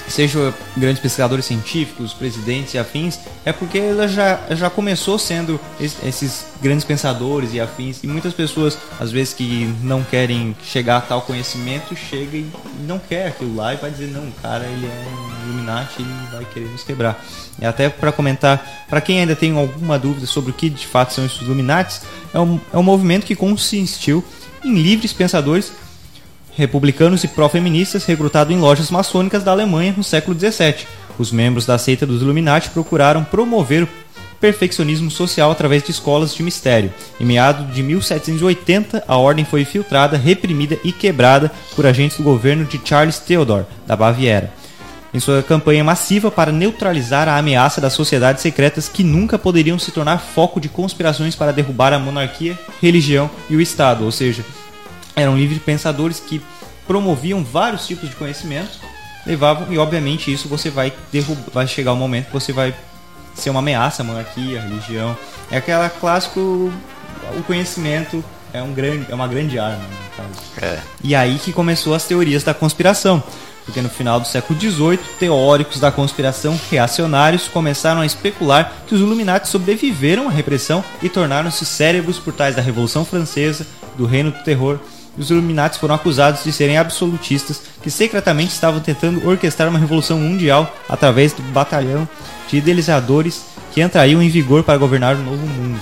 sejam 0.08 0.54
grandes 0.76 1.00
pesquisadores 1.02 1.46
científicos, 1.46 2.14
presidentes 2.14 2.74
e 2.74 2.78
afins, 2.78 3.20
é 3.46 3.52
porque 3.52 3.78
ela 3.78 4.08
já, 4.08 4.40
já 4.52 4.70
começou 4.70 5.18
sendo 5.20 5.60
es- 5.80 5.98
esses 6.04 6.46
grandes 6.62 6.86
pensadores 6.86 7.54
e 7.54 7.60
afins, 7.60 8.04
e 8.04 8.08
muitas 8.08 8.34
pessoas, 8.34 8.78
às 9.00 9.12
vezes, 9.12 9.34
que 9.34 9.66
não 9.82 10.04
querem 10.04 10.56
chegar 10.64 10.98
a 10.98 11.02
tal 11.02 11.22
conhecimento, 11.22 11.96
chega 11.96 12.38
e 12.38 12.50
não 12.88 13.00
quer 13.00 13.28
aquilo 13.28 13.56
lá 13.56 13.74
e 13.74 13.78
vai 13.78 13.92
dizer, 13.92 14.08
não, 14.12 14.32
cara, 14.42 14.66
ele 14.66 14.86
é 14.86 15.08
um 15.10 15.48
Illuminati, 15.48 16.02
ele 16.02 16.10
vai 16.32 16.46
querer 16.46 16.68
nos 16.70 16.84
quebrar. 16.84 17.24
E 17.62 17.66
até 17.66 17.90
para 17.90 18.12
comentar, 18.12 18.86
para 18.90 19.00
quem 19.02 19.20
ainda 19.20 19.36
tem 19.36 19.58
alguma 19.58 19.98
dúvida 19.98 20.26
sobre 20.26 20.52
o 20.52 20.54
que 20.54 20.70
de 20.70 20.86
fato 20.86 21.14
são 21.14 21.26
esses 21.26 21.42
Illuminati, 21.42 22.00
é 22.34 22.40
um, 22.40 22.60
é 22.74 22.78
um 22.78 22.84
movimento 22.84 23.26
que 23.26 23.36
consistiu 23.36 24.24
em 24.64 24.74
livres 24.82 25.14
pensadores 25.14 25.72
republicanos 26.58 27.24
e 27.24 27.28
pró-feministas 27.28 28.04
recrutados 28.04 28.54
em 28.54 28.60
lojas 28.60 28.90
maçônicas 28.90 29.44
da 29.44 29.52
Alemanha 29.52 29.94
no 29.96 30.04
século 30.04 30.38
XVII. 30.38 30.88
Os 31.20 31.32
membros 31.32 31.68
da 31.68 31.78
seita 31.78 32.06
dos 32.06 32.22
Illuminati 32.22 32.72
procuraram 32.72 33.24
promover 33.24 33.84
o 33.84 33.90
perfeccionismo 34.40 35.10
social 35.10 35.52
através 35.52 35.84
de 35.84 35.92
escolas 35.92 36.34
de 36.34 36.42
mistério. 36.42 36.92
Em 37.20 37.26
meados 37.26 37.74
de 37.74 37.84
1780, 37.84 39.04
a 39.08 39.18
ordem 39.18 39.46
foi 39.46 39.66
filtrada, 39.66 40.18
reprimida 40.18 40.78
e 40.84 40.92
quebrada 40.92 41.52
por 41.76 41.86
agentes 41.86 42.18
do 42.18 42.24
governo 42.24 42.66
de 42.66 42.82
Charles 42.84 43.20
Theodor, 43.20 43.66
da 43.86 43.96
Baviera. 43.96 44.52
Em 45.14 45.20
sua 45.20 45.42
campanha 45.42 45.84
massiva 45.84 46.30
para 46.30 46.52
neutralizar 46.52 47.28
a 47.30 47.38
ameaça 47.38 47.80
das 47.80 47.94
sociedades 47.94 48.42
secretas 48.42 48.90
que 48.90 49.04
nunca 49.04 49.38
poderiam 49.38 49.80
se 49.80 49.92
tornar 49.92 50.20
foco 50.20 50.60
de 50.60 50.70
conspirações 50.70 51.36
para 51.36 51.54
derrubar 51.54 51.94
a 51.94 52.00
monarquia, 52.00 52.58
religião 52.82 53.30
e 53.50 53.56
o 53.56 53.62
Estado, 53.62 54.04
ou 54.04 54.12
seja, 54.12 54.44
eram 55.18 55.36
livres 55.36 55.62
pensadores 55.62 56.20
que 56.20 56.42
promoviam 56.88 57.44
vários 57.44 57.86
tipos 57.86 58.08
de 58.08 58.16
conhecimento, 58.16 58.80
levavam 59.26 59.68
e 59.74 59.78
obviamente 59.78 60.32
isso 60.32 60.48
você 60.48 60.70
vai 60.70 60.94
derrubar, 61.12 61.52
vai 61.52 61.68
chegar 61.68 61.92
o 61.92 61.96
momento 61.98 62.28
que 62.28 62.34
você 62.34 62.54
vai 62.54 62.74
ser 63.36 63.50
uma 63.50 63.60
ameaça 63.60 64.04
à 64.04 64.06
monarquia, 64.06 64.60
à 64.60 64.64
religião. 64.64 65.18
É 65.52 65.58
aquela 65.58 65.90
clássico 65.90 66.72
o 67.36 67.44
conhecimento 67.44 68.24
é 68.54 68.62
um 68.62 68.74
grande 68.74 69.12
é 69.12 69.16
uma 69.16 69.28
grande 69.28 69.60
arma, 69.60 69.84
caso. 70.16 70.30
É. 70.62 70.80
E 71.04 71.14
aí 71.14 71.38
que 71.40 71.52
começou 71.52 71.94
as 71.94 72.06
teorias 72.06 72.44
da 72.44 72.54
conspiração. 72.54 73.22
Porque 73.66 73.82
no 73.82 73.90
final 73.90 74.18
do 74.18 74.26
século 74.26 74.58
XVIII, 74.58 74.98
teóricos 75.20 75.78
da 75.78 75.92
conspiração 75.92 76.58
reacionários 76.72 77.50
começaram 77.50 78.00
a 78.00 78.06
especular 78.06 78.72
que 78.88 78.96
os 78.96 79.02
Illuminati 79.02 79.50
sobreviveram 79.50 80.30
à 80.30 80.32
repressão 80.32 80.82
e 81.04 81.10
tornaram-se 81.10 81.66
cérebros 81.66 82.18
por 82.18 82.32
trás 82.32 82.56
da 82.56 82.62
Revolução 82.62 83.04
Francesa, 83.04 83.68
do 83.98 84.06
Reino 84.06 84.32
do 84.32 84.42
Terror. 84.42 84.80
E 85.18 85.22
os 85.22 85.30
Illuminati 85.32 85.80
foram 85.80 85.96
acusados 85.96 86.44
de 86.44 86.52
serem 86.52 86.78
absolutistas 86.78 87.62
que 87.82 87.90
secretamente 87.90 88.54
estavam 88.54 88.80
tentando 88.80 89.28
orquestrar 89.28 89.68
uma 89.70 89.80
revolução 89.80 90.20
mundial 90.20 90.72
através 90.88 91.34
do 91.34 91.42
batalhão 91.52 92.08
de 92.48 92.58
idealizadores 92.58 93.46
que 93.74 93.82
entrariam 93.82 94.22
em 94.22 94.30
vigor 94.30 94.64
para 94.64 94.78
governar 94.78 95.16
o 95.16 95.20
novo 95.20 95.46
mundo. 95.46 95.80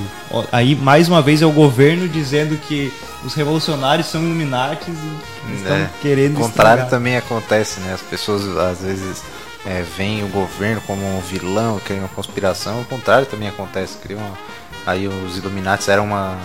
Aí, 0.51 0.75
mais 0.75 1.07
uma 1.07 1.21
vez, 1.21 1.41
é 1.41 1.45
o 1.45 1.51
governo 1.51 2.07
dizendo 2.07 2.57
que 2.57 2.91
os 3.23 3.33
revolucionários 3.33 4.07
são 4.07 4.21
Illuminati 4.21 4.89
e 4.89 5.55
estão 5.55 5.75
É. 5.75 5.89
querendo 6.01 6.37
O 6.37 6.41
contrário 6.41 6.83
estragar. 6.83 6.89
também 6.89 7.17
acontece, 7.17 7.79
né? 7.81 7.93
As 7.93 8.01
pessoas 8.01 8.45
às 8.57 8.81
vezes 8.81 9.21
é, 9.65 9.83
veem 9.97 10.23
o 10.23 10.27
governo 10.27 10.81
como 10.85 11.01
um 11.05 11.21
vilão, 11.21 11.79
querem 11.79 12.01
uma 12.01 12.09
conspiração. 12.09 12.81
O 12.81 12.85
contrário 12.85 13.25
também 13.25 13.47
acontece. 13.49 13.97
Criam 13.97 14.19
uma- 14.19 14.37
Aí 14.85 15.07
os 15.07 15.37
Illuminati 15.37 15.89
eram 15.89 16.05
uma 16.05 16.37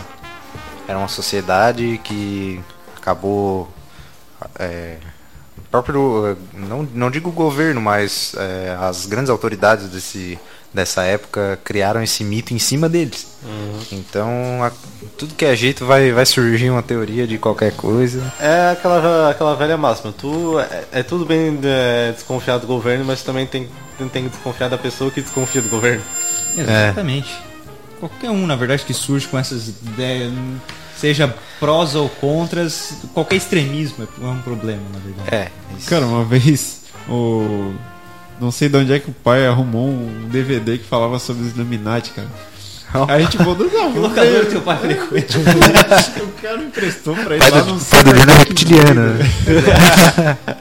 era 0.88 0.98
uma 0.98 1.08
sociedade 1.08 2.00
que 2.02 2.60
acabou 3.00 3.68
é, 4.58 4.96
o 5.58 5.60
próprio 5.70 6.36
não, 6.54 6.82
não 6.94 7.10
digo 7.10 7.28
o 7.30 7.32
governo, 7.32 7.80
mas 7.80 8.34
é, 8.36 8.76
as 8.80 9.06
grandes 9.06 9.30
autoridades 9.30 9.88
desse 9.88 10.38
dessa 10.72 11.02
época 11.02 11.58
criaram 11.64 12.00
esse 12.00 12.22
mito 12.22 12.54
em 12.54 12.58
cima 12.60 12.88
deles. 12.88 13.26
Então, 13.90 14.62
a- 14.62 14.70
tudo 15.18 15.34
que 15.34 15.44
é 15.44 15.56
jeito 15.56 15.84
vai, 15.84 16.12
vai 16.12 16.24
surgir 16.24 16.70
uma 16.70 16.80
teoria 16.80 17.26
de 17.26 17.38
qualquer 17.38 17.72
coisa. 17.72 18.22
É 18.38 18.70
aquela, 18.70 19.30
aquela 19.32 19.56
velha 19.56 19.76
máxima. 19.76 20.14
Tu, 20.16 20.60
é, 20.60 20.84
é 20.92 21.02
tudo 21.02 21.26
bem 21.26 21.58
é, 21.64 22.12
desconfiar 22.12 22.58
do 22.58 22.68
governo, 22.68 23.04
mas 23.04 23.20
também 23.22 23.48
tem, 23.48 23.68
tem, 23.98 24.08
tem 24.08 24.22
que 24.24 24.28
desconfiar 24.30 24.68
da 24.68 24.78
pessoa 24.78 25.10
que 25.10 25.20
desconfia 25.20 25.60
do 25.60 25.68
governo. 25.68 26.04
Exatamente. 26.56 27.36
Qualquer 27.98 28.30
um, 28.30 28.46
na 28.46 28.54
verdade, 28.54 28.84
que 28.84 28.94
surge 28.94 29.26
com 29.26 29.36
essas 29.40 29.66
ideias, 29.68 30.32
seja 31.00 31.34
prós 31.58 31.94
ou 31.94 32.08
contras, 32.08 32.94
qualquer 33.14 33.36
extremismo 33.36 34.06
é 34.20 34.26
um 34.26 34.42
problema, 34.42 34.82
na 34.92 34.98
verdade. 34.98 35.34
É, 35.34 35.50
isso. 35.76 35.88
Cara, 35.88 36.06
uma 36.06 36.24
vez 36.24 36.82
o. 37.08 37.72
Não 38.40 38.50
sei 38.50 38.68
de 38.70 38.76
onde 38.76 38.92
é 38.92 38.98
que 38.98 39.10
o 39.10 39.12
pai 39.12 39.46
arrumou 39.46 39.86
um 39.86 40.28
DVD 40.30 40.78
que 40.78 40.84
falava 40.84 41.18
sobre 41.18 41.42
os 41.44 41.54
Illuminati, 41.54 42.10
cara. 42.10 42.28
Aí 43.08 43.16
a 43.16 43.20
gente 43.20 43.36
voltou, 43.38 43.70
não, 43.72 43.92
Que 43.92 43.98
locador 43.98 44.46
teu 44.46 44.60
pai 44.62 44.78
frequenta? 44.78 45.38
O 46.24 46.42
cara 46.42 46.62
emprestou 46.62 47.14
pra 47.14 47.36
ir 47.36 47.38
Pai 47.38 47.50
lá 47.50 47.60
do, 47.60 47.74
no 47.74 47.80
pai 47.80 48.02
do 48.02 48.16
Jana 48.16 48.32
reptiliana. 48.32 49.16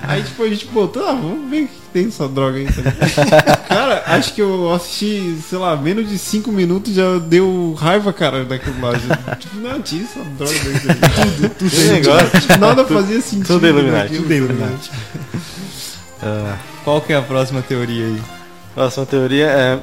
Aí 0.03 0.21
tipo, 0.21 0.43
a 0.43 0.49
gente 0.49 0.65
botou, 0.67 1.07
ah, 1.07 1.13
vamos 1.13 1.49
ver 1.49 1.63
o 1.63 1.67
que 1.67 1.79
tem 1.91 2.07
essa 2.07 2.27
droga 2.27 2.57
aí. 2.57 2.65
tá 2.65 2.81
ligado? 2.81 3.67
cara, 3.67 4.03
acho 4.07 4.33
que 4.33 4.41
eu 4.41 4.71
assisti, 4.73 5.37
sei 5.49 5.57
lá, 5.57 5.75
menos 5.75 6.07
de 6.07 6.17
5 6.19 6.51
minutos 6.51 6.93
já 6.93 7.17
deu 7.17 7.73
raiva, 7.79 8.13
cara, 8.13 8.45
daquilo 8.45 8.79
lá. 8.79 8.93
Já, 8.93 9.35
tipo, 9.35 9.57
não, 9.57 9.81
tinha 9.81 10.03
essa 10.03 10.19
droga 10.19 10.53
aí. 10.53 11.39
Tudo, 11.39 11.49
tudo. 11.49 11.67
Esse 11.67 11.91
negócio. 11.91 12.41
Tipo, 12.41 12.57
nada 12.57 12.85
fazia 12.85 13.21
sentido. 13.21 13.47
tudo 13.47 13.65
é 13.67 13.71
naquilo, 13.71 14.23
Tudo 14.23 14.33
é 14.33 14.37
tá 14.37 14.43
Illuminati. 14.43 14.91
Ah, 16.21 16.57
Qual 16.83 17.01
que 17.01 17.13
é 17.13 17.15
a 17.17 17.21
próxima 17.21 17.61
teoria 17.61 18.05
aí? 18.05 18.21
Próxima 18.75 19.05
teoria 19.05 19.45
é. 19.47 19.79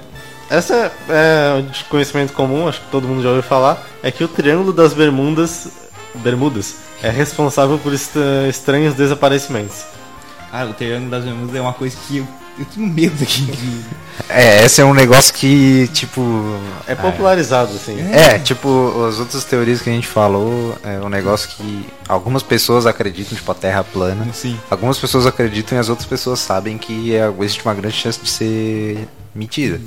Essa 0.48 0.92
é 1.08 1.62
de 1.62 1.84
conhecimento 1.84 2.32
comum, 2.32 2.68
acho 2.68 2.80
que 2.80 2.90
todo 2.90 3.06
mundo 3.08 3.22
já 3.22 3.28
ouviu 3.30 3.42
falar, 3.42 3.84
é 4.02 4.10
que 4.10 4.22
o 4.22 4.28
Triângulo 4.28 4.72
das 4.72 4.92
Bermudas, 4.92 5.68
Bermudas 6.14 6.76
é 7.02 7.10
responsável 7.10 7.78
por 7.78 7.92
estra- 7.92 8.48
estranhos 8.48 8.94
desaparecimentos. 8.94 9.84
Ah, 10.52 10.64
o 10.64 10.72
Triângulo 10.72 11.10
das 11.10 11.24
Bermudas 11.24 11.54
é 11.54 11.60
uma 11.60 11.72
coisa 11.72 11.96
que 12.06 12.18
eu, 12.18 12.28
eu 12.58 12.64
tenho 12.64 12.86
medo 12.86 13.20
aqui. 13.22 13.46
é, 14.30 14.64
esse 14.64 14.80
é 14.80 14.84
um 14.84 14.94
negócio 14.94 15.34
que, 15.34 15.88
tipo. 15.92 16.22
É 16.86 16.94
popularizado, 16.94 17.72
assim. 17.74 17.98
É, 18.12 18.38
tipo, 18.38 19.04
as 19.04 19.18
outras 19.18 19.44
teorias 19.44 19.82
que 19.82 19.90
a 19.90 19.92
gente 19.92 20.06
falou, 20.06 20.78
é 20.84 20.98
um 21.04 21.08
negócio 21.08 21.48
que 21.50 21.86
algumas 22.08 22.42
pessoas 22.44 22.86
acreditam, 22.86 23.36
tipo, 23.36 23.50
a 23.50 23.54
Terra 23.54 23.82
plana. 23.84 24.28
Sim. 24.32 24.58
Algumas 24.70 24.96
pessoas 24.96 25.26
acreditam 25.26 25.76
e 25.76 25.80
as 25.80 25.88
outras 25.88 26.08
pessoas 26.08 26.38
sabem 26.38 26.78
que 26.78 27.14
é, 27.14 27.28
existe 27.40 27.64
uma 27.64 27.74
grande 27.74 27.96
chance 27.96 28.20
de 28.20 28.30
ser 28.30 29.08
mentira. 29.34 29.80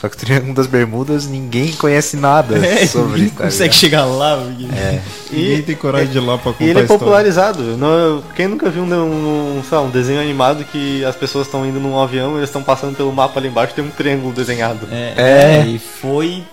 Só 0.00 0.08
que 0.08 0.14
o 0.14 0.18
Triângulo 0.18 0.54
das 0.54 0.68
Bermudas 0.68 1.26
ninguém 1.26 1.72
conhece 1.72 2.16
nada 2.16 2.54
sobre. 2.86 3.12
ninguém 3.22 3.28
tá 3.30 3.44
consegue 3.44 3.62
ligado? 3.64 3.72
chegar 3.74 4.04
lá. 4.04 4.38
É. 4.76 5.00
Ninguém 5.32 5.62
tem 5.62 5.74
coragem 5.74 6.08
de 6.08 6.18
ir 6.18 6.20
lá 6.20 6.38
pra 6.38 6.52
contar 6.52 6.64
E 6.64 6.68
ele 6.70 6.80
é 6.80 6.84
popularizado. 6.84 7.76
Não- 7.76 8.22
quem 8.36 8.46
nunca 8.46 8.70
viu 8.70 8.84
um, 8.84 9.58
um, 9.58 9.62
sei 9.68 9.76
lá, 9.76 9.82
um 9.82 9.90
desenho 9.90 10.20
animado 10.20 10.64
que 10.64 11.04
as 11.04 11.16
pessoas 11.16 11.46
estão 11.46 11.66
indo 11.66 11.80
num 11.80 11.98
avião, 12.00 12.36
eles 12.36 12.48
estão 12.48 12.62
passando 12.62 12.96
pelo 12.96 13.12
mapa 13.12 13.40
ali 13.40 13.48
embaixo 13.48 13.74
tem 13.74 13.84
um 13.84 13.90
triângulo 13.90 14.32
desenhado. 14.32 14.86
É, 14.92 15.14
É. 15.16 15.60
é, 15.62 15.66
e 15.66 15.78
foi. 15.80 16.44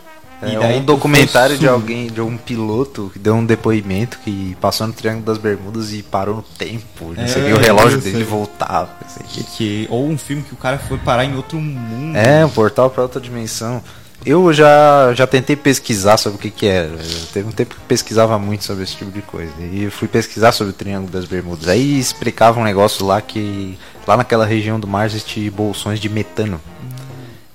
É 0.45 0.53
e 0.53 0.57
daí 0.57 0.77
um 0.79 0.83
documentário 0.85 1.57
de 1.57 1.67
alguém, 1.67 2.07
de 2.07 2.21
um 2.21 2.37
piloto 2.37 3.09
que 3.13 3.19
deu 3.19 3.35
um 3.35 3.45
depoimento 3.45 4.19
que 4.23 4.55
passou 4.61 4.87
no 4.87 4.93
Triângulo 4.93 5.25
das 5.25 5.37
Bermudas 5.37 5.91
e 5.93 6.03
parou 6.03 6.35
no 6.37 6.41
tempo. 6.43 7.13
Não 7.15 7.27
sei 7.27 7.43
o 7.43 7.45
que, 7.47 7.53
o 7.53 7.61
É, 7.61 7.65
relógio 7.65 7.99
dele 8.01 8.23
voltava. 8.23 8.89
não 9.01 9.09
sei 9.09 9.23
o 9.25 9.29
quê. 9.29 9.43
Que, 9.57 9.87
ou 9.89 10.07
um 10.07 10.17
filme 10.17 10.43
que 10.43 10.53
o 10.53 10.57
cara 10.57 10.77
foi 10.77 10.97
parar 10.97 11.25
em 11.25 11.35
outro 11.35 11.59
mundo. 11.59 12.15
É, 12.15 12.45
um 12.45 12.49
portal 12.49 12.89
para 12.89 13.03
outra 13.03 13.19
dimensão. 13.19 13.81
Eu 14.25 14.51
já, 14.51 15.13
já 15.13 15.27
tentei 15.27 15.55
pesquisar 15.55 16.17
sobre 16.17 16.39
o 16.39 16.41
que, 16.41 16.49
que 16.49 16.65
era. 16.65 16.87
Eu 16.87 17.25
teve 17.31 17.47
um 17.47 17.51
tempo 17.51 17.75
que 17.75 17.81
pesquisava 17.81 18.39
muito 18.39 18.63
sobre 18.63 18.83
esse 18.83 18.95
tipo 18.95 19.11
de 19.11 19.21
coisa. 19.21 19.51
E 19.61 19.87
fui 19.91 20.07
pesquisar 20.07 20.51
sobre 20.51 20.71
o 20.71 20.75
Triângulo 20.75 21.11
das 21.11 21.25
Bermudas. 21.25 21.67
Aí 21.67 21.99
explicava 21.99 22.59
um 22.59 22.63
negócio 22.63 23.05
lá 23.05 23.21
que 23.21 23.77
lá 24.07 24.17
naquela 24.17 24.43
região 24.45 24.79
do 24.79 24.87
mar 24.87 25.05
existem 25.05 25.49
bolsões 25.51 25.99
de 25.99 26.09
metano. 26.09 26.59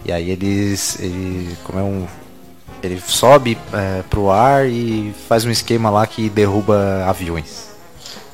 E 0.04 0.12
aí 0.12 0.30
eles. 0.30 0.96
Ele, 1.00 1.56
como 1.64 1.78
é 1.78 1.82
um. 1.82 2.06
Ele 2.82 3.00
sobe 3.06 3.58
é, 3.72 4.02
pro 4.08 4.30
ar 4.30 4.66
e 4.66 5.14
faz 5.28 5.44
um 5.44 5.50
esquema 5.50 5.90
lá 5.90 6.06
que 6.06 6.28
derruba 6.30 7.04
aviões. 7.06 7.68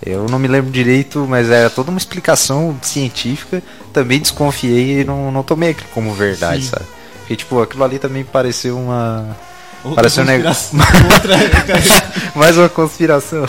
Eu 0.04 0.26
não 0.28 0.38
me 0.38 0.46
lembro 0.46 0.70
direito, 0.70 1.26
mas 1.28 1.50
era 1.50 1.68
toda 1.70 1.90
uma 1.90 1.98
explicação 1.98 2.76
científica. 2.82 3.62
Também 3.92 4.20
desconfiei 4.20 5.00
e 5.00 5.04
não, 5.04 5.32
não 5.32 5.42
tomei 5.42 5.70
aquilo 5.70 5.88
como 5.92 6.12
verdade, 6.14 6.62
Sim. 6.62 6.68
sabe? 6.70 6.84
Porque, 7.20 7.34
tipo, 7.36 7.60
aquilo 7.60 7.82
ali 7.82 7.98
também 7.98 8.22
pareceu 8.22 8.78
uma. 8.78 9.36
Outra 9.82 9.96
Parece 10.02 10.20
um 10.20 10.24
neg- 10.24 10.42
conspiração, 10.44 10.80
outra- 11.12 12.32
Mais 12.34 12.56
uma 12.56 12.68
conspiração. 12.68 13.46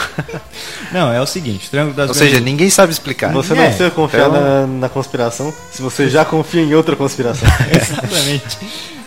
Não, 0.91 1.11
é 1.11 1.19
o 1.21 1.25
seguinte, 1.25 1.69
Triângulo 1.69 1.95
das 1.95 2.09
Ou 2.09 2.13
seja, 2.15 2.39
ninguém 2.39 2.69
sabe 2.69 2.91
explicar. 2.91 3.31
Você 3.33 3.53
É, 3.53 3.55
não 3.55 3.63
precisa 3.65 3.91
confiar 3.91 4.29
então- 4.29 4.41
na, 4.41 4.67
na 4.67 4.89
conspiração 4.89 5.53
se 5.71 5.81
você 5.81 6.09
já 6.09 6.23
confia 6.25 6.61
em 6.61 6.73
outra 6.75 6.95
conspiração. 6.95 7.47
Exatamente. 7.71 8.57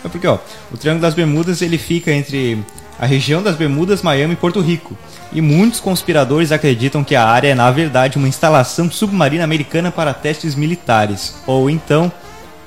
É 0.03 0.09
porque, 0.09 0.27
ó, 0.27 0.37
o 0.71 0.77
Triângulo 0.77 1.01
das 1.01 1.13
Bermudas 1.13 1.61
ele 1.61 1.77
fica 1.77 2.11
entre 2.11 2.63
a 2.99 3.05
região 3.05 3.41
das 3.41 3.55
Bermudas, 3.55 4.01
Miami 4.01 4.33
e 4.33 4.37
Porto 4.37 4.61
Rico. 4.61 4.95
E 5.33 5.41
muitos 5.41 5.79
conspiradores 5.79 6.51
acreditam 6.51 7.03
que 7.03 7.15
a 7.15 7.25
área 7.25 7.49
é, 7.49 7.55
na 7.55 7.69
verdade, 7.71 8.17
uma 8.17 8.27
instalação 8.27 8.91
submarina 8.91 9.43
americana 9.43 9.91
para 9.91 10.13
testes 10.13 10.55
militares. 10.55 11.35
Ou 11.47 11.69
então, 11.69 12.11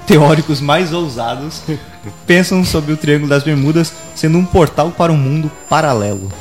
teóricos 0.06 0.60
mais 0.60 0.92
ousados 0.92 1.62
pensam 2.26 2.64
sobre 2.64 2.92
o 2.92 2.96
Triângulo 2.96 3.28
das 3.28 3.42
Bermudas 3.42 3.92
sendo 4.14 4.38
um 4.38 4.44
portal 4.44 4.90
para 4.90 5.12
um 5.12 5.16
mundo 5.16 5.50
paralelo. 5.68 6.32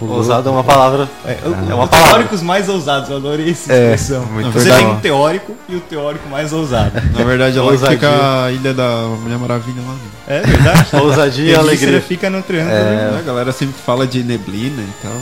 Ousado 0.00 0.48
é 0.48 0.52
uma 0.52 0.62
palavra. 0.64 1.08
É, 1.24 1.38
É 1.42 1.48
uma 1.74 1.84
os 1.84 1.90
palavra. 1.90 2.12
teóricos 2.12 2.42
mais 2.42 2.68
ousados, 2.68 3.08
eu 3.08 3.16
adorei 3.16 3.50
essa 3.50 3.72
É, 3.72 3.94
expressão. 3.94 4.26
muito 4.26 4.50
Você 4.52 4.60
verdade. 4.68 4.84
tem 4.84 4.92
um 4.92 5.00
teórico 5.00 5.56
e 5.68 5.76
o 5.76 5.80
teórico 5.80 6.28
mais 6.28 6.52
ousado. 6.52 6.92
Na 7.16 7.24
verdade, 7.24 7.56
é 7.58 7.60
lá 7.60 7.66
que 7.68 7.72
Ousadia. 7.72 7.96
fica 7.98 8.44
a 8.44 8.52
ilha 8.52 8.74
da 8.74 9.02
Mulher 9.22 9.38
Maravilha 9.38 9.80
lá. 9.86 9.94
né? 9.94 10.00
É 10.28 10.40
verdade? 10.42 10.86
A 10.92 11.00
ousadia 11.02 11.52
e 11.52 11.54
alegria. 11.56 12.00
fica 12.00 12.28
no 12.28 12.42
Triângulo. 12.42 13.18
A 13.18 13.22
galera 13.22 13.52
sempre 13.52 13.76
fala 13.84 14.06
de 14.06 14.22
neblina 14.22 14.82
e 14.82 14.92
tal. 15.02 15.12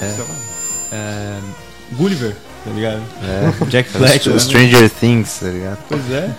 É. 0.00 0.10
Sei 0.12 0.24
lá. 0.24 0.34
É, 0.92 1.36
Gulliver, 1.92 2.34
tá 2.64 2.70
ligado? 2.74 3.00
É. 3.22 3.64
Jack 3.66 3.90
O 3.90 3.92
Fletcher. 3.98 4.32
né? 4.32 4.38
Stranger 4.38 4.90
Things, 4.90 5.38
tá 5.40 5.46
ligado? 5.48 5.78
Pois 5.88 6.10
é. 6.10 6.30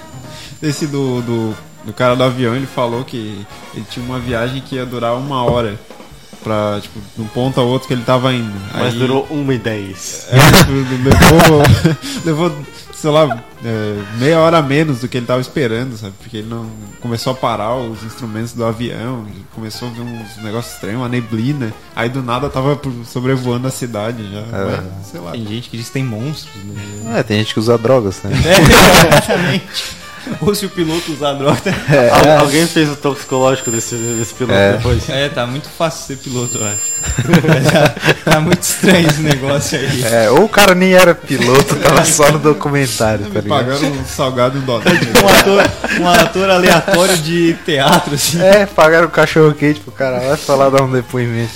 Esse 0.62 0.88
do, 0.88 1.22
do, 1.22 1.56
do 1.86 1.94
cara 1.94 2.16
do 2.16 2.24
avião, 2.24 2.56
ele 2.56 2.66
falou 2.66 3.04
que 3.04 3.46
ele 3.76 3.86
tinha 3.90 4.06
uma 4.06 4.18
viagem 4.20 4.62
que 4.62 4.76
ia 4.76 4.86
durar 4.86 5.14
uma 5.16 5.44
hora. 5.44 5.76
Pra, 6.44 6.80
tipo, 6.82 7.00
de 7.16 7.22
um 7.22 7.28
ponto 7.28 7.60
ao 7.60 7.68
outro 7.68 7.88
que 7.88 7.94
ele 7.94 8.04
tava 8.04 8.34
indo. 8.34 8.54
Mas 8.74 8.94
Aí- 8.94 9.00
durou 9.00 9.26
uma 9.30 9.54
e 9.54 9.58
dez. 9.58 10.28
É, 10.30 10.38
tipo, 10.58 10.72
levou, 11.04 11.64
levou, 12.26 12.52
sei 12.94 13.10
lá, 13.12 13.44
é, 13.64 13.98
meia 14.18 14.40
hora 14.40 14.58
a 14.58 14.62
menos 14.62 15.00
do 15.00 15.08
que 15.08 15.18
ele 15.18 15.26
tava 15.26 15.40
esperando, 15.42 15.96
sabe? 15.98 16.14
Porque 16.22 16.38
ele 16.38 16.50
não 16.50 16.70
começou 17.02 17.32
a 17.32 17.36
parar 17.36 17.76
os 17.76 18.04
instrumentos 18.04 18.54
do 18.54 18.66
avião, 18.66 19.26
começou 19.56 19.88
a 19.88 19.92
ver 19.92 20.02
uns 20.02 20.38
negócios 20.44 20.74
estranhos, 20.74 21.00
uma 21.00 21.10
neblina. 21.10 21.74
Aí 21.96 22.10
do 22.10 22.22
nada 22.22 22.50
tava 22.50 22.80
sobrevoando 23.06 23.68
a 23.68 23.72
cidade 23.72 24.24
já. 24.32 24.40
É. 24.40 24.82
Mas, 24.98 25.08
sei 25.08 25.20
lá. 25.22 25.32
Tem 25.32 25.46
gente 25.48 25.70
que 25.70 25.78
diz 25.78 25.88
que 25.88 25.94
tem 25.94 26.04
monstros, 26.04 26.56
né? 26.64 27.20
É, 27.20 27.24
tem 27.24 27.38
gente 27.40 27.54
que 27.54 27.60
usa 27.60 27.78
drogas, 27.78 28.22
né? 28.24 28.32
É, 28.46 29.08
exatamente. 29.18 30.03
Ou 30.42 30.54
se 30.56 30.66
o 30.66 30.70
piloto 30.70 31.12
usar 31.12 31.34
droga. 31.34 31.60
Al- 32.12 32.40
Alguém 32.42 32.66
fez 32.68 32.90
o 32.90 32.96
toxicológico 32.96 33.70
desse, 33.72 33.96
desse 33.96 34.34
piloto 34.34 34.54
É. 34.58 34.74
depois. 34.74 35.10
É, 35.10 35.30
tá 35.30 35.46
muito 35.46 35.70
fácil 35.70 36.06
ser 36.08 36.18
piloto, 36.18 36.58
eu 36.58 36.66
acho. 36.66 36.82
tá, 38.26 38.32
tá 38.32 38.40
muito 38.40 38.62
estranho 38.62 39.08
esse 39.08 39.22
negócio 39.22 39.78
aí. 39.80 40.04
É, 40.04 40.30
ou 40.30 40.46
o 40.46 40.50
cara 40.50 40.74
nem 40.76 40.94
era 40.94 41.14
piloto, 41.14 41.76
tava 41.76 42.04
só 42.06 42.32
no 42.32 42.40
documentário, 42.40 43.26
tá 43.28 43.42
pagaram 43.42 43.88
um 43.92 44.06
salgado 44.06 44.58
em 44.58 44.62
dólar. 44.62 44.84
Um 44.86 45.28
ator, 45.30 45.72
um 46.02 46.08
ator 46.10 46.50
aleatório 46.50 47.18
de 47.18 47.54
teatro, 47.66 48.16
assim. 48.16 48.42
É, 48.42 48.66
pagaram 48.66 49.08
o 49.08 49.12
cachorro 49.12 49.54
quente 49.54 49.80
pro 49.80 49.92
cara, 49.92 50.20
vai 50.20 50.38
falar, 50.38 50.70
dar 50.70 50.84
um 50.84 50.92
depoimento. 50.92 51.52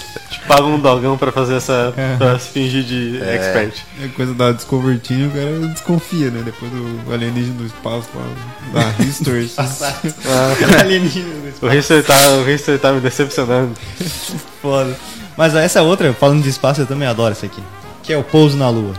Te 0.48 0.56
pagam 0.56 0.76
um 0.76 0.80
dogão 0.80 1.18
pra 1.18 1.30
fazer 1.30 1.56
essa. 1.56 1.94
É. 1.98 2.16
pra 2.16 2.40
se 2.40 2.48
fingir 2.50 2.84
de 2.84 3.22
expert. 3.22 3.74
É 4.02 4.08
coisa 4.08 4.34
da 4.34 4.54
Discovery 4.54 5.02
Channel, 5.04 5.28
o 5.28 5.32
cara 5.32 5.74
desconfia, 5.74 6.32
né? 6.32 6.42
Depois 6.46 6.72
do 6.72 7.14
alienígena 7.14 7.58
do 7.58 7.66
espaço 7.66 8.08
lá, 8.16 8.82
da 8.82 9.04
History. 9.04 9.52
Alienígena 10.80 11.28
do 11.60 11.68
O 11.68 11.74
History 11.74 12.02
tá, 12.02 12.16
o 12.46 12.50
History 12.50 12.78
tá 12.78 12.94
me 12.94 13.02
decepcionando. 13.02 13.74
Foda. 14.62 14.96
Mas 15.36 15.54
essa 15.54 15.82
outra, 15.82 16.14
falando 16.14 16.42
de 16.42 16.50
espaço, 16.50 16.82
eu 16.82 16.88
também 16.88 17.08
adoro 17.08 17.34
essa 17.34 17.46
aqui. 17.46 17.62
Que 18.02 18.14
é 18.14 18.18
o 18.18 18.24
pouso 18.24 18.56
na 18.56 18.70
lua. 18.70 18.94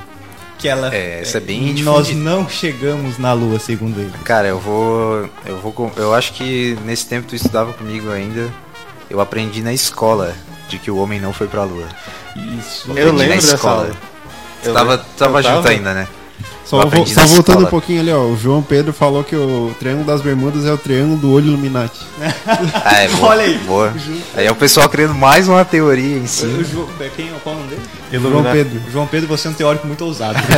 Que 0.58 0.68
ela. 0.68 0.94
É, 0.94 1.22
essa 1.22 1.38
é 1.38 1.40
bem 1.40 1.72
Nós 1.82 2.08
difundida. 2.08 2.30
não 2.30 2.48
chegamos 2.48 3.16
na 3.16 3.32
lua, 3.32 3.58
segundo 3.58 3.98
ele. 3.98 4.12
Cara, 4.22 4.48
eu 4.48 4.60
vou. 4.60 5.28
Eu 5.46 5.58
vou. 5.60 5.92
Eu 5.96 6.12
acho 6.12 6.34
que 6.34 6.76
nesse 6.84 7.06
tempo 7.06 7.26
tu 7.26 7.34
estudava 7.34 7.72
comigo 7.72 8.10
ainda. 8.10 8.48
Eu 9.08 9.20
aprendi 9.20 9.62
na 9.62 9.72
escola 9.72 10.34
de 10.68 10.78
que 10.78 10.90
o 10.90 10.96
homem 10.98 11.20
não 11.20 11.32
foi 11.32 11.46
pra 11.48 11.64
lua. 11.64 11.86
Isso. 12.58 12.90
Eu 12.96 13.12
na 13.12 13.18
lembro 13.20 13.34
dessa 13.36 13.54
escola. 13.56 13.90
Tu 14.62 14.68
Eu 14.68 14.74
tava, 14.74 14.90
lembro. 14.92 15.06
tava 15.16 15.38
Eu 15.38 15.42
junto 15.42 15.54
tava. 15.56 15.68
ainda, 15.70 15.94
né? 15.94 16.08
Só, 16.64 16.76
Eu 16.76 16.82
vo- 16.82 16.88
aprendi 16.88 17.14
só 17.14 17.20
na 17.22 17.26
voltando 17.26 17.40
escola. 17.48 17.66
um 17.66 17.70
pouquinho 17.70 18.00
ali, 18.02 18.12
ó. 18.12 18.24
O 18.24 18.36
João 18.36 18.62
Pedro 18.62 18.92
falou 18.92 19.24
que 19.24 19.34
o 19.34 19.74
Triângulo 19.80 20.04
das 20.06 20.20
Bermudas 20.20 20.66
é 20.66 20.72
o 20.72 20.76
Triângulo 20.76 21.16
do 21.18 21.32
Olho 21.32 21.46
Illuminati. 21.46 21.98
Ah, 22.84 22.98
é 23.02 23.08
boa, 23.08 23.28
Olha 23.30 23.42
aí. 23.42 23.58
Boa. 23.58 23.94
Aí 24.36 24.46
é 24.46 24.50
o 24.50 24.54
pessoal 24.54 24.88
criando 24.88 25.14
mais 25.14 25.48
uma 25.48 25.64
teoria 25.64 26.18
em 26.18 26.26
si. 26.26 26.44
O 26.44 26.62
João, 26.64 26.86
quem, 27.16 27.30
qual 27.42 27.54
é 27.54 27.58
o 27.58 27.60
nome 27.62 27.70
dele? 27.70 27.82
João 28.30 28.42
Pedro. 28.52 28.80
João 28.92 29.06
Pedro, 29.06 29.28
você 29.28 29.48
é 29.48 29.50
um 29.50 29.54
teórico 29.54 29.86
muito 29.86 30.04
ousado. 30.04 30.38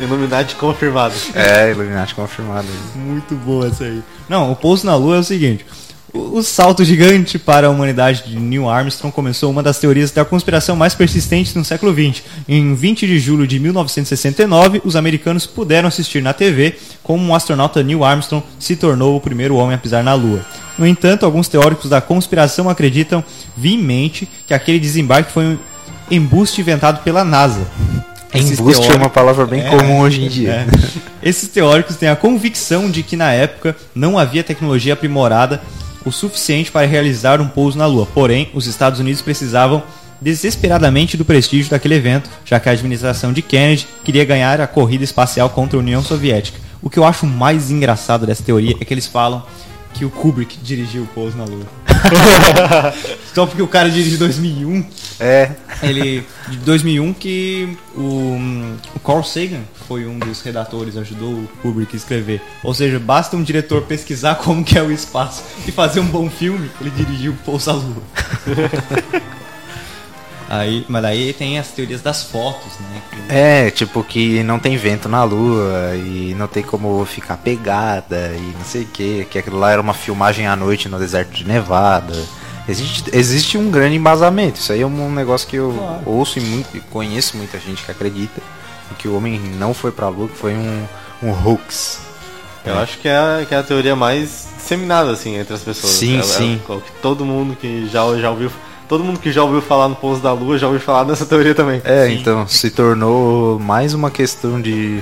Illuminati 0.00 0.54
confirmado. 0.56 1.14
É, 1.34 1.70
Illuminati 1.70 2.14
confirmado. 2.14 2.66
muito 2.94 3.34
boa 3.34 3.66
essa 3.68 3.84
aí. 3.84 4.02
Não, 4.28 4.50
o 4.50 4.56
pouso 4.56 4.86
na 4.86 4.96
lua 4.96 5.16
é 5.16 5.18
o 5.18 5.24
seguinte. 5.24 5.64
O, 6.12 6.42
salto 6.42 6.84
gigante 6.84 7.38
para 7.38 7.68
a 7.68 7.70
humanidade 7.70 8.24
de 8.26 8.36
Neil 8.36 8.68
Armstrong 8.68 9.14
começou 9.14 9.50
uma 9.50 9.62
das 9.62 9.78
teorias 9.78 10.10
da 10.10 10.24
conspiração 10.24 10.74
mais 10.74 10.94
persistentes 10.94 11.54
no 11.54 11.64
século 11.64 11.92
XX. 11.92 12.22
Em 12.48 12.74
20 12.74 13.06
de 13.06 13.18
julho 13.20 13.46
de 13.46 13.60
1969, 13.60 14.80
os 14.84 14.96
americanos 14.96 15.46
puderam 15.46 15.86
assistir 15.88 16.20
na 16.22 16.32
TV 16.32 16.76
como 17.02 17.30
o 17.30 17.34
astronauta 17.34 17.82
Neil 17.82 18.02
Armstrong 18.04 18.44
se 18.58 18.74
tornou 18.74 19.16
o 19.16 19.20
primeiro 19.20 19.54
homem 19.56 19.74
a 19.74 19.78
pisar 19.78 20.02
na 20.02 20.14
Lua. 20.14 20.44
No 20.76 20.86
entanto, 20.86 21.24
alguns 21.24 21.46
teóricos 21.46 21.88
da 21.90 22.00
conspiração 22.00 22.68
acreditam 22.68 23.22
veemente 23.56 24.28
que 24.46 24.54
aquele 24.54 24.80
desembarque 24.80 25.30
foi 25.32 25.44
um 25.44 25.58
embuste 26.10 26.60
inventado 26.60 27.02
pela 27.04 27.24
NASA. 27.24 27.60
Esses 28.34 28.58
Embuste 28.58 28.80
é 28.82 28.86
teóricos- 28.86 28.96
uma 29.06 29.10
palavra 29.10 29.44
bem 29.46 29.60
É, 29.60 29.68
comum 29.70 30.00
hoje 30.00 30.24
em 30.24 30.28
dia. 30.28 30.66
é. 31.22 31.28
Esses 31.28 31.48
teóricos 31.48 31.96
têm 31.96 32.08
a 32.08 32.16
convicção 32.16 32.88
de 32.90 33.02
que 33.02 33.16
na 33.16 33.32
época 33.32 33.76
não 33.94 34.18
havia 34.18 34.42
tecnologia 34.42 34.94
aprimorada 34.94 35.60
o 36.04 36.10
suficiente 36.10 36.70
para 36.70 36.86
realizar 36.86 37.40
um 37.40 37.48
pouso 37.48 37.78
na 37.78 37.86
Lua. 37.86 38.06
Porém, 38.06 38.50
os 38.54 38.66
Estados 38.66 39.00
Unidos 39.00 39.22
precisavam 39.22 39.82
desesperadamente 40.20 41.16
do 41.16 41.24
prestígio 41.24 41.70
daquele 41.70 41.94
evento, 41.94 42.28
já 42.44 42.60
que 42.60 42.68
a 42.68 42.72
administração 42.72 43.32
de 43.32 43.42
Kennedy 43.42 43.86
queria 44.04 44.24
ganhar 44.24 44.60
a 44.60 44.66
corrida 44.66 45.04
espacial 45.04 45.48
contra 45.50 45.78
a 45.78 45.80
União 45.80 46.02
Soviética. 46.02 46.58
O 46.82 46.90
que 46.90 46.98
eu 46.98 47.04
acho 47.04 47.26
mais 47.26 47.70
engraçado 47.70 48.26
dessa 48.26 48.42
teoria 48.42 48.76
é 48.80 48.84
que 48.84 48.92
eles 48.92 49.06
falam 49.06 49.42
que 49.94 50.04
o 50.04 50.10
Kubrick 50.10 50.58
dirigiu 50.58 51.02
o 51.02 51.06
pouso 51.06 51.36
na 51.36 51.44
Lua. 51.44 51.79
Só 53.34 53.46
porque 53.46 53.62
o 53.62 53.68
cara 53.68 53.90
dirigiu 53.90 54.14
em 54.16 54.18
2001, 54.18 54.84
É. 55.20 55.50
ele 55.82 56.24
de 56.48 56.56
2001 56.58 57.12
que 57.14 57.76
o, 57.94 58.36
o 58.94 59.00
Carl 59.00 59.22
Sagan 59.22 59.62
foi 59.86 60.06
um 60.06 60.18
dos 60.18 60.40
redatores, 60.42 60.96
ajudou 60.96 61.30
o 61.30 61.48
Kubrick 61.62 61.94
a 61.94 61.96
escrever. 61.96 62.40
Ou 62.62 62.72
seja, 62.72 62.98
basta 62.98 63.36
um 63.36 63.42
diretor 63.42 63.82
pesquisar 63.82 64.36
como 64.36 64.64
que 64.64 64.78
é 64.78 64.82
o 64.82 64.90
espaço 64.90 65.42
e 65.66 65.72
fazer 65.72 66.00
um 66.00 66.06
bom 66.06 66.28
filme, 66.30 66.70
ele 66.80 66.90
dirigiu 66.90 67.36
Pouso 67.44 67.70
à 67.70 67.74
Lua. 67.74 68.02
aí, 70.50 70.84
mas 70.88 71.04
aí 71.04 71.32
tem 71.32 71.58
as 71.58 71.68
teorias 71.68 72.02
das 72.02 72.24
fotos, 72.24 72.72
né? 72.80 73.00
que- 73.10 73.32
É, 73.34 73.70
tipo 73.70 74.02
que 74.04 74.42
não 74.42 74.58
tem 74.58 74.76
vento 74.76 75.08
na 75.08 75.22
lua 75.24 75.94
e 75.94 76.34
não 76.36 76.46
tem 76.48 76.62
como 76.62 77.04
ficar 77.06 77.36
pegada 77.36 78.32
e 78.36 78.52
não 78.58 78.64
sei 78.64 78.82
o 78.82 78.86
que, 78.86 79.24
que 79.30 79.38
aquilo 79.38 79.58
lá 79.58 79.70
era 79.70 79.80
uma 79.80 79.94
filmagem 79.94 80.46
à 80.46 80.56
noite 80.56 80.88
no 80.88 80.98
deserto 80.98 81.30
de 81.32 81.46
Nevada. 81.46 82.14
Existe, 82.68 83.10
existe 83.12 83.56
um 83.58 83.70
grande 83.70 83.96
embasamento. 83.96 84.60
Isso 84.60 84.72
aí 84.72 84.82
é 84.82 84.86
um 84.86 85.10
negócio 85.12 85.48
que 85.48 85.56
eu 85.56 85.72
Claro. 85.76 86.02
ouço 86.06 86.38
e 86.38 86.42
muito, 86.42 86.76
e 86.76 86.80
conheço 86.80 87.36
muita 87.36 87.58
gente 87.58 87.82
que 87.82 87.90
acredita 87.90 88.40
que 88.98 89.08
o 89.08 89.16
homem 89.16 89.38
não 89.58 89.72
foi 89.72 89.90
pra 89.92 90.08
lua, 90.08 90.28
que 90.28 90.36
foi 90.36 90.52
um, 90.52 90.84
um 91.22 91.30
hoax. 91.30 92.00
Eu 92.64 92.78
acho 92.78 92.98
que 92.98 93.08
é, 93.08 93.16
a, 93.16 93.46
que 93.48 93.54
é 93.54 93.58
a 93.58 93.62
teoria 93.62 93.96
mais 93.96 94.48
disseminada, 94.56 95.10
assim, 95.10 95.36
entre 95.38 95.54
as 95.54 95.62
pessoas. 95.62 95.92
Sim, 95.94 96.16
É- 96.16 96.20
é 96.20 96.22
sim. 96.22 96.60
que 96.66 96.92
todo 97.00 97.24
mundo 97.24 97.56
que 97.56 97.88
já, 97.88 98.00
já 98.18 98.30
ouviu. 98.30 98.50
Todo 98.90 99.04
mundo 99.04 99.20
que 99.20 99.30
já 99.30 99.44
ouviu 99.44 99.62
falar 99.62 99.86
no 99.86 99.94
pouso 99.94 100.20
da 100.20 100.32
lua 100.32 100.58
já 100.58 100.66
ouviu 100.66 100.80
falar 100.80 101.04
nessa 101.04 101.24
teoria 101.24 101.54
também. 101.54 101.80
É, 101.84 102.10
então 102.10 102.44
se 102.48 102.72
tornou 102.72 103.56
mais 103.56 103.94
uma 103.94 104.10
questão 104.10 104.60
de 104.60 105.00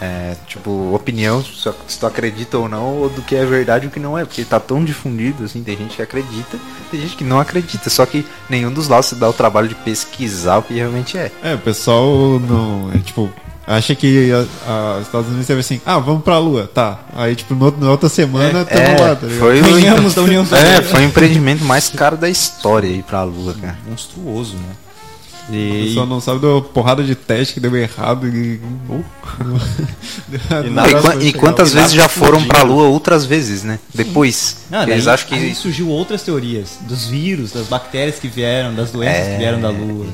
é, 0.00 0.34
tipo 0.48 0.92
opinião, 0.92 1.40
se 1.40 1.72
se 1.86 2.00
tu 2.00 2.04
acredita 2.04 2.58
ou 2.58 2.68
não, 2.68 2.96
ou 2.96 3.08
do 3.08 3.22
que 3.22 3.36
é 3.36 3.46
verdade 3.46 3.84
e 3.84 3.88
o 3.88 3.92
que 3.92 4.00
não 4.00 4.18
é, 4.18 4.24
porque 4.24 4.44
tá 4.44 4.58
tão 4.58 4.84
difundido 4.84 5.44
assim, 5.44 5.62
tem 5.62 5.76
gente 5.76 5.94
que 5.94 6.02
acredita, 6.02 6.58
tem 6.90 7.00
gente 7.00 7.16
que 7.16 7.22
não 7.22 7.38
acredita, 7.38 7.88
só 7.88 8.04
que 8.04 8.26
nenhum 8.50 8.72
dos 8.72 8.88
lados 8.88 9.06
se 9.06 9.14
dá 9.14 9.28
o 9.28 9.32
trabalho 9.32 9.68
de 9.68 9.76
pesquisar 9.76 10.58
o 10.58 10.62
que 10.64 10.74
realmente 10.74 11.16
é. 11.16 11.30
É, 11.40 11.54
o 11.54 11.58
pessoal 11.58 12.40
não. 12.40 12.90
É, 12.92 12.98
tipo, 12.98 13.30
acha 13.68 13.94
que 13.94 14.30
os 14.98 15.06
Estados 15.06 15.28
Unidos 15.28 15.46
teve 15.46 15.60
assim, 15.60 15.80
ah, 15.84 15.98
vamos 15.98 16.22
pra 16.24 16.38
lua, 16.38 16.68
tá. 16.72 17.00
Aí, 17.14 17.36
tipo, 17.36 17.54
no, 17.54 17.70
na 17.78 17.90
outra 17.90 18.08
semana 18.08 18.64
tamo 18.64 18.80
É, 18.80 19.00
lá, 19.00 19.14
tá 19.14 19.26
foi, 19.38 19.60
Ganhamos 19.60 20.14
da 20.14 20.22
União 20.22 20.44
é, 20.52 20.82
foi 20.82 21.00
o 21.02 21.04
empreendimento 21.04 21.64
mais 21.64 21.88
caro 21.88 22.16
da 22.16 22.28
história 22.28 22.88
ir 22.88 23.02
pra 23.02 23.22
lua, 23.22 23.54
cara. 23.54 23.78
Monstruoso, 23.88 24.54
né? 24.56 24.74
O 25.50 25.54
E, 25.54 25.86
pessoal 25.88 26.04
não 26.06 26.20
sabe 26.20 26.40
da 26.40 26.60
porrada 26.60 27.02
de 27.02 27.14
teste 27.14 27.54
que 27.54 27.60
deu 27.60 27.74
errado. 27.74 28.26
E... 28.28 28.60
Deu 30.28 30.40
errado. 30.50 30.66
E 30.66 30.70
nada 30.70 31.16
E, 31.24 31.28
e 31.28 31.32
quantas 31.32 31.72
E 31.72 31.74
vezes 31.76 31.92
já 31.92 32.06
foram 32.06 32.38
explodindo. 32.38 32.48
pra 32.48 32.62
lua 32.62 32.88
outras 32.88 33.24
vezes, 33.24 33.62
né? 33.62 33.78
Depois. 33.94 34.58
Não, 34.70 34.80
daí, 34.84 34.92
Eles 34.92 35.06
acham 35.08 35.26
que. 35.26 35.34
aí 35.34 35.54
surgiu 35.54 35.88
outras 35.88 36.20
teorias 36.22 36.72
dos 36.82 37.06
vírus, 37.06 37.52
das 37.52 37.66
bactérias 37.66 38.18
que 38.18 38.28
vieram, 38.28 38.74
das 38.74 38.90
doenças 38.90 39.16
É, 39.26 39.30
que 39.32 39.38
vieram 39.38 39.58
da 39.60 39.70
Lua. 39.70 40.06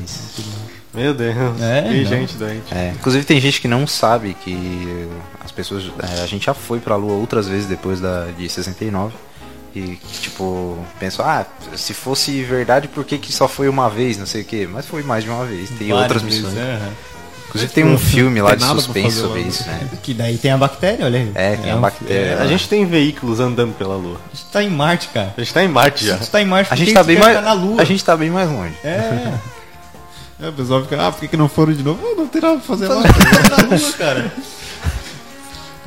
Meu 0.94 1.12
Deus. 1.12 1.34
É, 1.60 1.80
não. 1.82 2.04
gente 2.04 2.34
doente. 2.36 2.72
É, 2.72 2.92
inclusive 2.94 3.24
tem 3.24 3.40
gente 3.40 3.60
que 3.60 3.66
não 3.68 3.86
sabe 3.86 4.34
que 4.44 5.08
as 5.44 5.50
pessoas. 5.50 5.84
eh, 6.02 6.22
a 6.22 6.26
gente 6.26 6.46
já 6.46 6.54
foi 6.54 6.78
pra 6.80 6.96
lua 6.96 7.14
outras 7.14 7.48
vezes 7.48 7.66
depois 7.66 8.00
da, 8.00 8.26
de 8.38 8.48
69. 8.48 9.14
E 9.74 9.98
tipo, 10.22 10.78
pensou, 11.00 11.24
ah, 11.24 11.44
se 11.74 11.92
fosse 11.92 12.42
verdade, 12.44 12.86
por 12.86 13.04
que, 13.04 13.18
que 13.18 13.32
só 13.32 13.48
foi 13.48 13.68
uma 13.68 13.90
vez? 13.90 14.16
Não 14.16 14.24
sei 14.26 14.42
o 14.42 14.44
que. 14.44 14.66
Mas 14.68 14.86
foi 14.86 15.02
mais 15.02 15.24
de 15.24 15.30
uma 15.30 15.44
vez. 15.44 15.68
Tem 15.70 15.88
Várias 15.88 16.02
outras 16.02 16.22
vezes, 16.22 16.38
missões. 16.44 16.58
aham. 16.58 16.90
Inclusive 17.48 17.72
tem 17.72 17.84
um 17.84 17.98
filme 17.98 18.40
lá 18.42 18.50
Tem 18.50 18.58
de 18.58 18.64
suspense 18.66 19.16
sobre 19.20 19.40
lá. 19.42 19.46
isso, 19.46 19.64
né? 19.66 19.88
Que 20.02 20.12
daí 20.12 20.36
tem 20.38 20.50
a 20.50 20.56
bactéria, 20.56 21.04
olha 21.06 21.20
aí. 21.20 21.30
É, 21.36 21.56
tem 21.56 21.70
a 21.70 21.76
um- 21.76 21.80
bactéria. 21.80 22.40
A 22.40 22.46
gente 22.48 22.68
tem 22.68 22.84
veículos 22.84 23.38
andando 23.38 23.72
pela 23.74 23.94
Lua. 23.96 24.20
A 24.32 24.36
gente 24.36 24.46
tá 24.50 24.62
em 24.62 24.70
Marte, 24.70 25.08
cara. 25.08 25.34
A 25.36 25.40
gente 25.40 25.54
tá 25.54 25.62
em 25.64 25.68
Marte 25.68 26.04
já. 26.04 26.14
a 26.14 26.18
gente 26.18 26.30
tá 26.30 26.42
em 26.42 26.44
Marte, 26.46 26.72
A 26.72 26.76
gente 26.76 26.92
tá 26.92 27.04
bem 27.04 27.16
mais. 27.18 27.44
na 27.44 27.52
Lua. 27.52 27.80
A 27.80 27.84
gente 27.84 28.04
tá 28.04 28.16
bem 28.16 28.30
mais 28.30 28.48
longe. 28.50 28.74
É, 28.82 29.32
É, 30.40 30.48
o 30.48 30.52
pessoal 30.52 30.82
fica, 30.82 31.06
ah, 31.06 31.12
por 31.12 31.20
que, 31.20 31.28
que 31.28 31.36
não 31.36 31.48
foram 31.48 31.72
de 31.72 31.82
novo? 31.82 32.00
Ah, 32.04 32.14
não 32.16 32.26
tem 32.26 32.40
nada 32.42 32.54
pra 32.56 32.62
fazer 32.64 32.88
lá. 32.88 32.96
na 33.02 33.76
Lua, 33.76 33.92
cara. 33.92 34.32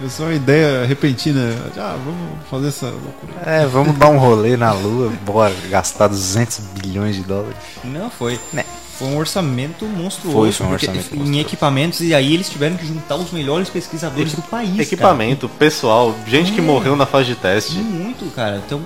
É 0.04 0.08
só 0.10 0.26
uma 0.26 0.34
ideia 0.36 0.86
repentina. 0.86 1.56
Ah, 1.76 1.98
vamos 2.06 2.48
fazer 2.52 2.68
essa 2.68 2.86
loucura. 2.86 3.34
É, 3.44 3.66
vamos 3.66 3.98
dar 3.98 4.10
um 4.10 4.20
rolê 4.20 4.56
na 4.56 4.72
lua, 4.72 5.12
bora 5.26 5.52
gastar 5.72 6.08
200 6.08 6.60
bilhões 6.80 7.16
de 7.16 7.24
dólares. 7.24 7.58
Não, 7.84 8.08
foi. 8.08 8.40
Né. 8.54 8.64
Foi 9.00 9.08
um 9.08 9.18
orçamento 9.18 9.86
monstruoso. 9.86 10.38
Foi, 10.38 10.52
foi 10.52 10.66
um 10.68 10.70
porque 10.70 10.86
orçamento 10.86 11.16
Em 11.16 11.18
monstruoso. 11.18 11.40
equipamentos, 11.42 12.02
e 12.02 12.14
aí 12.14 12.32
eles 12.32 12.48
tiveram 12.48 12.78
que 12.78 12.86
juntar 12.86 13.16
os 13.16 13.32
melhores 13.32 13.70
pesquisadores 13.70 14.34
do 14.34 14.44
país. 14.44 14.70
cara. 14.70 14.84
Equipamento, 14.84 15.50
pessoal, 15.50 16.14
gente 16.28 16.52
que 16.52 16.62
morreu 16.62 16.96
na 16.96 17.08
fase 17.08 17.26
de 17.30 17.36
teste. 17.36 17.80
Muito, 17.80 18.32
cara. 18.36 18.62
Então 18.64 18.80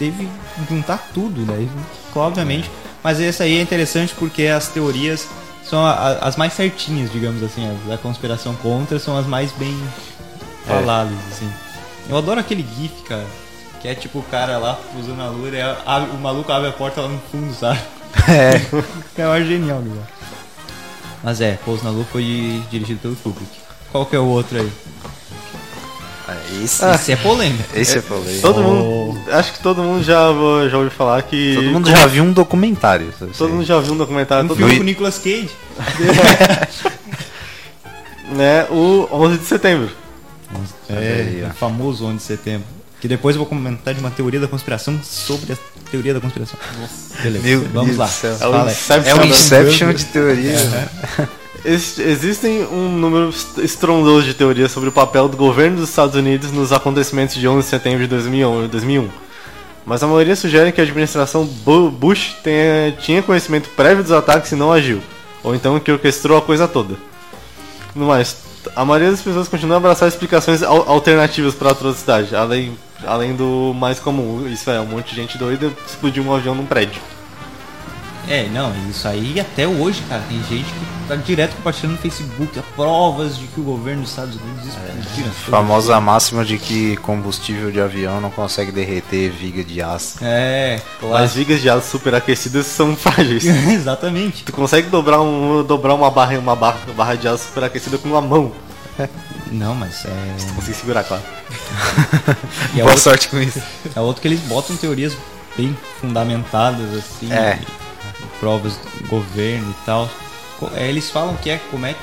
teve 0.00 0.24
que 0.56 0.74
juntar 0.74 1.10
tudo, 1.14 1.42
né? 1.42 1.68
Obviamente. 2.12 2.68
Mas 3.02 3.20
essa 3.20 3.44
aí 3.44 3.58
é 3.58 3.62
interessante 3.62 4.14
porque 4.18 4.44
as 4.46 4.68
teorias 4.68 5.26
são 5.64 5.84
a- 5.84 5.92
a- 5.92 6.12
as 6.28 6.36
mais 6.36 6.52
certinhas, 6.52 7.10
digamos 7.10 7.42
assim. 7.42 7.68
As 7.70 7.88
da 7.88 7.96
conspiração 7.98 8.54
contra 8.56 8.98
são 8.98 9.16
as 9.16 9.26
mais 9.26 9.52
bem 9.52 9.76
faladas, 10.66 11.16
assim. 11.32 11.50
Eu 12.08 12.16
adoro 12.18 12.40
aquele 12.40 12.66
GIF, 12.76 13.02
cara. 13.06 13.26
Que 13.80 13.88
é 13.88 13.94
tipo 13.94 14.18
o 14.18 14.22
cara 14.24 14.58
lá 14.58 14.78
usando 14.98 15.20
a 15.22 15.28
lua 15.28 15.48
e 15.48 15.60
abre- 15.60 16.10
o 16.10 16.18
maluco 16.18 16.52
abre 16.52 16.68
a 16.68 16.72
porta 16.72 17.00
lá 17.00 17.08
no 17.08 17.18
fundo, 17.30 17.54
sabe? 17.54 17.78
É. 19.16 19.22
Eu 19.22 19.32
acho 19.32 19.46
genial, 19.46 19.78
cara. 19.82 20.20
Mas 21.22 21.40
é, 21.40 21.58
Pouso 21.64 21.84
na 21.84 21.90
Lua 21.90 22.04
foi 22.10 22.62
dirigido 22.70 22.98
pelo 23.00 23.14
Kubrick. 23.16 23.50
Qual 23.92 24.04
que 24.06 24.16
é 24.16 24.18
o 24.18 24.24
outro 24.26 24.58
aí? 24.58 24.72
Esse, 26.62 26.84
Esse 26.84 27.12
é 27.12 27.16
polêmico. 27.16 27.64
esse 27.74 27.98
é 27.98 28.00
problema. 28.00 28.40
Todo 28.40 28.62
mundo. 28.62 29.20
Acho 29.30 29.52
que 29.52 29.58
todo 29.60 29.82
mundo 29.82 30.02
já, 30.02 30.26
já 30.70 30.76
ouviu 30.76 30.90
falar 30.90 31.22
que. 31.22 31.54
Todo 31.54 31.70
mundo 31.70 31.90
já 31.90 32.06
viu 32.06 32.24
um 32.24 32.32
documentário. 32.32 33.12
Todo 33.36 33.52
mundo 33.52 33.64
já 33.64 33.78
viu 33.80 33.94
um 33.94 33.96
documentário. 33.96 34.44
Um 34.44 34.48
todo 34.48 34.56
filme 34.58 34.76
com 34.76 34.82
o 34.82 34.84
Nicolas 34.84 35.18
Cage. 35.18 35.50
né, 38.32 38.66
o 38.70 39.08
11 39.12 39.38
de 39.38 39.44
setembro. 39.46 39.90
É, 40.88 41.46
o 41.50 41.54
famoso 41.54 42.04
11 42.06 42.16
de 42.16 42.22
setembro. 42.22 42.66
Que 43.00 43.08
depois 43.08 43.34
eu 43.34 43.40
vou 43.40 43.48
comentar 43.48 43.94
de 43.94 44.00
uma 44.00 44.10
teoria 44.10 44.40
da 44.40 44.48
conspiração 44.48 45.00
sobre 45.02 45.54
a 45.54 45.56
teoria 45.90 46.12
da 46.12 46.20
conspiração. 46.20 46.58
Beleza, 47.22 47.46
Meu 47.46 47.60
vamos 47.72 47.96
Deus 47.96 47.98
lá. 47.98 48.10
É 48.40 48.46
o. 48.46 48.68
Inception 48.70 49.10
É 49.10 49.14
um 49.14 49.24
Inception 49.24 49.92
de 49.94 50.04
teoria. 50.06 50.52
Ex- 50.52 51.28
Existem 51.64 52.64
um 52.64 52.88
número 52.88 53.28
est- 53.28 53.58
estrondoso 53.58 54.26
de 54.26 54.34
teorias 54.34 54.70
sobre 54.72 54.88
o 54.88 54.92
papel 54.92 55.28
do 55.28 55.36
governo 55.36 55.76
dos 55.76 55.90
Estados 55.90 56.14
Unidos 56.14 56.50
nos 56.52 56.72
acontecimentos 56.72 57.34
de 57.36 57.46
11 57.46 57.64
de 57.64 57.64
setembro 57.70 58.00
de 58.00 58.06
2001. 58.06 58.66
2001. 58.68 59.08
Mas 59.84 60.02
a 60.02 60.06
maioria 60.06 60.36
sugere 60.36 60.72
que 60.72 60.80
a 60.80 60.84
administração 60.84 61.44
Bu- 61.44 61.90
Bush 61.90 62.36
tenha, 62.42 62.92
tinha 62.92 63.22
conhecimento 63.22 63.68
prévio 63.70 64.02
dos 64.02 64.12
ataques 64.12 64.52
e 64.52 64.56
não 64.56 64.72
agiu. 64.72 65.02
Ou 65.42 65.54
então 65.54 65.78
que 65.80 65.90
orquestrou 65.92 66.38
a 66.38 66.42
coisa 66.42 66.66
toda. 66.68 66.94
No 67.94 68.06
mais, 68.06 68.36
a 68.76 68.84
maioria 68.84 69.10
das 69.10 69.20
pessoas 69.20 69.48
continua 69.48 69.76
a 69.76 69.78
abraçar 69.78 70.08
explicações 70.08 70.62
al- 70.62 70.88
alternativas 70.88 71.54
para 71.54 71.70
a 71.70 71.72
atrocidade, 71.72 72.34
além, 72.36 72.76
além 73.06 73.34
do 73.34 73.74
mais 73.74 73.98
comum. 73.98 74.46
Isso 74.48 74.70
é, 74.70 74.80
um 74.80 74.86
monte 74.86 75.10
de 75.10 75.16
gente 75.16 75.36
doida 75.36 75.70
explodiu 75.86 76.22
um 76.22 76.32
avião 76.34 76.54
num 76.54 76.66
prédio. 76.66 77.00
É, 78.28 78.48
não, 78.48 78.72
isso 78.88 79.08
aí 79.08 79.40
até 79.40 79.66
hoje, 79.66 80.02
cara, 80.08 80.22
tem 80.28 80.38
gente 80.44 80.64
que 80.66 81.08
tá 81.08 81.16
direto 81.16 81.56
compartilhando 81.56 81.92
no 81.92 81.98
Facebook 81.98 82.60
provas 82.76 83.36
de 83.36 83.46
que 83.48 83.60
o 83.60 83.64
governo 83.64 84.02
dos 84.02 84.10
Estados 84.10 84.36
Unidos 84.36 84.68
as 84.68 84.74
coisas. 85.14 85.32
Famosa 85.48 86.00
máxima 86.00 86.44
de 86.44 86.56
que 86.58 86.96
combustível 86.98 87.72
de 87.72 87.80
avião 87.80 88.20
não 88.20 88.30
consegue 88.30 88.70
derreter 88.70 89.30
viga 89.30 89.64
de 89.64 89.82
aço. 89.82 90.18
É, 90.22 90.76
As 90.76 91.00
claro. 91.00 91.28
vigas 91.28 91.60
de 91.60 91.68
aço 91.68 91.90
superaquecidas 91.90 92.66
são 92.66 92.94
frágeis. 92.96 93.44
Exatamente. 93.68 94.44
Tu 94.44 94.52
consegue 94.52 94.88
dobrar, 94.88 95.20
um, 95.20 95.64
dobrar 95.64 95.94
uma 95.94 96.10
barra 96.10 96.38
uma 96.38 96.54
barra, 96.54 96.78
barra 96.96 97.14
de 97.16 97.26
aço 97.26 97.46
superaquecida 97.48 97.98
com 97.98 98.08
uma 98.08 98.20
mão. 98.20 98.52
Não, 99.50 99.74
mas 99.74 100.04
é. 100.04 100.54
Consegui 100.54 100.76
segurar, 100.78 101.02
claro. 101.02 101.22
E 102.74 102.78
é 102.78 102.82
Boa 102.82 102.90
outro, 102.92 103.00
sorte 103.00 103.26
com 103.28 103.40
isso. 103.40 103.60
é 103.96 104.00
outro 104.00 104.22
que 104.22 104.28
eles 104.28 104.38
botam 104.40 104.76
teorias 104.76 105.16
bem 105.56 105.76
fundamentadas, 106.00 106.86
assim. 106.96 107.32
É. 107.32 107.58
Provas 108.40 108.76
do 108.76 109.08
governo 109.08 109.70
e 109.70 109.84
tal. 109.86 110.08
É, 110.74 110.88
Eles 110.88 111.10
falam 111.10 111.36
que 111.36 111.50
é 111.50 111.60
como 111.70 111.86
é, 111.86 111.94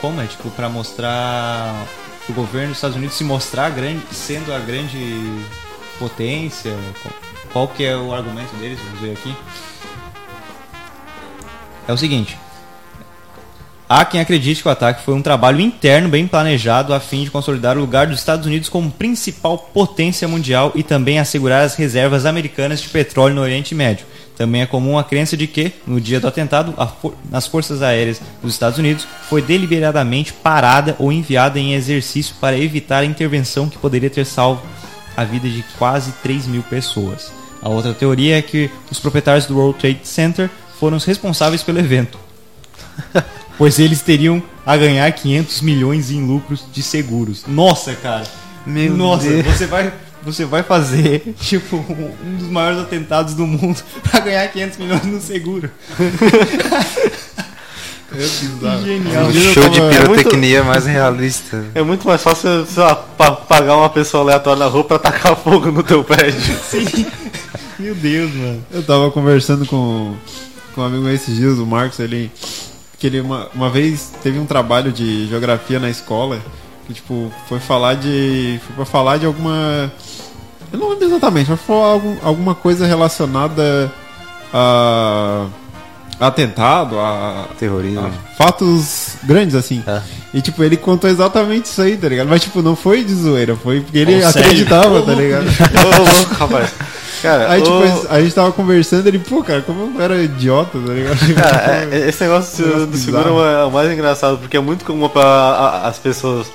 como 0.00 0.20
é 0.20 0.26
tipo, 0.26 0.50
pra 0.50 0.68
mostrar 0.68 1.86
o 2.28 2.32
governo 2.32 2.68
dos 2.68 2.78
Estados 2.78 2.96
Unidos 2.96 3.16
se 3.16 3.24
mostrar 3.24 3.70
grande, 3.70 4.02
sendo 4.10 4.52
a 4.52 4.58
grande 4.58 5.44
potência. 5.98 6.74
Qual 7.52 7.68
que 7.68 7.84
é 7.84 7.96
o 7.96 8.12
argumento 8.12 8.54
deles? 8.56 8.78
Vamos 8.84 9.00
ver 9.00 9.12
aqui. 9.12 9.36
É 11.86 11.92
o 11.92 11.98
seguinte. 11.98 12.36
Há 13.88 14.06
quem 14.06 14.22
acredite 14.22 14.62
que 14.62 14.68
o 14.68 14.70
ataque 14.70 15.04
foi 15.04 15.12
um 15.12 15.20
trabalho 15.20 15.60
interno 15.60 16.08
bem 16.08 16.26
planejado 16.26 16.94
a 16.94 17.00
fim 17.00 17.24
de 17.24 17.30
consolidar 17.30 17.76
o 17.76 17.80
lugar 17.80 18.06
dos 18.06 18.20
Estados 18.20 18.46
Unidos 18.46 18.70
como 18.70 18.90
principal 18.90 19.58
potência 19.58 20.26
mundial 20.26 20.72
e 20.74 20.82
também 20.82 21.18
assegurar 21.18 21.62
as 21.62 21.74
reservas 21.74 22.24
americanas 22.24 22.80
de 22.80 22.88
petróleo 22.88 23.34
no 23.34 23.42
Oriente 23.42 23.74
Médio. 23.74 24.06
Também 24.36 24.62
é 24.62 24.66
comum 24.66 24.98
a 24.98 25.04
crença 25.04 25.36
de 25.36 25.46
que, 25.46 25.72
no 25.86 26.00
dia 26.00 26.18
do 26.18 26.26
atentado, 26.26 26.74
for- 27.00 27.14
nas 27.30 27.46
forças 27.46 27.82
aéreas 27.82 28.20
dos 28.42 28.52
Estados 28.54 28.78
Unidos 28.78 29.06
foi 29.28 29.42
deliberadamente 29.42 30.32
parada 30.32 30.96
ou 30.98 31.12
enviada 31.12 31.58
em 31.60 31.74
exercício 31.74 32.34
para 32.40 32.56
evitar 32.58 32.98
a 33.00 33.04
intervenção 33.04 33.68
que 33.68 33.78
poderia 33.78 34.08
ter 34.10 34.24
salvo 34.24 34.62
a 35.16 35.22
vida 35.24 35.48
de 35.48 35.62
quase 35.78 36.12
3 36.22 36.46
mil 36.46 36.62
pessoas. 36.62 37.30
A 37.60 37.68
outra 37.68 37.92
teoria 37.94 38.38
é 38.38 38.42
que 38.42 38.70
os 38.90 38.98
proprietários 38.98 39.46
do 39.46 39.56
World 39.56 39.78
Trade 39.78 40.00
Center 40.04 40.50
foram 40.80 40.96
os 40.96 41.04
responsáveis 41.04 41.62
pelo 41.62 41.78
evento 41.78 42.18
pois 43.58 43.78
eles 43.78 44.00
teriam 44.00 44.42
a 44.66 44.76
ganhar 44.76 45.10
500 45.12 45.60
milhões 45.60 46.10
em 46.10 46.24
lucros 46.26 46.64
de 46.72 46.82
seguros. 46.82 47.44
Nossa, 47.46 47.94
cara. 47.94 48.24
Meu 48.66 48.96
Nossa, 48.96 49.28
Deus. 49.28 49.44
você 49.46 49.66
vai 49.66 49.92
você 50.24 50.44
vai 50.44 50.62
fazer 50.62 51.34
tipo 51.40 51.76
um 51.76 52.36
dos 52.36 52.48
maiores 52.48 52.80
atentados 52.80 53.34
do 53.34 53.46
mundo 53.46 53.82
pra 54.10 54.20
ganhar 54.20 54.46
500 54.48 54.78
milhões 54.78 55.04
no 55.04 55.20
seguro. 55.20 55.70
Que 58.12 58.84
Genial. 58.84 59.24
Um 59.24 59.32
show 59.32 59.68
de 59.70 59.78
tava- 59.80 59.88
pirotecnia 59.90 60.62
mais 60.62 60.84
realista. 60.84 61.64
É 61.74 61.82
muito 61.82 62.06
mais 62.06 62.22
fácil, 62.22 62.66
sei 62.66 62.82
lá, 62.82 62.94
pa- 62.94 63.30
pagar 63.32 63.74
uma 63.74 63.88
pessoa 63.88 64.22
aleatória 64.22 64.58
na 64.58 64.66
rua 64.66 64.84
pra 64.84 64.98
tacar 64.98 65.34
fogo 65.34 65.70
no 65.72 65.82
teu 65.82 66.04
prédio. 66.04 66.38
Sim. 66.70 67.06
Meu 67.78 67.94
Deus, 67.94 68.30
mano. 68.34 68.62
Eu 68.70 68.82
tava 68.82 69.10
conversando 69.10 69.64
com, 69.64 70.14
com 70.74 70.82
um 70.82 70.84
amigo 70.84 71.08
esses 71.08 71.34
dias, 71.34 71.58
o 71.58 71.64
Marcos, 71.64 71.98
ele. 72.00 72.30
Que 72.98 73.06
ele 73.06 73.20
uma, 73.22 73.48
uma 73.54 73.70
vez 73.70 74.12
teve 74.22 74.38
um 74.38 74.44
trabalho 74.44 74.92
de 74.92 75.26
geografia 75.28 75.80
na 75.80 75.88
escola. 75.88 76.38
Que 76.86 76.94
tipo, 76.94 77.32
foi 77.48 77.58
falar 77.60 77.94
de. 77.94 78.58
Foi 78.66 78.76
pra 78.76 78.84
falar 78.84 79.18
de 79.18 79.26
alguma. 79.26 79.90
Eu 80.72 80.78
não 80.78 80.88
lembro 80.90 81.04
exatamente, 81.06 81.50
mas 81.50 81.60
foi 81.60 81.76
algum, 81.76 82.16
alguma 82.22 82.54
coisa 82.54 82.86
relacionada 82.86 83.92
a. 84.52 85.46
a 86.18 86.26
atentado, 86.26 86.98
a, 86.98 87.46
Terrorismo. 87.58 88.00
a 88.06 88.10
fatos 88.36 89.16
grandes 89.24 89.54
assim. 89.54 89.82
É. 89.86 90.00
E 90.34 90.40
tipo, 90.40 90.62
ele 90.64 90.76
contou 90.76 91.08
exatamente 91.10 91.66
isso 91.66 91.82
aí, 91.82 91.96
tá 91.96 92.08
ligado? 92.08 92.28
Mas 92.28 92.42
tipo, 92.42 92.62
não 92.62 92.74
foi 92.74 93.04
de 93.04 93.14
zoeira, 93.14 93.54
foi 93.56 93.80
porque 93.80 93.98
ele 93.98 94.16
Oh, 94.24 94.30
sério? 94.32 94.40
acreditava, 94.48 95.02
tá 95.02 95.12
ligado? 95.14 95.44
Ô, 95.46 96.16
louco, 96.18 96.34
rapaz. 96.34 96.72
Cara, 97.20 97.52
Aí, 97.52 97.62
tipo, 97.62 98.08
a 98.10 98.20
gente 98.20 98.34
tava 98.34 98.50
conversando, 98.50 99.06
ele, 99.06 99.20
pô, 99.20 99.44
cara, 99.44 99.62
como 99.62 99.92
eu 99.96 100.02
era 100.02 100.20
idiota, 100.20 100.76
tá 100.84 100.92
ligado? 100.92 101.34
Cara, 101.34 101.88
é- 101.92 102.08
esse 102.08 102.20
negócio 102.24 102.66
Negócio 102.66 102.86
do 102.88 102.96
seguro 102.96 103.22
bizarro. 103.24 103.44
é 103.44 103.64
o 103.64 103.70
mais 103.70 103.92
engraçado, 103.92 104.38
porque 104.38 104.56
é 104.56 104.60
muito 104.60 104.84
comum 104.84 105.08
para 105.08 105.82
as 105.84 105.98
pessoas 106.00 106.48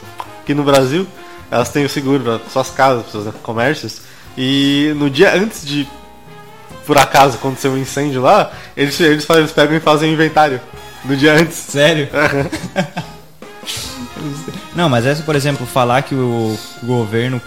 aqui 0.47 0.53
no 0.53 0.63
Brasil, 0.63 1.05
elas 1.51 1.67
têm 1.67 1.83
o 1.83 1.89
seguro 1.89 2.23
para 2.23 2.39
suas 2.49 2.69
casas, 2.69 3.03
para 3.03 3.21
seus 3.21 3.35
comércios, 3.43 3.99
e 4.37 4.93
no 4.95 5.09
dia 5.09 5.35
antes 5.35 5.65
de, 5.65 5.85
por 6.85 6.97
acaso, 6.97 7.35
acontecer 7.35 7.67
um 7.67 7.77
incêndio 7.77 8.21
lá, 8.21 8.49
eles, 8.77 8.97
eles, 9.01 9.25
fazem- 9.25 9.43
eles 9.43 9.51
pegam 9.51 9.75
e 9.75 9.79
fazem 9.81 10.09
um 10.09 10.13
inventário. 10.13 10.61
No 11.03 11.17
dia 11.17 11.33
antes. 11.33 11.57
Sério? 11.57 12.07
Não, 14.73 14.87
mas 14.89 15.05
essa, 15.05 15.21
por 15.23 15.35
exemplo, 15.35 15.65
falar 15.67 16.01
que 16.03 16.15
o 16.15 16.57
governo 16.83 17.41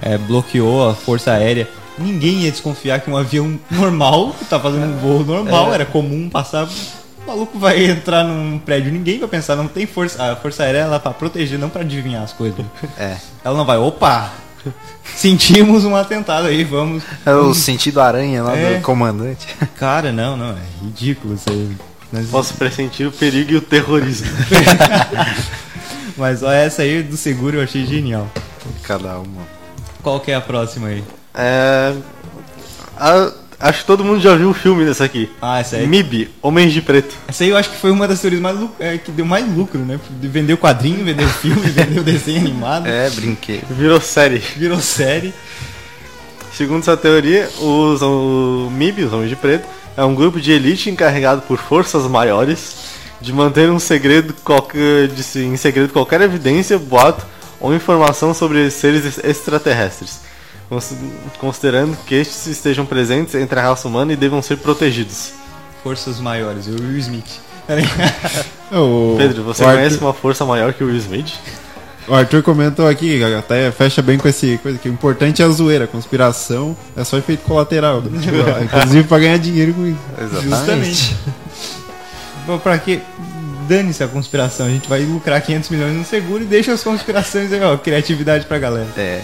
é, 0.00 0.16
bloqueou 0.16 0.88
a 0.88 0.94
força 0.94 1.32
aérea, 1.32 1.68
ninguém 1.98 2.42
ia 2.42 2.50
desconfiar 2.50 3.00
que 3.00 3.10
um 3.10 3.16
avião 3.16 3.58
normal, 3.70 4.34
que 4.38 4.44
tá 4.44 4.60
fazendo 4.60 4.86
um 4.86 4.96
voo 4.98 5.24
normal, 5.24 5.72
era 5.74 5.84
comum 5.84 6.28
passar. 6.30 6.68
O 7.24 7.26
maluco 7.26 7.58
vai 7.58 7.84
entrar 7.86 8.22
num 8.22 8.58
prédio, 8.58 8.92
ninguém 8.92 9.18
vai 9.18 9.28
pensar, 9.28 9.56
não 9.56 9.66
tem 9.66 9.86
força. 9.86 10.22
A 10.32 10.36
força 10.36 10.62
aérea 10.62 10.80
ela 10.80 10.96
é 10.96 10.98
pra 10.98 11.10
proteger, 11.12 11.58
não 11.58 11.70
pra 11.70 11.80
adivinhar 11.80 12.22
as 12.22 12.32
coisas. 12.32 12.64
É. 12.98 13.16
Ela 13.42 13.56
não 13.56 13.64
vai, 13.64 13.78
opa! 13.78 14.30
Sentimos 15.16 15.84
um 15.84 15.94
atentado 15.96 16.46
aí, 16.48 16.64
vamos. 16.64 17.02
É 17.24 17.32
o 17.34 17.52
sentido 17.54 18.00
aranha 18.00 18.42
lá 18.42 18.56
É. 18.56 18.74
do 18.74 18.82
comandante. 18.82 19.46
Cara, 19.76 20.10
não, 20.12 20.36
não, 20.36 20.50
é 20.50 20.62
ridículo 20.82 21.34
isso 21.34 21.44
aí. 21.50 21.76
Mas, 22.12 22.28
Posso 22.28 22.54
pressentir 22.54 23.06
o 23.06 23.12
perigo 23.12 23.52
e 23.52 23.56
o 23.56 23.60
terrorismo. 23.60 24.28
mas 26.16 26.42
ó, 26.42 26.50
essa 26.52 26.82
aí 26.82 27.02
do 27.02 27.16
seguro 27.16 27.58
eu 27.58 27.62
achei 27.64 27.84
genial. 27.86 28.28
Cada 28.82 29.18
uma. 29.18 29.42
Qual 30.02 30.20
que 30.20 30.30
é 30.30 30.34
a 30.34 30.40
próxima 30.40 30.88
aí? 30.88 31.04
É, 31.34 31.94
a- 32.98 33.32
acho 33.68 33.80
que 33.80 33.86
todo 33.86 34.04
mundo 34.04 34.20
já 34.20 34.34
viu 34.36 34.50
o 34.50 34.54
filme 34.54 34.84
dessa 34.84 35.04
aqui. 35.04 35.30
Ah, 35.40 35.60
essa 35.60 35.76
aí. 35.76 35.86
MIB, 35.86 36.30
Homens 36.42 36.72
de 36.72 36.82
Preto. 36.82 37.14
Essa 37.26 37.44
aí 37.44 37.50
eu 37.50 37.56
acho 37.56 37.70
que 37.70 37.76
foi 37.76 37.90
uma 37.90 38.06
das 38.06 38.20
teorias 38.20 38.40
mais 38.40 38.58
é, 38.78 38.98
que 38.98 39.10
deu 39.10 39.24
mais 39.24 39.46
lucro, 39.48 39.78
né? 39.80 39.98
De 40.20 40.28
Vender 40.28 40.52
o 40.52 40.58
quadrinho, 40.58 41.04
vender 41.04 41.24
o 41.24 41.28
filme, 41.28 41.62
vender 41.70 42.00
o 42.00 42.04
desenho 42.04 42.40
animado. 42.40 42.86
É, 42.86 43.08
brinquedo. 43.10 43.66
Virou 43.70 44.00
série. 44.00 44.38
Virou 44.38 44.80
série. 44.80 45.32
Segundo 46.52 46.82
essa 46.82 46.96
teoria, 46.96 47.48
os, 47.58 48.02
o 48.02 48.70
MIB, 48.70 49.04
os 49.04 49.12
Homens 49.12 49.30
de 49.30 49.36
Preto, 49.36 49.66
é 49.96 50.04
um 50.04 50.14
grupo 50.14 50.40
de 50.40 50.52
elite 50.52 50.90
encarregado 50.90 51.42
por 51.42 51.58
forças 51.58 52.06
maiores 52.06 52.92
de 53.20 53.32
manter 53.32 53.70
um 53.70 53.78
segredo 53.78 54.34
qualquer, 54.44 55.08
de, 55.08 55.40
em 55.40 55.56
segredo 55.56 55.92
qualquer 55.92 56.20
evidência, 56.20 56.78
boato 56.78 57.26
ou 57.58 57.74
informação 57.74 58.34
sobre 58.34 58.70
seres 58.70 59.18
extraterrestres, 59.24 60.20
considerando 61.38 61.96
que 62.06 62.14
estes 62.14 62.46
estejam 62.46 62.84
presentes 62.86 63.34
entre 63.34 63.58
a 63.58 63.62
raça 63.62 63.88
humana 63.88 64.12
e 64.12 64.16
devam 64.16 64.40
ser 64.42 64.58
protegidos. 64.58 65.32
Forças 65.82 66.18
maiores, 66.20 66.66
o 66.66 66.70
Will 66.70 66.98
Smith. 66.98 67.40
O, 68.72 69.14
Pedro, 69.18 69.42
você 69.42 69.62
o 69.62 69.66
conhece 69.66 69.94
Arthur, 69.94 70.06
uma 70.06 70.14
força 70.14 70.44
maior 70.44 70.72
que 70.72 70.82
o 70.82 70.86
Will 70.86 70.96
Smith? 70.96 71.32
o 72.06 72.14
Arthur 72.14 72.42
comentou 72.42 72.86
aqui, 72.86 73.22
até 73.22 73.70
fecha 73.70 74.02
bem 74.02 74.18
com 74.18 74.28
esse 74.28 74.58
coisa 74.62 74.78
que 74.78 74.88
o 74.88 74.92
importante 74.92 75.40
é 75.40 75.44
a 75.44 75.48
zoeira, 75.48 75.84
a 75.84 75.88
conspiração 75.88 76.76
é 76.96 77.02
só 77.04 77.16
efeito 77.16 77.42
colateral. 77.44 78.02
né? 78.02 78.20
Tipo, 78.20 78.36
inclusive 78.64 79.08
pra 79.08 79.18
ganhar 79.18 79.38
dinheiro 79.38 79.72
com 79.74 79.86
isso. 79.86 80.42
Justamente. 80.42 81.16
Bom, 82.46 82.58
pra 82.58 82.78
quê? 82.78 83.00
Dane-se 83.66 84.04
a 84.04 84.08
conspiração, 84.08 84.66
a 84.66 84.68
gente 84.68 84.86
vai 84.86 85.00
lucrar 85.00 85.40
500 85.40 85.70
milhões 85.70 85.94
no 85.96 86.04
seguro 86.04 86.42
e 86.42 86.46
deixa 86.46 86.72
as 86.72 86.82
conspirações 86.82 87.50
aí, 87.50 87.62
ó, 87.62 87.78
criatividade 87.78 88.44
pra 88.44 88.58
galera. 88.58 88.86
É. 88.98 89.22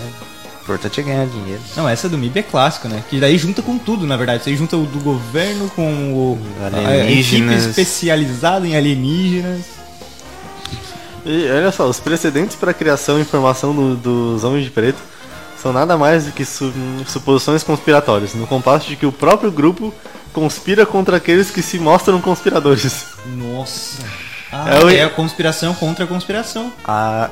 O 0.61 0.63
importante 0.63 1.01
é 1.01 1.03
ganhar 1.03 1.27
dinheiro. 1.27 1.61
Não, 1.77 1.89
essa 1.89 2.09
do 2.09 2.17
MIB 2.19 2.41
é 2.41 2.43
clássico, 2.43 2.87
né? 2.87 3.03
Que 3.11 3.19
daí 3.19 3.37
junta 3.39 3.61
com 3.63 3.77
tudo, 3.79 4.07
na 4.07 4.17
verdade. 4.17 4.45
Você 4.45 4.55
junta 4.57 4.77
o 4.77 4.85
do 4.87 5.01
governo 5.01 5.69
com 5.75 6.13
o 6.13 6.39
a 6.63 6.69
equipe 6.69 6.87
Alienígenas. 6.87 7.65
especializada 7.67 8.67
em 8.67 8.77
alienígenas. 8.77 9.63
E 11.25 11.51
olha 11.51 11.71
só, 11.73 11.89
os 11.89 11.99
precedentes 12.01 12.57
para 12.57 12.71
a 12.71 12.75
criação 12.75 13.21
e 13.21 13.25
formação 13.25 13.75
do- 13.75 13.97
dos 13.97 14.45
Homens 14.45 14.65
de 14.65 14.71
Preto 14.71 14.99
são 15.61 15.73
nada 15.73 15.97
mais 15.97 16.25
do 16.27 16.33
que 16.33 16.45
su- 16.45 16.73
suposições 17.07 17.63
conspiratórias, 17.63 18.35
no 18.35 18.47
compasso 18.47 18.89
de 18.89 18.97
que 18.97 19.05
o 19.05 19.13
próprio 19.13 19.51
grupo 19.51 19.93
conspira 20.33 20.87
contra 20.87 21.17
aqueles 21.19 21.51
que 21.51 21.61
se 21.63 21.79
mostram 21.79 22.21
conspiradores. 22.21 23.05
Nossa. 23.37 24.03
Ah, 24.53 24.67
É 24.81 24.85
o- 24.85 24.89
é 24.91 25.03
a 25.05 25.11
conspiração 25.11 25.75
contra 25.75 26.05
a 26.05 26.09
conspiração. 26.09 26.73
Ah, 26.85 27.29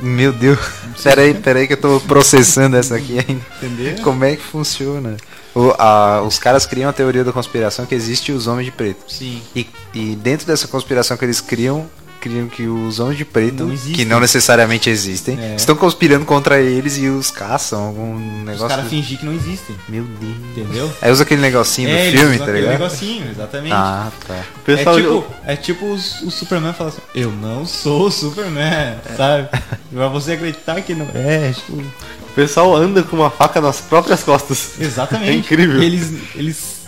meu 0.00 0.32
Deus. 0.32 0.58
Peraí, 1.02 1.34
peraí 1.34 1.66
que 1.66 1.72
eu 1.74 1.80
tô 1.80 2.00
processando 2.00 2.76
essa 2.76 2.96
aqui 2.96 3.18
ainda. 3.18 3.42
Entendeu? 3.62 4.02
Como 4.02 4.24
é 4.24 4.36
que 4.36 4.42
funciona? 4.42 5.16
O- 5.54 5.72
a- 5.78 6.22
os 6.22 6.38
caras 6.38 6.66
criam 6.66 6.88
a 6.88 6.92
teoria 6.92 7.22
da 7.24 7.32
conspiração 7.32 7.84
que 7.86 7.94
existe 7.94 8.32
os 8.32 8.46
homens 8.46 8.66
de 8.66 8.72
preto. 8.72 9.00
Sim. 9.08 9.42
E, 9.54 9.66
e 9.92 10.16
dentro 10.16 10.46
dessa 10.46 10.66
conspiração 10.68 11.16
que 11.16 11.24
eles 11.24 11.40
criam, 11.40 11.88
criam 12.28 12.48
que 12.48 12.66
os 12.66 12.98
homens 12.98 13.18
de 13.18 13.24
preto, 13.24 13.64
Não 13.66 13.76
que 13.76 14.04
não 14.06 14.18
necessariamente 14.18 14.88
existem, 14.88 15.38
É. 15.38 15.54
estão 15.56 15.76
conspirando 15.76 16.24
contra 16.24 16.58
eles 16.60 16.96
e 16.96 17.06
os 17.08 17.30
caçam. 17.30 17.82
Algum 17.88 18.14
Os 18.16 18.44
negócio. 18.46 18.68
caras 18.68 18.88
fingem 18.88 19.18
que 19.18 19.26
não 19.26 19.34
existem. 19.34 19.76
Meu 19.88 20.04
Deus. 20.04 20.34
Entendeu? 20.56 20.90
Aí 21.02 21.12
usa 21.12 21.22
aquele 21.22 21.42
negocinho 21.42 21.90
É, 21.90 22.10
do 22.10 22.16
filme, 22.18 22.38
tá 22.38 22.44
aquele 22.44 22.60
ligado? 22.60 22.72
negocinho, 22.80 23.30
exatamente. 23.30 23.72
Ah, 23.74 24.10
tá. 24.26 24.42
Pessoal, 24.64 24.96
é 24.98 25.02
tipo, 25.02 25.24
é 25.48 25.56
tipo 25.56 25.92
os- 25.92 26.22
o 26.22 26.30
Superman 26.30 26.72
fala 26.72 26.88
assim, 26.88 27.00
eu 27.14 27.30
não 27.30 27.66
sou 27.66 28.06
o 28.06 28.10
Superman, 28.10 28.96
sabe? 29.16 29.48
Pra 29.92 30.08
você 30.08 30.32
acreditar 30.32 30.80
que 30.80 30.94
não 30.94 31.06
é, 31.14 31.52
tipo, 31.52 31.72
o 31.76 32.32
pessoal 32.34 32.74
anda 32.74 33.02
com 33.02 33.16
uma 33.16 33.30
faca 33.30 33.60
nas 33.60 33.80
próprias 33.82 34.22
costas. 34.22 34.70
exatamente. 34.80 35.30
É 35.30 35.34
incrível. 35.34 35.82
Eles, 35.82 36.10
eles 36.34 36.78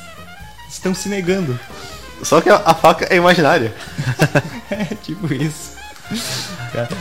estão 0.70 0.94
se 0.94 1.08
negando. 1.08 1.58
Só 2.22 2.40
que 2.40 2.48
a, 2.48 2.56
a 2.56 2.74
faca 2.74 3.06
é 3.10 3.16
imaginária. 3.16 3.74
É 4.68 4.96
tipo 4.96 5.32
isso. 5.32 5.76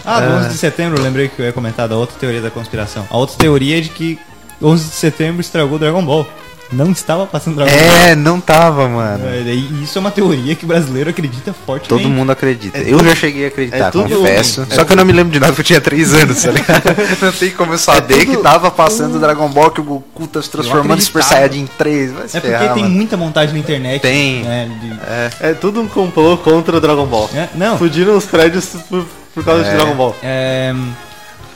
Ah, 0.06 0.20
do 0.20 0.34
11 0.34 0.50
de 0.50 0.58
setembro, 0.58 1.02
lembrei 1.02 1.28
que 1.28 1.42
eu 1.42 1.46
ia 1.46 1.52
comentar 1.52 1.88
da 1.88 1.96
outra 1.96 2.16
teoria 2.18 2.42
da 2.42 2.52
conspiração. 2.52 3.08
A 3.10 3.18
outra 3.18 3.36
teoria 3.38 3.80
é 3.80 3.82
de 3.82 3.90
que 3.90 4.20
11 4.62 4.90
de 4.90 4.96
setembro 4.96 5.42
estragou 5.42 5.80
Dragon 5.80 6.06
Ball. 6.06 6.28
Não 6.72 6.92
estava 6.92 7.28
passando 7.28 7.56
Dragon 7.58 7.72
Ball. 7.72 7.80
É, 8.08 8.16
não 8.16 8.42
tava, 8.42 8.88
mano. 8.90 9.28
É, 9.28 9.40
e 9.54 9.84
isso 9.84 9.98
é 9.98 10.02
uma 10.02 10.10
teoria 10.12 10.56
que 10.56 10.66
o 10.66 10.68
brasileiro 10.68 11.10
acredita 11.12 11.54
fortemente. 11.54 11.90
Todo 11.90 12.10
mundo 12.10 12.32
acredita. 12.32 12.78
eu 12.80 13.04
já 13.04 13.14
cheguei 13.16 13.46
a 13.46 13.48
acreditar, 13.50 13.88
é 13.88 13.92
tudo- 13.92 14.10
confesso. 14.18 14.66
é 14.70 14.76
Só 14.76 14.84
que 14.84 14.92
eu 14.92 14.98
não 14.98 15.06
me 15.06 15.14
lembro 15.14 15.32
de 15.32 15.40
nada, 15.40 15.54
porque 15.54 15.62
eu 15.62 15.66
tinha 15.66 15.82
3 15.82 16.14
anos, 16.14 16.42
tá 16.42 16.52
ligado? 16.52 16.84
não 17.22 17.32
tem 17.32 17.52
como 17.52 17.74
eu 17.74 17.78
saber 17.78 18.26
que 18.26 18.38
tava 18.38 18.72
passando 18.72 19.20
Dragon 19.20 19.48
Ball, 19.50 19.70
que 19.72 19.80
o 19.80 19.84
Goku 19.84 20.28
tá 20.28 20.42
se 20.42 20.50
transformando 20.50 20.98
em 21.00 21.02
Super. 21.02 21.24
Saiyajin 21.24 21.68
3. 21.78 22.12
Vai 22.14 22.28
se 22.28 22.38
É 22.38 22.40
porque 22.42 22.56
ferrar, 22.58 22.74
tem 22.74 22.84
mano. 22.84 22.96
muita 22.96 23.16
montagem 23.16 23.54
na 23.54 23.60
internet. 23.60 24.02
Tem. 24.02 24.44
né, 24.44 24.70
de- 24.82 25.46
É 25.48 25.54
tudo 25.54 25.82
um 25.82 25.88
complô 25.88 26.36
contra 26.38 26.76
o 26.78 26.82
Dragon 26.82 27.06
Ball. 27.06 27.30
É, 27.36 27.48
não, 27.56 27.78
Fudiram 27.78 28.18
os 28.18 28.26
prédios 28.26 28.66
por, 28.90 29.06
por 29.36 29.46
causa 29.46 29.64
de 29.64 29.70
Dragon 29.72 29.94
Ball. 29.96 30.16
é, 30.24 30.74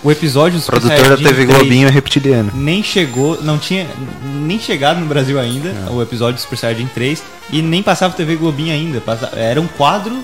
o 0.04 0.12
episódio 0.12 0.62
produtor 0.62 1.10
da 1.10 1.18
TV 1.18 1.45
3 1.45 1.47
Globinho 1.47 1.88
é 1.88 1.91
reptiliano. 1.91 2.52
nem 2.56 2.82
chegou, 2.84 3.41
não 3.41 3.58
tinha 3.58 3.88
nem 4.24 4.60
chegado 4.60 5.00
no 5.00 5.06
Brasil 5.06 5.39
ainda, 5.39 5.74
o 5.91 6.02
episódio 6.02 6.36
do 6.36 6.41
Super 6.41 6.58
Saiyajin 6.58 6.88
3, 6.88 7.22
e 7.52 7.62
nem 7.62 7.84
passava 7.84 8.14
TV 8.14 8.36
Globinho 8.36 8.74
ainda. 8.74 9.02
passa- 9.02 9.32
era 9.36 9.60
um 9.60 9.68
quadro 9.68 10.24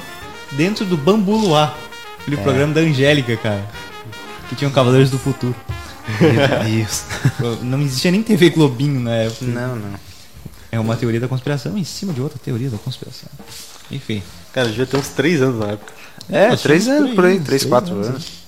dentro 0.52 0.86
do 0.86 0.96
Bambu 0.96 1.36
Luar, 1.36 1.76
É. 1.78 2.22
aquele 2.22 2.38
programa 2.38 2.74
da 2.74 2.82
Angélica, 2.82 3.36
cara. 3.38 3.64
Que 4.50 4.56
tinha 4.56 4.70
o 4.70 4.72
Cavaleiros 4.72 5.10
do 5.10 5.18
Futuro. 5.20 5.56
Meu 6.22 6.78
Deus. 6.78 7.04
Não 7.64 7.82
existia 7.82 8.12
nem 8.12 8.22
TV 8.22 8.52
Globinho 8.52 9.00
na 9.00 9.12
época. 9.16 9.44
Não, 9.46 9.76
não. 9.76 9.90
É 10.72 10.80
uma 10.80 10.96
teoria 10.96 11.20
da 11.20 11.28
conspiração 11.28 11.76
em 11.78 11.84
cima 11.84 12.14
de 12.14 12.22
outra 12.22 12.38
teoria 12.38 12.70
da 12.70 12.78
conspiração. 12.78 13.28
Enfim. 13.92 14.22
Cara, 14.54 14.68
devia 14.70 14.86
ter 14.86 14.98
uns 14.98 15.08
3 15.10 15.42
anos 15.42 15.60
na 15.60 15.72
época. 15.74 15.94
É, 16.30 16.50
Nós 16.50 16.62
3 16.62 16.84
tínhamos 16.84 17.04
anos 17.06 17.16
por 17.16 17.26
aí, 17.26 17.32
três, 17.40 17.46
3, 17.48 17.62
três 17.62 17.70
4 17.70 17.94
anos. 17.94 18.08
anos. 18.08 18.45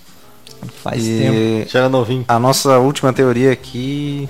Faz 0.84 1.03
tempo. 1.03 1.34
E 1.36 1.68
Já 1.70 1.80
era 1.80 1.89
novinho. 1.89 2.26
a 2.28 2.39
nossa 2.39 2.78
última 2.80 3.12
teoria 3.14 3.51
aqui 3.51 4.28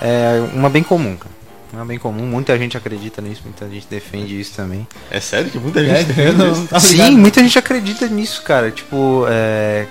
é 0.00 0.42
uma 0.54 0.68
bem 0.70 0.82
comum, 0.82 1.16
cara. 1.16 1.36
Uma 1.72 1.84
bem 1.84 1.98
comum, 1.98 2.24
muita 2.26 2.56
gente 2.58 2.76
acredita 2.76 3.20
nisso, 3.20 3.42
muita 3.44 3.68
gente 3.68 3.86
defende 3.90 4.40
isso 4.40 4.52
também. 4.56 4.86
É 5.10 5.20
sério 5.20 5.50
que 5.50 5.58
muita 5.58 5.84
gente 5.84 6.18
É, 6.18 6.28
eu 6.28 6.32
não 6.32 6.64
tava 6.66 6.80
Sim, 6.80 6.92
ligado. 6.94 7.18
muita 7.18 7.42
gente 7.42 7.58
acredita 7.58 8.06
nisso, 8.08 8.42
cara. 8.42 8.70
Tipo, 8.70 9.26
é, 9.28 9.86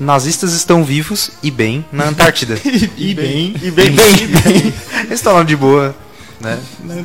nazistas 0.00 0.52
estão 0.52 0.82
vivos 0.82 1.30
e 1.42 1.50
bem 1.50 1.84
na 1.92 2.06
Antártida. 2.08 2.58
E 2.98 3.14
bem. 3.14 3.54
E 3.62 3.70
bem, 3.70 3.94
Eles 5.04 5.12
estão 5.12 5.34
lá 5.34 5.44
de 5.44 5.54
boa, 5.56 5.94
né? 6.40 6.58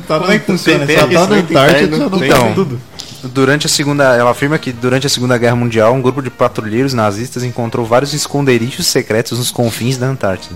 Tá 0.06 0.18
Como 0.18 0.32
é 0.32 0.38
que 0.40 0.46
funciona 0.46 0.84
Só 0.84 1.06
tá 1.06 1.26
na 1.28 1.36
Antártida, 1.36 1.96
não 1.96 2.10
tem 2.18 2.28
Então, 2.28 2.54
tudo. 2.54 2.80
Durante 3.24 3.66
a 3.66 3.68
segunda, 3.68 4.14
ela 4.16 4.30
afirma 4.30 4.58
que 4.58 4.72
durante 4.72 5.06
a 5.06 5.10
Segunda 5.10 5.36
Guerra 5.36 5.56
Mundial, 5.56 5.92
um 5.94 6.00
grupo 6.02 6.22
de 6.22 6.30
patrulheiros 6.30 6.94
nazistas 6.94 7.42
encontrou 7.42 7.84
vários 7.84 8.14
esconderijos 8.14 8.86
secretos 8.86 9.38
nos 9.38 9.50
confins 9.50 9.96
da 9.96 10.06
Antártida. 10.06 10.54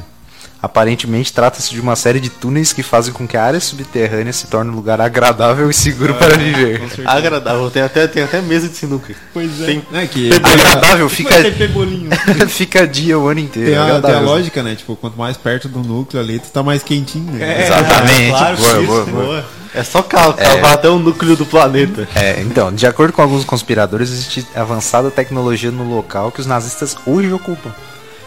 Aparentemente, 0.62 1.32
trata-se 1.32 1.70
de 1.70 1.80
uma 1.80 1.96
série 1.96 2.20
de 2.20 2.30
túneis 2.30 2.72
que 2.72 2.84
fazem 2.84 3.12
com 3.12 3.26
que 3.26 3.36
a 3.36 3.42
área 3.42 3.58
subterrânea 3.58 4.32
se 4.32 4.46
torne 4.46 4.70
um 4.70 4.74
lugar 4.76 5.00
agradável 5.00 5.68
e 5.68 5.74
seguro 5.74 6.14
para 6.14 6.36
viver. 6.36 6.80
Agradável, 7.04 7.68
tem 7.68 7.82
até, 7.82 8.06
tem 8.06 8.22
até 8.22 8.40
mesa 8.40 8.68
de 8.68 8.76
sinuca. 8.76 9.12
Pois 9.34 9.60
é. 9.60 9.66
Tem, 9.66 9.82
É 9.92 10.06
que 10.06 10.30
Agradável 10.32 11.08
fica, 11.08 11.34
fica 12.46 12.86
dia 12.86 13.18
o 13.18 13.26
ano 13.26 13.40
inteiro. 13.40 13.70
tem 13.70 13.76
a, 13.76 13.82
tem 13.86 13.92
a 13.92 13.96
agradável. 13.96 14.28
lógica, 14.28 14.62
né? 14.62 14.76
Tipo, 14.76 14.94
quanto 14.94 15.18
mais 15.18 15.36
perto 15.36 15.68
do 15.68 15.80
núcleo 15.80 16.22
ali, 16.22 16.38
tu 16.38 16.48
tá 16.52 16.62
mais 16.62 16.84
quentinho, 16.84 17.32
né? 17.32 17.44
É, 17.44 17.66
Exatamente. 17.66 18.28
claro, 18.30 18.56
Boa, 18.56 18.82
boa, 18.82 19.02
isso. 19.02 19.10
boa. 19.10 19.44
É 19.74 19.82
só 19.82 20.02
ca- 20.02 20.32
cavar 20.32 20.72
até 20.74 20.88
o 20.88 20.98
núcleo 20.98 21.36
do 21.36 21.46
planeta. 21.46 22.08
É, 22.14 22.40
então, 22.42 22.72
de 22.72 22.86
acordo 22.86 23.12
com 23.12 23.22
alguns 23.22 23.44
conspiradores, 23.44 24.10
existe 24.10 24.46
avançada 24.54 25.10
tecnologia 25.10 25.70
no 25.70 25.84
local 25.84 26.30
que 26.30 26.40
os 26.40 26.46
nazistas 26.46 26.96
hoje 27.06 27.32
ocupam. 27.32 27.70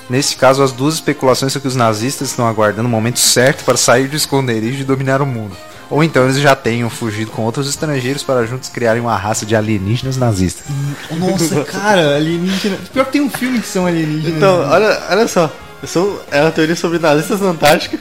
Nesse 0.09 0.35
caso, 0.35 0.61
as 0.61 0.71
duas 0.71 0.95
especulações 0.95 1.51
são 1.51 1.61
que 1.61 1.67
os 1.67 1.75
nazistas 1.75 2.29
estão 2.29 2.47
aguardando 2.47 2.87
o 2.87 2.91
momento 2.91 3.19
certo 3.19 3.63
para 3.63 3.75
sair 3.77 4.07
do 4.07 4.15
esconderijo 4.15 4.81
e 4.81 4.83
dominar 4.83 5.21
o 5.21 5.25
mundo. 5.25 5.55
Ou 5.89 6.03
então 6.03 6.23
eles 6.23 6.37
já 6.37 6.55
tenham 6.55 6.89
fugido 6.89 7.29
com 7.31 7.43
outros 7.43 7.69
estrangeiros 7.69 8.23
para 8.23 8.45
juntos 8.47 8.69
criarem 8.69 9.01
uma 9.01 9.15
raça 9.15 9.45
de 9.45 9.55
alienígenas 9.55 10.17
nazistas. 10.17 10.65
Nossa, 11.11 11.63
cara, 11.65 12.15
alienígena. 12.15 12.77
Pior 12.91 13.05
que 13.05 13.11
tem 13.11 13.21
um 13.21 13.29
filme 13.29 13.59
que 13.59 13.67
são 13.67 13.85
alienígenas. 13.85 14.35
Então, 14.35 14.67
olha, 14.67 14.99
olha 15.11 15.27
só. 15.27 15.51
São, 15.83 16.17
é 16.31 16.41
uma 16.41 16.51
teoria 16.51 16.75
sobre 16.75 16.97
nazistas 16.97 17.39
na 17.39 17.49
Antártica, 17.49 17.99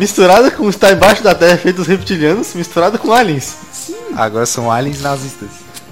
misturada 0.00 0.50
com 0.50 0.68
estar 0.68 0.92
embaixo 0.92 1.22
da 1.22 1.34
Terra 1.34 1.56
feitos 1.56 1.86
reptilianos, 1.86 2.54
misturada 2.54 2.98
com 2.98 3.12
aliens. 3.12 3.56
Agora 4.16 4.46
são 4.46 4.70
aliens 4.70 5.00
nazistas. 5.00 5.48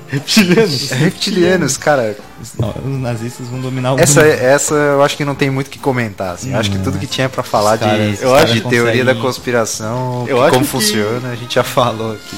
Reptilianos. 0.08 0.90
Reptilianos, 0.90 1.76
cara. 1.76 2.16
Não, 2.58 2.68
os 2.70 3.00
nazistas 3.00 3.48
vão 3.48 3.60
dominar 3.60 3.94
o 3.94 3.98
Essa, 3.98 4.20
mundo. 4.22 4.30
essa 4.32 4.74
eu 4.74 5.02
acho 5.02 5.16
que 5.16 5.24
não 5.24 5.34
tem 5.34 5.50
muito 5.50 5.66
o 5.66 5.70
que 5.70 5.78
comentar. 5.80 6.34
Assim. 6.34 6.52
Eu 6.52 6.60
acho 6.60 6.70
que 6.70 6.78
tudo 6.78 6.96
que 6.98 7.06
tinha 7.08 7.28
pra 7.28 7.42
falar 7.42 7.76
de, 7.76 8.18
eu 8.22 8.32
acho 8.34 8.52
de 8.54 8.60
teoria 8.60 9.04
da 9.04 9.14
conspiração, 9.16 10.24
Eu 10.28 10.36
como 10.50 10.60
que- 10.60 10.66
funciona, 10.70 11.30
a 11.30 11.34
gente 11.34 11.54
já 11.56 11.64
falou 11.64 12.12
aqui. 12.12 12.36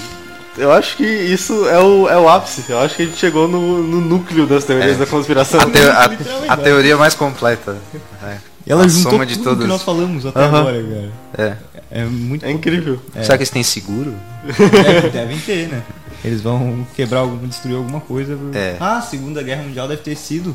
Eu 0.57 0.73
acho 0.73 0.97
que 0.97 1.05
isso 1.05 1.69
é 1.69 1.79
o, 1.79 2.09
é 2.09 2.19
o 2.19 2.29
ápice. 2.29 2.65
Eu 2.69 2.81
acho 2.81 2.97
que 2.97 3.03
a 3.03 3.05
gente 3.07 3.19
chegou 3.19 3.47
no, 3.47 3.83
no 3.83 4.01
núcleo 4.01 4.45
das 4.47 4.65
teorias 4.65 4.97
É. 4.97 4.99
da 4.99 5.07
conspiração. 5.07 5.61
A, 5.61 5.67
teo- 5.67 5.93
a- 5.93 6.53
a 6.55 6.57
teoria 6.57 6.97
mais 6.97 7.15
completa. 7.15 7.77
É. 8.25 8.39
Ela 8.69 8.85
a 8.85 8.89
juntou 8.89 9.13
soma 9.13 9.27
de 9.27 9.35
tudo 9.35 9.45
todas. 9.45 9.63
que 9.63 9.69
nós 9.69 9.83
falamos 9.83 10.27
até 10.27 10.45
agora, 10.45 10.83
cara. 10.83 11.11
É. 11.39 11.57
É 12.01 12.05
muito. 12.05 12.45
É 12.45 12.51
incrível. 12.51 13.01
Será 13.15 13.37
que 13.39 13.43
eles 13.43 13.51
têm 13.51 13.63
seguro? 13.63 14.13
Devem, 14.45 15.11
devem 15.11 15.39
ter, 15.39 15.69
né? 15.69 15.83
Eles 16.25 16.41
vão 16.43 16.87
quebrar 16.95 17.21
algum, 17.21 17.47
destruir 17.47 17.77
alguma 17.77 18.01
coisa. 18.01 18.37
É. 18.55 18.77
Ah, 18.79 18.99
a 18.99 19.03
Segunda 19.03 19.43
Guerra 19.43 19.63
Mundial 19.63 19.89
deve 19.89 20.03
ter 20.03 20.17
sido 20.17 20.55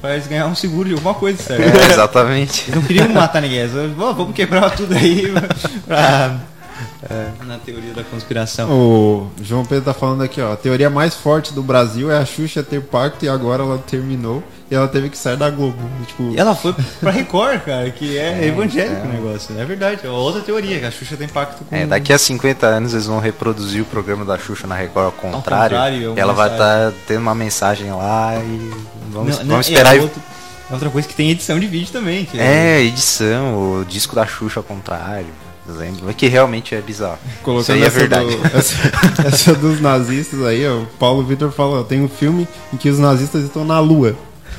pra 0.00 0.14
eles 0.14 0.26
ganhar 0.26 0.46
um 0.46 0.54
seguro 0.56 0.88
de 0.88 0.94
alguma 0.94 1.14
coisa, 1.14 1.40
sério. 1.40 1.64
É, 1.66 1.92
exatamente. 1.92 2.64
Eles 2.64 2.74
não 2.74 2.82
queriam 2.82 3.08
matar 3.10 3.40
ninguém. 3.42 3.58
eles 3.58 3.72
falaram, 3.72 3.94
"Vamos- 3.94 4.16
vamos 4.16 4.34
quebrar 4.34 4.70
tudo 4.70 4.94
aí 4.94 5.32
pra... 5.86 6.40
na 7.46 7.58
teoria 7.58 7.92
da 7.94 8.02
conspiração. 8.02 8.70
O 8.70 9.30
João 9.42 9.64
Pedro 9.64 9.84
tá 9.84 9.94
falando 9.94 10.22
aqui, 10.22 10.40
ó. 10.40 10.52
A 10.52 10.56
teoria 10.56 10.90
mais 10.90 11.14
forte 11.14 11.52
do 11.52 11.62
Brasil 11.62 12.10
é 12.10 12.18
a 12.18 12.24
Xuxa 12.24 12.62
ter 12.62 12.80
pacto 12.80 13.24
e 13.24 13.28
agora 13.28 13.62
ela 13.62 13.78
terminou 13.78 14.42
e 14.72 14.74
ela 14.74 14.88
teve 14.88 15.10
que 15.10 15.18
sair 15.18 15.36
da 15.36 15.50
Globo. 15.50 15.76
Tipo, 16.06 16.32
E 16.34 16.38
ela 16.40 16.54
foi 16.56 16.74
pra 16.98 17.10
Record, 17.10 17.60
cara, 17.60 17.90
que 17.90 18.16
é, 18.16 18.46
evangélico 18.48 19.06
o 19.06 19.08
negócio. 19.12 19.54
É 19.58 19.64
verdade, 19.66 20.00
é 20.02 20.08
outra 20.08 20.40
teoria, 20.40 20.78
que 20.80 20.86
a 20.86 20.90
Xuxa 20.90 21.14
tem 21.14 21.28
pacto 21.28 21.62
com... 21.64 21.76
É, 21.76 21.84
daqui 21.84 22.10
a 22.10 22.16
50 22.18 22.66
anos 22.66 22.94
eles 22.94 23.04
vão 23.04 23.18
reproduzir 23.20 23.82
o 23.82 23.84
programa 23.84 24.24
da 24.24 24.38
Xuxa 24.38 24.66
na 24.66 24.74
Record 24.74 25.04
ao 25.06 25.12
contrário. 25.12 25.76
contrário, 25.76 26.14
é 26.16 26.20
ela 26.20 26.32
vai 26.32 26.50
estar 26.50 26.90
tendo 27.06 27.20
uma 27.20 27.34
mensagem 27.34 27.92
lá 27.92 28.32
e 28.36 28.70
vamos, 29.12 29.36
Não, 29.36 29.44
não, 29.44 29.50
vamos 29.50 29.68
esperar. 29.68 29.94
É 29.94 29.98
e- 29.98 30.00
outra, 30.00 30.22
é 30.70 30.72
outra 30.72 30.88
coisa 30.88 31.06
que 31.06 31.14
tem 31.14 31.30
edição 31.30 31.60
de 31.60 31.66
vídeo 31.66 31.92
também. 31.92 32.24
Que 32.24 32.40
É, 32.40 32.80
edição, 32.80 33.54
o 33.80 33.84
disco 33.84 34.14
da 34.14 34.24
Xuxa 34.26 34.60
ao 34.60 34.64
contrário. 34.64 35.26
Lembra? 35.68 36.12
Que 36.14 36.26
realmente 36.28 36.74
é 36.74 36.80
bizarro. 36.80 37.18
Isso 37.24 37.38
colocando 37.42 37.76
aí 37.76 37.82
é 37.82 37.86
essa, 37.86 37.98
verdade. 37.98 38.36
do- 38.36 38.46
essa, 38.56 38.74
essa 39.28 39.54
dos 39.54 39.80
nazistas 39.82 40.42
aí, 40.44 40.66
ó. 40.66 40.78
O 40.78 40.86
Paulo 40.98 41.22
Vitor 41.22 41.52
falou, 41.52 41.84
tem 41.84 42.02
um 42.02 42.08
filme 42.08 42.48
em 42.72 42.76
que 42.78 42.88
os 42.88 42.98
nazistas 42.98 43.44
estão 43.44 43.64
na 43.64 43.78
lua. 43.78 44.16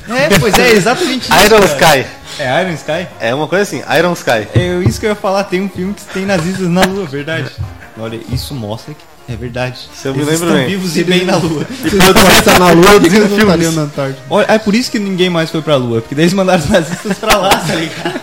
É, 0.08 0.38
pois 0.38 0.58
é, 0.58 0.72
exatamente 0.72 1.30
isso. 1.30 1.44
Iron 1.46 1.60
cara. 1.60 1.98
Sky. 1.98 2.10
É 2.38 2.62
Iron 2.62 2.72
Sky? 2.74 3.06
É 3.20 3.34
uma 3.34 3.46
coisa 3.46 3.62
assim, 3.62 3.82
Iron 3.98 4.12
Sky. 4.12 4.48
É 4.54 4.82
isso 4.86 5.00
que 5.00 5.06
eu 5.06 5.10
ia 5.10 5.16
falar, 5.16 5.44
tem 5.44 5.62
um 5.62 5.68
filme 5.68 5.94
que 5.94 6.04
tem 6.12 6.26
nazistas 6.26 6.68
na 6.68 6.82
lua, 6.84 7.06
verdade. 7.06 7.50
Olha, 7.98 8.20
isso 8.30 8.54
mostra 8.54 8.92
que 8.92 9.32
é 9.32 9.36
verdade. 9.36 9.78
Se 9.94 10.08
eu 10.08 10.12
me 10.14 10.18
Eles 10.20 10.28
lembro 10.28 10.46
estão 10.46 10.58
bem. 10.58 10.66
vivos 10.66 10.96
e 10.96 11.04
bem 11.04 11.24
na 11.24 11.36
lua. 11.36 11.64
Se 11.64 11.86
eles 11.96 12.38
estar 12.38 12.58
na 12.58 12.70
lua, 12.72 12.94
eles 12.96 13.12
não 13.12 13.38
estariam 13.38 13.72
na 13.72 13.82
Antártida. 13.82 14.22
Olha, 14.28 14.46
é 14.48 14.58
por 14.58 14.74
isso 14.74 14.90
que 14.90 14.98
ninguém 14.98 15.30
mais 15.30 15.50
foi 15.50 15.62
pra 15.62 15.76
lua, 15.76 16.00
porque 16.00 16.14
daí 16.14 16.24
eles 16.24 16.34
mandaram 16.34 16.62
os 16.62 16.68
nazistas 16.68 17.18
pra 17.18 17.36
lá, 17.36 17.50
tá 17.56 17.74
ligado? 17.74 18.20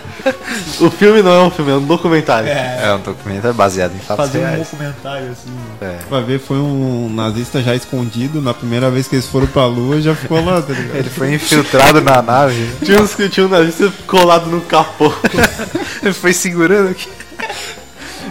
O 0.80 0.90
filme 0.90 1.22
não 1.22 1.30
é 1.32 1.42
um 1.42 1.50
filme, 1.50 1.70
é 1.72 1.74
um 1.74 1.84
documentário. 1.84 2.48
É 2.48 2.94
um 2.94 3.00
documentário 3.00 3.54
baseado 3.56 3.94
em 3.94 3.98
fatos 3.98 4.26
Fazer 4.26 4.38
um 4.38 4.42
reais. 4.42 4.58
documentário 4.70 5.30
assim. 5.32 5.50
É. 5.80 5.98
Vai 6.08 6.22
ver, 6.22 6.38
foi 6.40 6.58
um 6.58 7.08
nazista 7.12 7.62
já 7.62 7.74
escondido. 7.74 8.40
Na 8.40 8.52
primeira 8.54 8.90
vez 8.90 9.08
que 9.08 9.16
eles 9.16 9.26
foram 9.26 9.46
pra 9.46 9.66
lua, 9.66 10.00
já 10.00 10.14
ficou 10.14 10.44
lá, 10.44 10.60
tá 10.62 10.72
ligado? 10.72 10.96
Ele 10.96 11.10
foi 11.10 11.34
infiltrado 11.34 12.00
na 12.00 12.20
nave. 12.22 12.70
Tinha, 12.84 13.00
uns, 13.00 13.14
que- 13.14 13.28
tinha 13.28 13.46
um 13.46 13.48
nazista 13.48 13.92
colado 14.06 14.46
no 14.46 14.60
capô. 14.62 15.12
Ele 16.02 16.12
foi 16.12 16.32
segurando 16.32 16.90
aqui. 16.90 17.08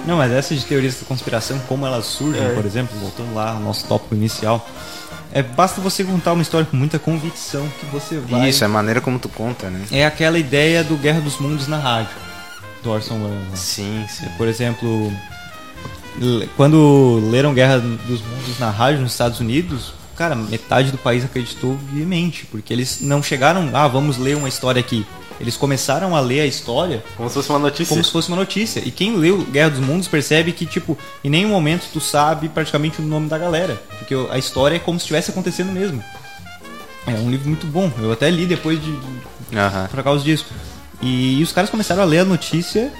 Não, 0.06 0.18
mas 0.18 0.32
essas 0.32 0.60
de 0.60 0.66
teorias 0.66 0.96
da 1.00 1.06
conspiração, 1.06 1.60
como 1.68 1.86
elas 1.86 2.06
surgem, 2.06 2.50
por 2.56 2.66
exemplo, 2.66 2.98
voltando 3.00 3.34
lá 3.36 3.52
ao 3.52 3.60
nosso 3.60 3.86
tópico 3.86 4.16
inicial, 4.16 4.68
é 5.34 5.42
basta 5.42 5.80
você 5.82 6.04
contar 6.04 6.34
uma 6.34 6.42
história 6.42 6.66
com 6.66 6.76
muita 6.76 7.00
convicção 7.00 7.68
que 7.80 7.86
você 7.88 8.18
vai. 8.20 8.50
Isso, 8.50 8.64
é 8.64 8.68
a 8.68 8.70
maneira 8.70 9.00
como 9.02 9.18
tu 9.18 9.30
conta, 9.30 9.70
né? 9.70 9.86
É 9.92 10.06
aquela 10.06 10.38
ideia 10.38 10.84
do 10.84 10.96
Guerra 10.98 11.22
dos 11.22 11.40
Mundos 11.40 11.68
na 11.68 11.78
rádio, 11.78 12.16
do 12.84 12.92
Orson 12.92 13.16
Welles. 13.16 13.50
né? 13.50 13.56
Sim, 13.56 14.06
sim. 14.10 14.26
Por 14.38 14.48
exemplo, 14.48 15.12
quando 16.58 17.22
leram 17.32 17.54
Guerra 17.54 17.80
dos 17.80 18.22
Mundos 18.22 18.60
na 18.60 18.70
rádio 18.70 19.02
nos 19.02 19.12
Estados 19.12 19.40
Unidos, 19.40 19.94
cara, 20.16 20.36
metade 20.36 20.92
do 20.92 20.98
país 20.98 21.24
acreditou 21.24 21.78
viamente, 21.92 22.46
porque 22.46 22.74
eles 22.74 23.00
não 23.02 23.24
chegaram, 23.24 23.70
ah, 23.74 23.88
vamos 23.88 24.18
ler 24.18 24.36
uma 24.36 24.50
história 24.50 24.80
aqui. 24.80 25.06
Eles 25.40 25.58
começaram 25.58 26.16
a 26.16 26.20
ler 26.20 26.42
a 26.42 26.46
história 26.46 27.04
Como 27.18 27.28
se 27.30 27.36
fosse 27.36 27.50
uma 27.50 27.60
notícia. 27.60 27.88
como 27.94 28.04
se 28.04 28.12
fosse 28.12 28.28
uma 28.28 28.38
notícia. 28.38 28.80
E 28.86 28.92
quem 28.92 29.16
leu 29.16 29.40
Guerra 29.44 29.70
dos 29.72 29.80
Mundos 29.80 30.08
percebe 30.08 30.52
que, 30.52 30.66
tipo, 30.66 30.98
em 31.24 31.30
nenhum 31.30 31.50
momento 31.50 31.88
tu 31.92 32.00
sabe 32.00 32.48
praticamente 32.50 33.02
o 33.02 33.04
nome 33.06 33.28
da 33.28 33.38
galera. 33.38 33.82
Porque 33.98 34.16
a 34.30 34.38
história 34.38 34.76
é 34.76 34.80
como 34.80 35.00
se 35.00 35.04
estivesse 35.04 35.32
acontecendo 35.32 35.72
mesmo. 35.72 36.04
É 37.08 37.12
um 37.12 37.32
livro 37.32 37.48
muito 37.50 37.66
bom. 37.66 37.92
Eu 38.00 38.12
até 38.12 38.30
li 38.30 38.46
depois 38.46 38.80
de, 38.80 38.92
de- 38.92 39.58
Aham. 39.58 39.88
por 39.90 40.04
causa 40.04 40.24
disso. 40.24 40.46
E, 41.02 41.42
os 41.42 41.52
caras 41.52 41.70
começaram 41.70 42.04
a 42.04 42.06
ler 42.06 42.20
a 42.20 42.26
notícia 42.26 42.92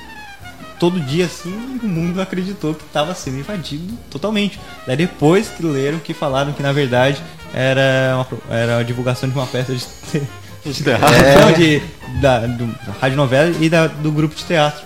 todo 0.80 1.00
dia 1.00 1.26
assim 1.26 1.78
e 1.84 1.86
o 1.86 1.88
mundo 1.88 2.20
acreditou 2.20 2.74
que 2.74 2.84
estava 2.84 3.14
sendo 3.14 3.38
invadido 3.38 3.94
totalmente. 4.10 4.60
Daí 4.88 4.98
depois 4.98 5.48
que 5.50 5.62
leram 5.64 6.00
que 6.00 6.12
falaram 6.12 6.54
que 6.54 6.64
na 6.64 6.72
verdade 6.74 7.22
era 7.54 8.16
uma, 8.50 8.56
era 8.56 8.78
a 8.80 8.84
divulgação 8.84 9.30
de 9.30 9.36
uma 9.36 9.46
peça 9.46 9.76
de, 9.76 9.86
de, 10.66 10.84
não, 11.40 11.52
de 11.54 11.82
da, 12.22 12.40
do, 12.46 12.66
da 12.68 12.94
rádio 13.02 13.18
novela 13.18 13.56
e 13.60 13.70
da, 13.70 13.88
do 13.88 14.12
grupo 14.12 14.36
de 14.36 14.44
teatro. 14.44 14.84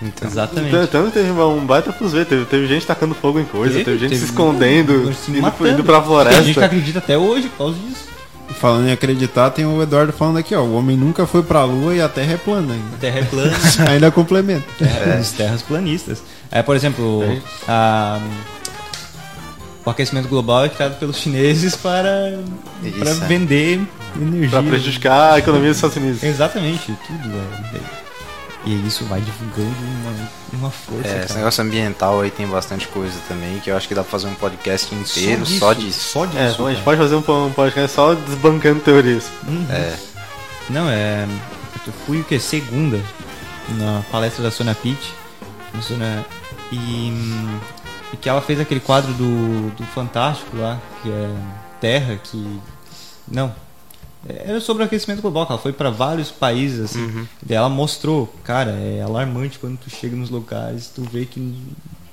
Então, 0.00 0.28
Exatamente. 0.28 0.68
Então, 0.68 0.82
então 0.84 1.10
teve 1.10 1.30
um 1.30 1.64
baita 1.64 1.92
ver, 1.92 2.26
teve, 2.26 2.44
teve 2.46 2.66
gente 2.66 2.84
tacando 2.84 3.14
fogo 3.14 3.38
em 3.38 3.44
coisa, 3.44 3.72
teve, 3.74 3.84
Teve, 3.84 3.98
gente 3.98 4.10
teve 4.10 4.20
se 4.20 4.30
escondendo, 4.30 5.14
se 5.14 5.30
indo, 5.30 5.42
matando. 5.42 5.68
indo 5.70 5.84
pra 5.84 6.00
Tem 6.00 6.08
gente 6.08 6.24
que 6.24 6.32
floresta. 6.54 6.64
acredita 6.64 6.98
até 6.98 7.16
hoje 7.16 7.48
por 7.50 7.58
causa 7.58 7.78
disso. 7.78 8.12
E 8.50 8.54
Falando 8.54 8.88
em 8.88 8.92
acreditar, 8.92 9.50
tem 9.50 9.64
o 9.64 9.80
Eduardo 9.80 10.12
falando 10.12 10.38
aqui, 10.38 10.54
ó. 10.56 10.60
O 10.62 10.74
homem 10.74 10.96
nunca 10.96 11.24
foi 11.26 11.42
pra 11.44 11.62
lua 11.64 11.94
e 11.94 12.00
a 12.02 12.08
terra 12.08 12.32
é 12.32 12.36
plana 12.36 12.74
ainda. 12.74 12.96
A 12.96 12.98
Terra 12.98 13.18
é 13.20 13.22
plana. 13.24 13.52
Ainda 13.88 14.10
complementa. 14.10 14.64
É, 14.80 15.16
dos 15.18 15.30
terras 15.30 15.62
planistas. 15.62 16.20
É, 16.50 16.62
por 16.62 16.74
exemplo, 16.74 17.22
a- 17.68 18.20
o 19.84 19.90
aquecimento 19.90 20.28
global 20.28 20.64
é 20.64 20.68
criado 20.68 20.98
pelos 20.98 21.16
chineses 21.18 21.76
para, 21.76 22.38
Isso, 22.82 22.98
para 22.98 23.10
é. 23.10 23.14
Energia. 24.20 24.48
Pra 24.50 24.62
prejudicar 24.62 25.34
a 25.34 25.38
economia 25.38 25.68
dos 25.68 25.76
Estados 25.78 25.96
Unidos. 25.96 26.22
Exatamente, 26.22 26.96
tudo, 27.06 27.28
velho. 27.30 28.02
E 28.64 28.86
isso 28.86 29.04
vai 29.06 29.20
divulgando 29.20 29.74
uma, 29.80 30.28
uma 30.60 30.70
força. 30.70 31.08
é, 31.08 31.18
esse 31.18 31.28
cara. 31.28 31.40
negócio 31.40 31.64
ambiental 31.64 32.20
aí 32.20 32.30
tem 32.30 32.46
bastante 32.46 32.86
coisa 32.88 33.14
também, 33.26 33.58
que 33.58 33.70
eu 33.70 33.76
acho 33.76 33.88
que 33.88 33.94
dá 33.94 34.02
pra 34.02 34.10
fazer 34.10 34.28
um 34.28 34.34
podcast 34.36 34.94
inteiro 34.94 35.42
disso, 35.42 35.58
só 35.58 35.72
disso. 35.72 36.00
Só 36.12 36.24
disso. 36.26 36.38
É, 36.38 36.50
então 36.50 36.66
a 36.68 36.72
gente 36.72 36.84
pode 36.84 36.98
fazer 37.00 37.14
um 37.16 37.22
po- 37.22 37.50
podcast 37.56 37.92
só 37.92 38.14
desbancando 38.14 38.78
teorias. 38.80 39.24
Uhum. 39.48 39.66
É. 39.68 39.96
Não, 40.70 40.88
é. 40.88 41.26
Eu 41.84 41.92
fui 42.06 42.20
o 42.20 42.24
que? 42.24 42.38
Segunda 42.38 43.00
na 43.70 44.02
palestra 44.12 44.44
da 44.44 44.50
Sônia 44.52 44.76
Pitt. 44.76 45.12
na 45.74 45.82
Sônia- 45.82 46.24
E, 46.70 47.08
e 48.12 48.16
que 48.16 48.28
ela 48.28 48.40
fez 48.40 48.60
aquele 48.60 48.78
quadro 48.80 49.12
do, 49.14 49.70
do 49.76 49.84
Fantástico 49.86 50.56
lá, 50.56 50.78
que 51.02 51.10
é 51.10 51.30
Terra, 51.80 52.16
que. 52.22 52.60
Não. 53.26 53.52
Era 54.28 54.60
sobre 54.60 54.82
o 54.82 54.86
aquecimento 54.86 55.20
global, 55.20 55.46
ela 55.48 55.58
foi 55.58 55.72
para 55.72 55.90
vários 55.90 56.30
países, 56.30 56.80
assim. 56.80 57.02
Uhum. 57.02 57.26
Daí 57.42 57.56
ela 57.56 57.68
mostrou, 57.68 58.32
cara, 58.44 58.70
é 58.70 59.02
alarmante 59.02 59.58
quando 59.58 59.78
tu 59.78 59.90
chega 59.90 60.14
nos 60.14 60.30
lugares, 60.30 60.90
tu 60.94 61.02
vê 61.02 61.24
que 61.24 61.54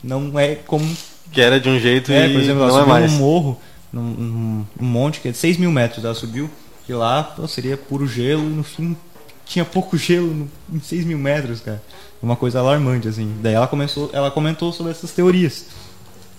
não 0.03 0.38
é 0.39 0.55
como 0.55 0.89
Que 1.32 1.41
era 1.41 1.60
de 1.60 1.70
um 1.70 1.80
jeito 1.80 2.12
é, 2.12 2.28
e 2.28 2.34
por 2.34 2.41
exemplo, 2.41 2.64
ela 2.64 2.72
não 2.72 2.78
é 2.78 2.82
subiu 2.82 2.93
mais. 2.93 3.12
num 3.12 3.18
morro, 3.20 3.62
num, 3.93 4.66
um 4.80 4.86
monte 4.86 5.20
que 5.20 5.28
é 5.28 5.32
de 5.32 5.38
6 5.38 5.57
mil 5.57 5.72
metros, 5.72 6.03
ela 6.03 6.16
subiu, 6.16 6.49
e 6.88 6.93
lá 6.93 7.24
pô, 7.24 7.47
seria 7.47 7.78
puro 7.78 8.07
gelo, 8.07 8.43
e 8.43 8.53
no 8.53 8.64
fim 8.64 8.97
tinha 9.45 9.64
pouco 9.64 9.95
gelo 9.97 10.49
em 10.72 10.80
6 10.80 11.05
mil 11.05 11.18
metros, 11.18 11.60
cara. 11.60 11.82
Uma 12.22 12.36
coisa 12.36 12.60
alarmante, 12.60 13.07
assim. 13.07 13.34
Daí 13.41 13.53
ela 13.53 13.68
começou, 13.68 14.10
ela 14.12 14.30
comentou 14.30 14.74
sobre 14.74 14.91
essas 14.91 15.12
teorias. 15.12 15.68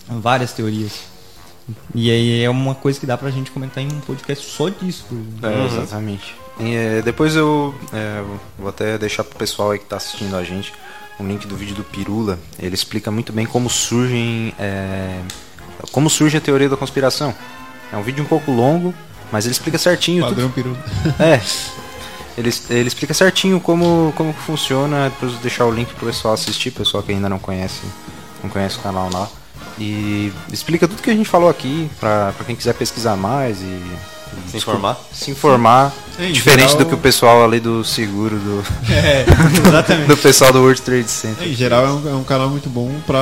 Várias 0.06 0.52
teorias. 0.52 1.09
E 1.94 2.10
aí 2.10 2.42
é 2.42 2.50
uma 2.50 2.74
coisa 2.74 2.98
que 2.98 3.06
dá 3.06 3.16
pra 3.16 3.30
gente 3.30 3.50
comentar 3.50 3.82
em 3.82 3.86
um 3.86 4.00
podcast 4.00 4.44
só 4.48 4.68
disso. 4.68 5.06
É, 5.42 5.66
exatamente. 5.66 6.34
E, 6.58 6.74
é, 6.74 7.02
depois 7.02 7.36
eu 7.36 7.74
é, 7.92 8.22
vou 8.58 8.68
até 8.68 8.98
deixar 8.98 9.24
pro 9.24 9.38
pessoal 9.38 9.70
aí 9.70 9.78
que 9.78 9.86
tá 9.86 9.96
assistindo 9.96 10.36
a 10.36 10.44
gente 10.44 10.72
um 11.18 11.26
link 11.26 11.46
do 11.46 11.56
vídeo 11.56 11.74
do 11.74 11.84
Pirula. 11.84 12.38
Ele 12.58 12.74
explica 12.74 13.10
muito 13.10 13.32
bem 13.32 13.46
como 13.46 13.68
surgem. 13.68 14.54
é, 14.58 15.20
como 15.92 16.08
surge 16.10 16.36
a 16.36 16.40
teoria 16.40 16.68
da 16.68 16.76
conspiração. 16.76 17.34
É 17.92 17.96
um 17.96 18.02
vídeo 18.02 18.22
um 18.24 18.26
pouco 18.26 18.50
longo, 18.50 18.94
mas 19.30 19.44
ele 19.44 19.52
explica 19.52 19.78
certinho 19.78 20.24
tudo 20.24 20.34
Padrão 20.34 20.50
peru. 20.50 20.76
É. 21.18 21.40
Ele, 22.38 22.50
ele 22.70 22.88
explica 22.88 23.12
certinho 23.12 23.60
como, 23.60 24.14
como 24.16 24.32
que 24.32 24.40
funciona. 24.40 25.10
Depois 25.10 25.32
eu 25.32 25.36
vou 25.36 25.42
deixar 25.42 25.66
o 25.66 25.70
link 25.70 25.92
pro 25.94 26.06
pessoal 26.06 26.34
assistir, 26.34 26.70
pessoal 26.70 27.02
que 27.02 27.12
ainda 27.12 27.28
não 27.28 27.38
conhece 27.38 27.82
não 28.42 28.50
conhece 28.50 28.78
o 28.78 28.80
canal 28.80 29.08
lá. 29.12 29.28
E 29.78 30.32
explica 30.52 30.86
tudo 30.88 31.02
que 31.02 31.10
a 31.10 31.14
gente 31.14 31.28
falou 31.28 31.48
aqui 31.48 31.90
pra, 31.98 32.32
pra 32.36 32.44
quem 32.44 32.54
quiser 32.56 32.74
pesquisar 32.74 33.16
mais 33.16 33.58
e. 33.60 33.80
Se 34.48 34.56
informar. 34.58 34.96
Se 35.12 35.30
informar. 35.30 35.92
É, 36.18 36.26
em 36.28 36.32
diferente 36.32 36.68
geral- 36.70 36.78
do 36.78 36.86
que 36.86 36.94
o 36.94 36.98
pessoal 36.98 37.44
ali 37.44 37.58
do 37.58 37.82
seguro, 37.84 38.36
do, 38.38 38.64
É, 38.92 39.24
exatamente. 39.68 40.06
do 40.06 40.16
pessoal 40.16 40.52
do 40.52 40.60
World 40.60 40.80
Trade 40.82 41.10
Center. 41.10 41.48
Em 41.48 41.54
geral 41.54 41.84
é 41.84 41.90
um, 41.90 42.08
é 42.10 42.14
um 42.14 42.24
canal 42.24 42.48
muito 42.48 42.68
bom 42.68 42.92
pra 43.06 43.18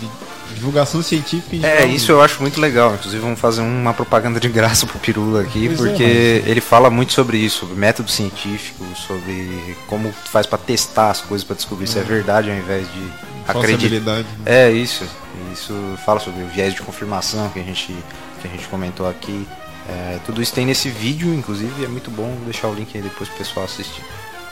di- 0.00 0.08
divulgação 0.54 1.02
científica. 1.02 1.56
em 1.56 1.64
É, 1.64 1.86
isso 1.86 2.12
eu 2.12 2.20
acho 2.20 2.40
muito 2.40 2.60
legal. 2.60 2.94
Inclusive, 2.94 3.22
vamos 3.22 3.40
fazer 3.40 3.62
uma 3.62 3.94
propaganda 3.94 4.38
de 4.40 4.48
graça 4.48 4.86
pro 4.86 4.98
Pirula 4.98 5.42
aqui, 5.42 5.68
Pois 5.68 5.80
é, 5.80 5.88
porque 5.88 6.42
ele 6.46 6.60
fala 6.60 6.90
muito 6.90 7.12
sobre 7.12 7.38
isso, 7.38 7.60
sobre 7.60 7.74
método 7.76 8.10
científico, 8.10 8.84
sobre 8.94 9.76
como 9.86 10.12
faz 10.12 10.46
pra 10.46 10.58
testar 10.58 11.10
as 11.10 11.20
coisas 11.20 11.44
pra 11.44 11.56
descobrir 11.56 11.86
se 11.86 11.98
é 11.98 12.02
verdade 12.02 12.50
ao 12.50 12.56
invés 12.56 12.86
de 12.92 13.12
acreditar. 13.46 14.16
né? 14.18 14.24
É 14.44 14.70
isso. 14.70 15.04
Isso 15.52 15.74
fala 16.04 16.20
sobre 16.20 16.42
o 16.42 16.48
viés 16.48 16.74
de 16.74 16.82
confirmação 16.82 17.48
que 17.50 17.60
a 17.60 17.62
gente 17.62 17.94
que 18.40 18.48
a 18.48 18.50
gente 18.50 18.66
comentou 18.68 19.08
aqui. 19.08 19.46
É, 19.88 20.18
tudo 20.24 20.40
isso 20.42 20.52
tem 20.52 20.64
nesse 20.66 20.88
vídeo, 20.88 21.32
inclusive, 21.34 21.84
é 21.84 21.88
muito 21.88 22.10
bom 22.10 22.24
Vou 22.24 22.44
deixar 22.44 22.68
o 22.68 22.74
link 22.74 22.90
aí 22.94 23.02
depois 23.02 23.28
pro 23.28 23.38
pessoal 23.38 23.66
assistir. 23.66 24.02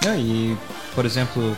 É, 0.07 0.16
e, 0.16 0.57
por 0.95 1.07
exemplo, 1.07 1.57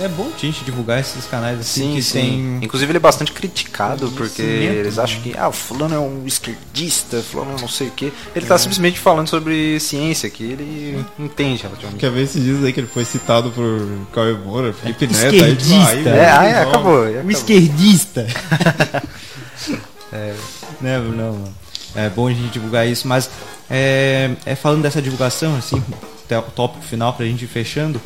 é, 0.00 0.04
é 0.04 0.08
bom 0.08 0.30
a 0.34 0.38
gente 0.38 0.64
divulgar 0.64 1.00
esses 1.00 1.24
canais 1.26 1.58
assim 1.58 1.94
que 1.96 2.12
tem. 2.12 2.58
Inclusive 2.62 2.90
ele 2.90 2.98
é 2.98 3.00
bastante 3.00 3.32
criticado 3.32 4.10
porque 4.12 4.42
eles 4.42 4.96
né? 4.96 5.02
acham 5.02 5.20
que 5.20 5.36
ah, 5.36 5.48
o 5.48 5.52
fulano 5.52 5.94
é 5.94 5.98
um 5.98 6.26
esquerdista, 6.26 7.20
fulano 7.22 7.56
é 7.58 7.60
não 7.60 7.68
sei 7.68 7.88
o 7.88 7.90
que. 7.90 8.12
Ele 8.34 8.46
tá 8.46 8.56
simplesmente 8.58 8.98
falando 8.98 9.28
sobre 9.28 9.78
ciência, 9.80 10.28
que 10.30 10.44
ele 10.44 11.04
entende 11.18 11.62
relativamente. 11.62 12.00
Quer 12.00 12.10
ver 12.10 12.22
esses 12.22 12.42
dias 12.42 12.62
aí 12.64 12.72
que 12.72 12.80
ele 12.80 12.86
foi 12.86 13.04
citado 13.04 13.50
por 13.50 14.06
Cauê 14.12 14.34
Moura, 14.34 14.72
Felipe 14.72 15.06
Neto, 15.06 15.16
aí, 15.24 15.52
Esquerdista. 15.52 15.88
aí, 15.90 16.08
É, 16.08 16.30
ah, 16.30 16.44
é, 16.44 16.62
acabou. 16.62 17.06
é, 17.06 17.10
acabou. 17.14 17.30
esquerdista. 17.30 18.26
é, 20.12 20.34
né, 20.80 20.98
não, 20.98 21.32
mano. 21.32 21.54
É 21.96 22.08
bom 22.10 22.26
a 22.26 22.32
gente 22.32 22.48
divulgar 22.50 22.88
isso, 22.88 23.06
mas 23.06 23.30
é, 23.70 24.30
é 24.44 24.54
falando 24.56 24.82
dessa 24.82 25.00
divulgação, 25.00 25.56
assim, 25.56 25.80
até 26.24 26.36
o 26.36 26.42
tópico 26.42 26.82
final 26.84 27.12
pra 27.12 27.24
gente 27.24 27.44
ir 27.44 27.48
fechando. 27.48 28.00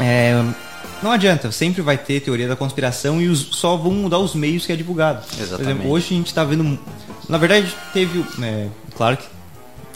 é, 0.00 0.34
não 1.02 1.12
adianta, 1.12 1.52
sempre 1.52 1.82
vai 1.82 1.98
ter 1.98 2.20
teoria 2.20 2.48
da 2.48 2.56
conspiração 2.56 3.20
e 3.20 3.28
os, 3.28 3.40
só 3.40 3.76
vão 3.76 3.92
mudar 3.92 4.18
os 4.18 4.34
meios 4.34 4.64
que 4.64 4.72
é 4.72 4.76
divulgado. 4.76 5.26
Por 5.26 5.40
Exatamente. 5.40 5.70
exemplo, 5.70 5.90
hoje 5.90 6.06
a 6.14 6.16
gente 6.16 6.34
tá 6.34 6.44
vendo. 6.44 6.78
Na 7.28 7.38
verdade, 7.38 7.74
teve. 7.92 8.24
é, 8.42 8.68
claro 8.96 9.16
que 9.16 9.26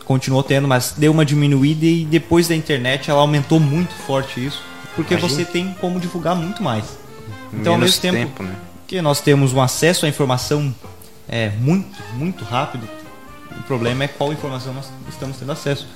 continuou 0.05 0.42
tendo, 0.42 0.66
mas 0.66 0.94
deu 0.96 1.12
uma 1.12 1.24
diminuída 1.24 1.86
e 1.86 2.05
depois 2.05 2.48
da 2.48 2.57
internet 2.57 3.11
ela 3.11 3.20
aumentou 3.20 3.61
muito 3.61 3.94
forte 3.94 4.44
isso. 4.44 4.62
Porque 4.96 5.14
Imagina. 5.14 5.32
você 5.32 5.44
tem 5.44 5.72
como 5.80 6.01
divulgar 6.01 6.34
muito 6.34 6.62
mais. 6.62 6.84
Então, 7.53 7.74
ao 7.74 7.78
Menos 7.78 7.98
mesmo 8.01 8.18
tempo, 8.18 8.42
né? 8.42 8.55
que 8.86 9.01
nós 9.01 9.20
temos 9.20 9.53
um 9.53 9.61
acesso 9.61 10.05
à 10.05 10.09
informação 10.09 10.74
é, 11.28 11.51
muito, 11.61 11.96
muito 12.14 12.44
rápido. 12.44 12.88
O 13.59 13.62
problema 13.62 14.05
é 14.05 14.09
qual 14.09 14.32
informação 14.32 14.74
nós 14.74 14.90
estamos 15.09 15.36
tendo 15.36 15.53
acesso. 15.53 15.86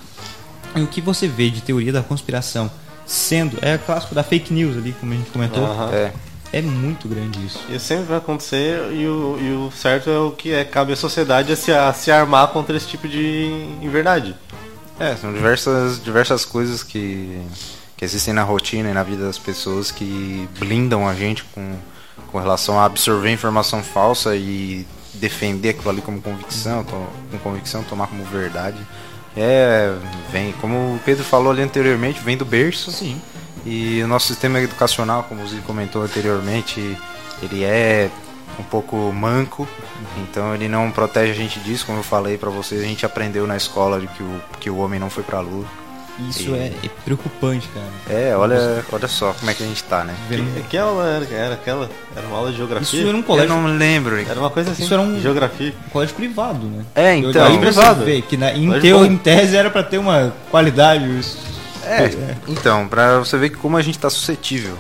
E 0.77 0.81
o 0.81 0.87
que 0.87 1.01
você 1.01 1.27
vê 1.27 1.51
de 1.51 1.61
teoria 1.61 1.93
da 1.93 2.03
conspiração 2.03 2.71
sendo, 3.07 3.59
é 3.63 3.79
clássico 3.79 4.15
da 4.15 4.23
fake 4.23 4.53
news 4.53 4.77
ali, 4.77 4.95
como 4.99 5.13
a 5.13 5.17
gente 5.17 5.31
comentou, 5.31 5.65
Aham. 5.65 5.91
É. 5.93 6.13
é 6.53 6.63
muito 6.63 7.09
grande 7.09 7.45
isso. 7.45 7.61
Isso 7.69 7.85
sempre 7.85 8.05
vai 8.05 8.19
acontecer 8.19 8.93
e 8.93 9.07
o, 9.07 9.39
e 9.41 9.53
o 9.53 9.71
certo 9.71 10.11
é 10.11 10.19
o 10.19 10.31
que 10.31 10.53
é, 10.53 10.65
cabe 10.65 10.93
à 10.93 10.97
sociedade 10.97 11.53
a 11.53 11.57
se, 11.57 11.73
a 11.73 11.93
se 11.93 12.11
armar 12.11 12.49
contra 12.49 12.77
esse 12.77 12.87
tipo 12.87 13.09
de 13.09 13.67
inverdade. 13.83 14.35
É, 14.99 15.17
são 15.17 15.33
diversas, 15.33 16.03
diversas 16.03 16.45
coisas 16.45 16.83
que, 16.83 17.41
que 17.97 18.05
existem 18.05 18.33
na 18.33 18.43
rotina 18.43 18.91
e 18.91 18.95
na 18.95 19.03
vida 19.03 19.25
das 19.25 19.39
pessoas 19.39 19.91
que 19.91 20.49
blindam 20.59 21.09
a 21.09 21.15
gente 21.15 21.43
com, 21.45 21.77
com 22.31 22.39
relação 22.39 22.79
a 22.79 22.85
absorver 22.85 23.33
informação 23.33 23.83
falsa 23.83 24.37
e 24.37 24.87
defender 25.15 25.71
aquilo 25.71 25.91
ali 25.91 26.03
como 26.03 26.21
convicção, 26.21 26.85
com 26.85 27.39
convicção, 27.39 27.83
tomar 27.85 28.07
como 28.07 28.25
verdade. 28.25 28.79
É, 29.37 29.95
vem, 30.31 30.53
como 30.61 30.95
o 30.95 31.01
Pedro 31.05 31.25
falou 31.25 31.51
ali 31.51 31.63
anteriormente, 31.63 32.21
vem 32.21 32.37
do 32.37 32.45
berço. 32.45 32.93
Sim. 32.93 33.21
E 33.67 34.03
o 34.03 34.07
nosso 34.07 34.29
sistema 34.29 34.61
educacional, 34.61 35.25
como 35.25 35.43
o 35.43 35.49
Zico 35.49 35.63
comentou 35.63 36.03
anteriormente, 36.03 36.97
ele 37.43 37.65
é 37.65 38.11
um 38.59 38.63
pouco 38.63 38.97
manco, 39.13 39.67
então 40.19 40.55
ele 40.55 40.69
não 40.69 40.91
protege 40.91 41.33
a 41.33 41.35
gente 41.35 41.59
disso, 41.61 41.87
como 41.87 41.99
eu 41.99 42.03
falei 42.05 42.39
pra 42.39 42.51
vocês, 42.51 42.81
a 42.81 42.85
gente 42.85 43.05
aprendeu 43.05 43.47
na 43.47 43.57
escola 43.57 44.01
de 44.01 44.07
que 44.09 44.23
o, 44.23 44.41
que 44.61 44.71
o 44.71 44.77
homem 44.79 45.01
não 45.01 45.11
foi 45.11 45.25
pra 45.25 45.41
lua. 45.41 45.65
Isso 46.31 46.51
E- 46.51 46.55
é, 46.55 46.73
é 46.85 46.89
preocupante, 47.05 47.69
cara. 47.75 47.87
É, 48.09 48.37
olha, 48.37 48.85
olha 48.93 49.09
só 49.09 49.33
como 49.33 49.51
é 49.51 49.55
que 49.55 49.65
a 49.65 49.67
gente 49.67 49.83
tá, 49.85 50.05
né? 50.05 50.15
Que 50.71 50.79
aula 50.79 51.05
era, 51.09 51.25
era 51.35 51.55
aquela? 51.55 51.91
Era 52.15 52.27
uma 52.27 52.37
aula 52.37 52.49
de 52.49 52.55
Isso 52.55 52.59
geografia? 52.67 53.01
era 53.09 53.17
um 53.17 53.21
Eu 53.21 53.25
colégio, 53.25 53.49
não 53.57 53.77
lembro. 53.77 54.17
Era 54.21 54.39
uma 54.39 54.51
coisa 54.51 54.71
assim. 54.71 54.85
Isso 54.85 54.93
era 54.95 55.03
um- 55.03 55.21
Geografia. 55.21 55.75
um 55.87 55.91
colégio 55.91 56.15
privado, 56.15 56.67
né? 56.67 56.85
É, 56.95 57.17
Eu- 57.19 57.31
então. 57.31 57.45
aí 57.47 57.59
pra 57.59 57.73
você 57.73 57.81
privado. 57.81 58.05
ver 58.05 58.23
que 58.23 58.37
na, 58.37 58.53
em, 58.53 58.69
bom. 58.69 59.05
em 59.05 59.17
tese 59.17 59.57
era 59.57 59.71
pra 59.71 59.83
ter 59.83 59.99
uma 59.99 60.33
qualidade. 60.51 61.05
isso. 61.19 61.37
É, 61.85 62.11
então, 62.49 62.87
pra 62.89 63.19
você 63.19 63.37
ver 63.37 63.51
que 63.51 63.57
como 63.57 63.77
a 63.77 63.83
gente 63.83 63.99
tá 63.99 64.09
suscetível 64.09 64.79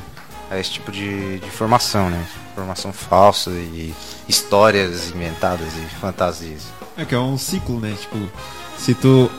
a 0.50 0.58
esse 0.58 0.70
tipo 0.70 0.90
de, 0.92 1.38
de 1.40 1.46
informação, 1.46 2.08
né? 2.08 2.24
Informação 2.52 2.92
falsa 2.92 3.50
e 3.50 3.92
histórias 4.28 5.10
inventadas 5.10 5.66
e 5.76 6.00
fantasias. 6.00 6.62
É 6.96 7.04
que 7.04 7.14
é 7.14 7.18
um 7.18 7.36
ciclo, 7.36 7.80
né? 7.80 7.92
Tipo, 8.00 8.16
se 8.78 8.94
tu, 8.94 9.30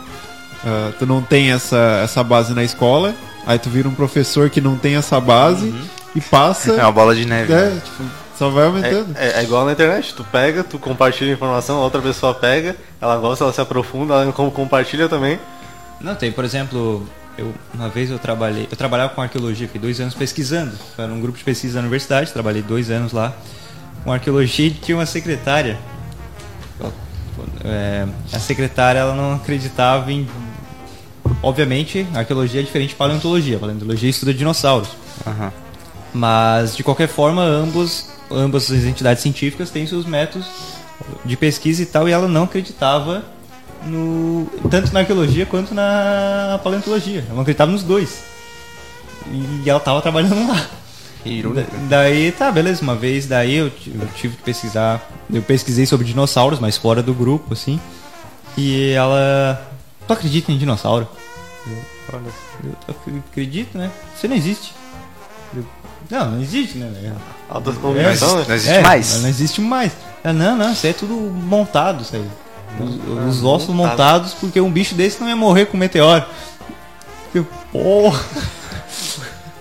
ah, 0.64 0.92
tu 0.98 1.06
não 1.06 1.22
tem 1.22 1.52
essa, 1.52 2.02
essa 2.04 2.24
base 2.24 2.54
na 2.54 2.64
escola, 2.64 3.14
aí 3.48 3.58
tu 3.60 3.70
vira 3.70 3.88
um 3.90 3.94
professor 3.96 4.50
que 4.50 4.62
não 4.62 4.78
tem 4.78 4.96
essa 4.96 5.20
base 5.20 5.74
e 6.16 6.22
passa. 6.22 6.72
É 6.74 6.84
uma 6.84 6.92
bola 6.92 7.16
de 7.16 7.26
neve. 7.26 7.52
né, 7.54 7.70
né? 7.72 7.82
tipo, 7.84 8.04
só 8.38 8.50
vai 8.50 8.66
aumentando. 8.66 9.16
É, 9.18 9.28
é- 9.28 9.40
é 9.40 9.44
igual 9.44 9.66
na 9.66 9.72
internet, 9.72 10.14
tu 10.14 10.24
pega, 10.26 10.64
tu 10.64 10.78
compartilha 10.78 11.32
a 11.32 11.34
informação, 11.34 11.78
a 11.78 11.84
outra 11.84 12.02
pessoa 12.02 12.34
pega, 12.34 12.76
ela 13.02 13.18
gosta, 13.18 13.44
ela 13.44 13.54
se 13.54 13.62
aprofunda, 13.62 14.14
ela 14.14 14.32
com- 14.32 14.52
compartilha 14.52 15.08
também. 15.10 15.40
Não, 16.02 16.14
tem, 16.16 16.32
por 16.32 16.44
exemplo, 16.44 17.08
eu, 17.38 17.54
uma 17.74 17.88
vez 17.88 18.12
eu 18.12 18.20
trabalhei, 18.20 18.68
eu 18.70 18.76
trabalhava 18.78 19.14
com 19.14 19.22
arqueologia, 19.22 19.68
fiquei 19.68 19.80
dois 19.82 20.00
anos 20.02 20.14
pesquisando. 20.14 20.74
Era 20.98 21.12
um 21.12 21.22
grupo 21.22 21.38
de 21.38 21.44
pesquisa 21.46 21.76
da 21.76 21.80
universidade, 21.80 22.32
trabalhei 22.34 22.62
dois 22.62 22.90
anos 22.92 23.14
lá 23.14 23.34
com 24.04 24.12
arqueologia 24.12 24.68
e 24.68 24.72
tinha 24.72 24.98
uma 24.98 25.06
secretária. 25.06 25.78
É, 27.64 28.08
a 28.34 28.40
secretária 28.40 29.00
ela 29.00 29.16
não 29.16 29.36
acreditava 29.36 30.12
em. 30.12 30.28
Obviamente, 31.42 32.08
arqueologia 32.14 32.62
é 32.62 32.64
diferente 32.64 32.90
de 32.90 32.96
paleontologia. 32.96 33.58
Paleontologia 33.58 34.10
estuda 34.10 34.34
dinossauros. 34.34 34.90
Aham. 35.26 35.52
Mas 36.14 36.76
de 36.76 36.84
qualquer 36.84 37.08
forma, 37.08 37.44
ambos, 37.44 38.10
ambas 38.32 38.72
as 38.72 38.84
entidades 38.84 39.22
científicas 39.22 39.70
têm 39.70 39.86
seus 39.86 40.06
métodos 40.06 40.48
de 41.26 41.36
pesquisa 41.36 41.82
e 41.84 41.86
tal, 41.86 42.08
e 42.08 42.12
ela 42.12 42.28
não 42.28 42.44
acreditava 42.44 43.24
no 43.84 44.48
tanto 44.70 44.94
na 44.94 45.02
arqueologia 45.02 45.46
quanto 45.46 45.74
na 45.74 46.60
paleontologia. 46.64 47.20
Ela 47.26 47.34
não 47.34 47.42
acreditava 47.42 47.72
nos 47.72 47.84
dois. 47.84 48.24
E 49.32 49.70
ela 49.70 49.80
estava 49.80 50.02
trabalhando 50.02 50.48
lá. 50.48 50.66
Irônico. 51.26 51.72
Da- 51.72 52.02
Daí, 52.04 52.32
tá, 52.32 52.52
beleza. 52.52 52.82
Uma 52.82 52.96
vez, 52.96 53.26
daí 53.28 53.56
eu, 53.56 53.66
eu 53.68 54.08
tive 54.16 54.36
que 54.38 54.44
pesquisar. 54.44 55.02
Eu 55.32 55.42
pesquisei 55.42 55.86
sobre 55.86 56.06
dinossauros, 56.06 56.60
mas 56.60 56.78
fora 56.78 57.02
do 57.02 57.14
grupo, 57.14 57.54
assim. 57.54 57.80
E 58.58 58.92
ela. 58.92 59.62
Tu 60.08 60.14
acredita 60.14 60.52
em 60.52 60.58
dinossauro? 60.58 61.08
Eu, 61.68 62.22
eu 63.08 63.22
acredito, 63.32 63.78
né? 63.78 63.90
Você 64.16 64.28
não 64.28 64.36
existe. 64.36 64.74
Eu, 65.56 65.66
não, 66.12 66.32
não 66.32 66.42
existe, 66.42 66.78
né? 66.78 67.16
Altas 67.50 67.76
Não 67.76 67.82
convicção, 67.82 68.40
existe, 68.40 68.40
né? 68.40 68.46
não 68.48 68.56
existe 68.56 68.74
É, 68.78 68.82
mais. 68.82 69.22
Não 69.22 69.30
existe 69.30 69.62
mais. 69.62 69.92
Ela, 70.24 70.34
não, 70.34 70.58
não, 70.58 70.72
isso 70.72 70.86
aí 70.86 70.92
é 70.92 70.94
tudo 70.96 71.14
montado, 71.16 72.02
isso 72.04 72.16
aí. 72.16 72.26
Os, 72.80 73.36
os 73.38 73.44
ossos 73.44 73.70
montado. 73.70 73.92
montados 73.92 74.34
porque 74.34 74.60
um 74.62 74.70
bicho 74.70 74.96
desse 74.96 75.20
não 75.22 75.28
ia 75.30 75.36
morrer 75.36 75.66
com 75.66 75.78
um 75.78 75.80
meteoro. 75.80 76.24
Eu, 77.34 77.46
porra. 77.72 78.24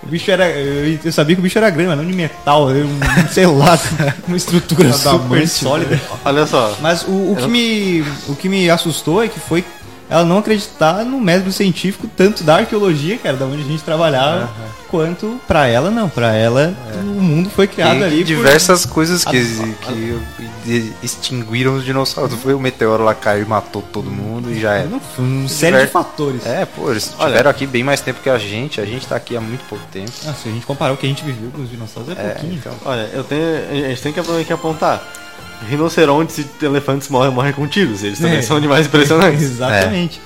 O 0.05 0.09
bicho 0.09 0.29
era. 0.29 0.47
Eu, 0.49 1.11
sabia 1.11 1.35
que 1.35 1.39
o 1.39 1.43
bicho 1.43 1.57
era 1.57 1.69
grande, 1.69 1.89
mas 1.89 1.97
não 1.97 2.05
de 2.05 2.13
metal, 2.13 2.67
um, 2.67 2.99
sei 3.31 3.47
lá, 3.47 3.77
uma 4.27 4.37
estrutura 4.37 4.93
super 4.93 5.47
sólida. 5.47 5.99
Olha 6.23 6.45
só, 6.45 6.77
Mas 6.79 7.03
o, 7.03 7.31
o 7.31 7.35
que 7.35 7.47
me, 7.47 8.01
o 8.27 8.35
que 8.35 8.47
me 8.47 8.69
assustou 8.69 9.23
é 9.23 9.27
que 9.27 9.39
foi 9.39 9.63
ela 10.09 10.23
não 10.23 10.37
acreditar 10.37 11.03
no 11.05 11.19
método 11.19 11.51
científico 11.51 12.07
tanto 12.15 12.43
da 12.43 12.57
arqueologia, 12.57 13.17
que 13.17 13.27
era 13.27 13.35
da 13.37 13.45
onde 13.45 13.61
a 13.61 13.65
gente 13.65 13.83
trabalhava, 13.83 14.49
quanto 14.89 15.39
pra 15.47 15.67
ela 15.67 15.89
não. 15.89 16.07
Pra 16.09 16.33
ela 16.35 16.73
o 17.01 17.21
mundo 17.21 17.49
foi 17.49 17.67
criado 17.67 17.93
Tem 17.93 18.03
ali 18.03 18.17
por- 18.17 18.25
diversas 18.25 18.85
coisas 18.85 19.25
que, 19.25 19.39
que 19.81 20.19
de- 20.63 20.93
extinguiram 21.03 21.75
os 21.75 21.83
dinossauros. 21.83 22.35
Foi 22.39 22.53
o 22.53 22.59
meteoro 22.59 23.03
lá 23.03 23.13
caiu 23.15 23.43
e 23.43 23.45
matou 23.47 23.81
todo 23.81 24.09
mundo 24.09 24.51
e 24.51 24.59
já 24.59 24.73
era. 24.75 24.87
Não, 24.87 24.99
foi 24.99 25.25
uma 25.25 25.47
série 25.49 25.71
de 25.73 25.77
Diver- 25.79 25.91
fatores. 25.91 26.45
É, 26.45 26.65
pô, 26.65 26.91
eles 26.91 27.13
Olha- 27.17 27.29
tiveram 27.31 27.51
aqui 27.51 27.65
bem 27.65 27.83
mais 27.83 28.01
tempo 28.01 28.21
que 28.21 28.29
a 28.29 28.37
gente. 28.37 28.79
A 28.79 28.85
gente 28.85 29.07
tá 29.07 29.15
aqui 29.15 29.35
há 29.35 29.41
muito 29.41 29.65
pouco 29.67 29.83
tempo. 29.91 30.11
Ah, 30.27 30.33
se 30.33 30.47
a 30.49 30.51
gente 30.51 30.65
comparar 30.65 30.93
o 30.93 30.97
que 30.97 31.05
a 31.05 31.09
gente 31.09 31.23
viveu 31.23 31.49
com 31.51 31.61
os 31.63 31.69
dinossauros 31.69 32.15
é, 32.17 32.21
É, 32.21 32.29
pouquinho. 32.29 32.53
então. 32.55 32.73
olha, 32.85 33.09
eu 33.13 33.23
tenho, 33.23 33.41
a 33.85 33.89
gente 33.89 34.01
tem 34.01 34.13
que 34.13 34.21
que 34.45 34.53
apontar. 34.53 35.01
Rinocerontes 35.67 36.37
e 36.39 36.65
elefantes 36.65 37.07
morrem, 37.09 37.31
morrem 37.31 37.53
com 37.53 37.67
tiros, 37.67 38.03
eles 38.03 38.19
também 38.19 38.37
É. 38.37 38.41
são 38.41 38.57
animais 38.57 38.85
impressionantes. 38.87 39.41
Exatamente. 39.43 40.21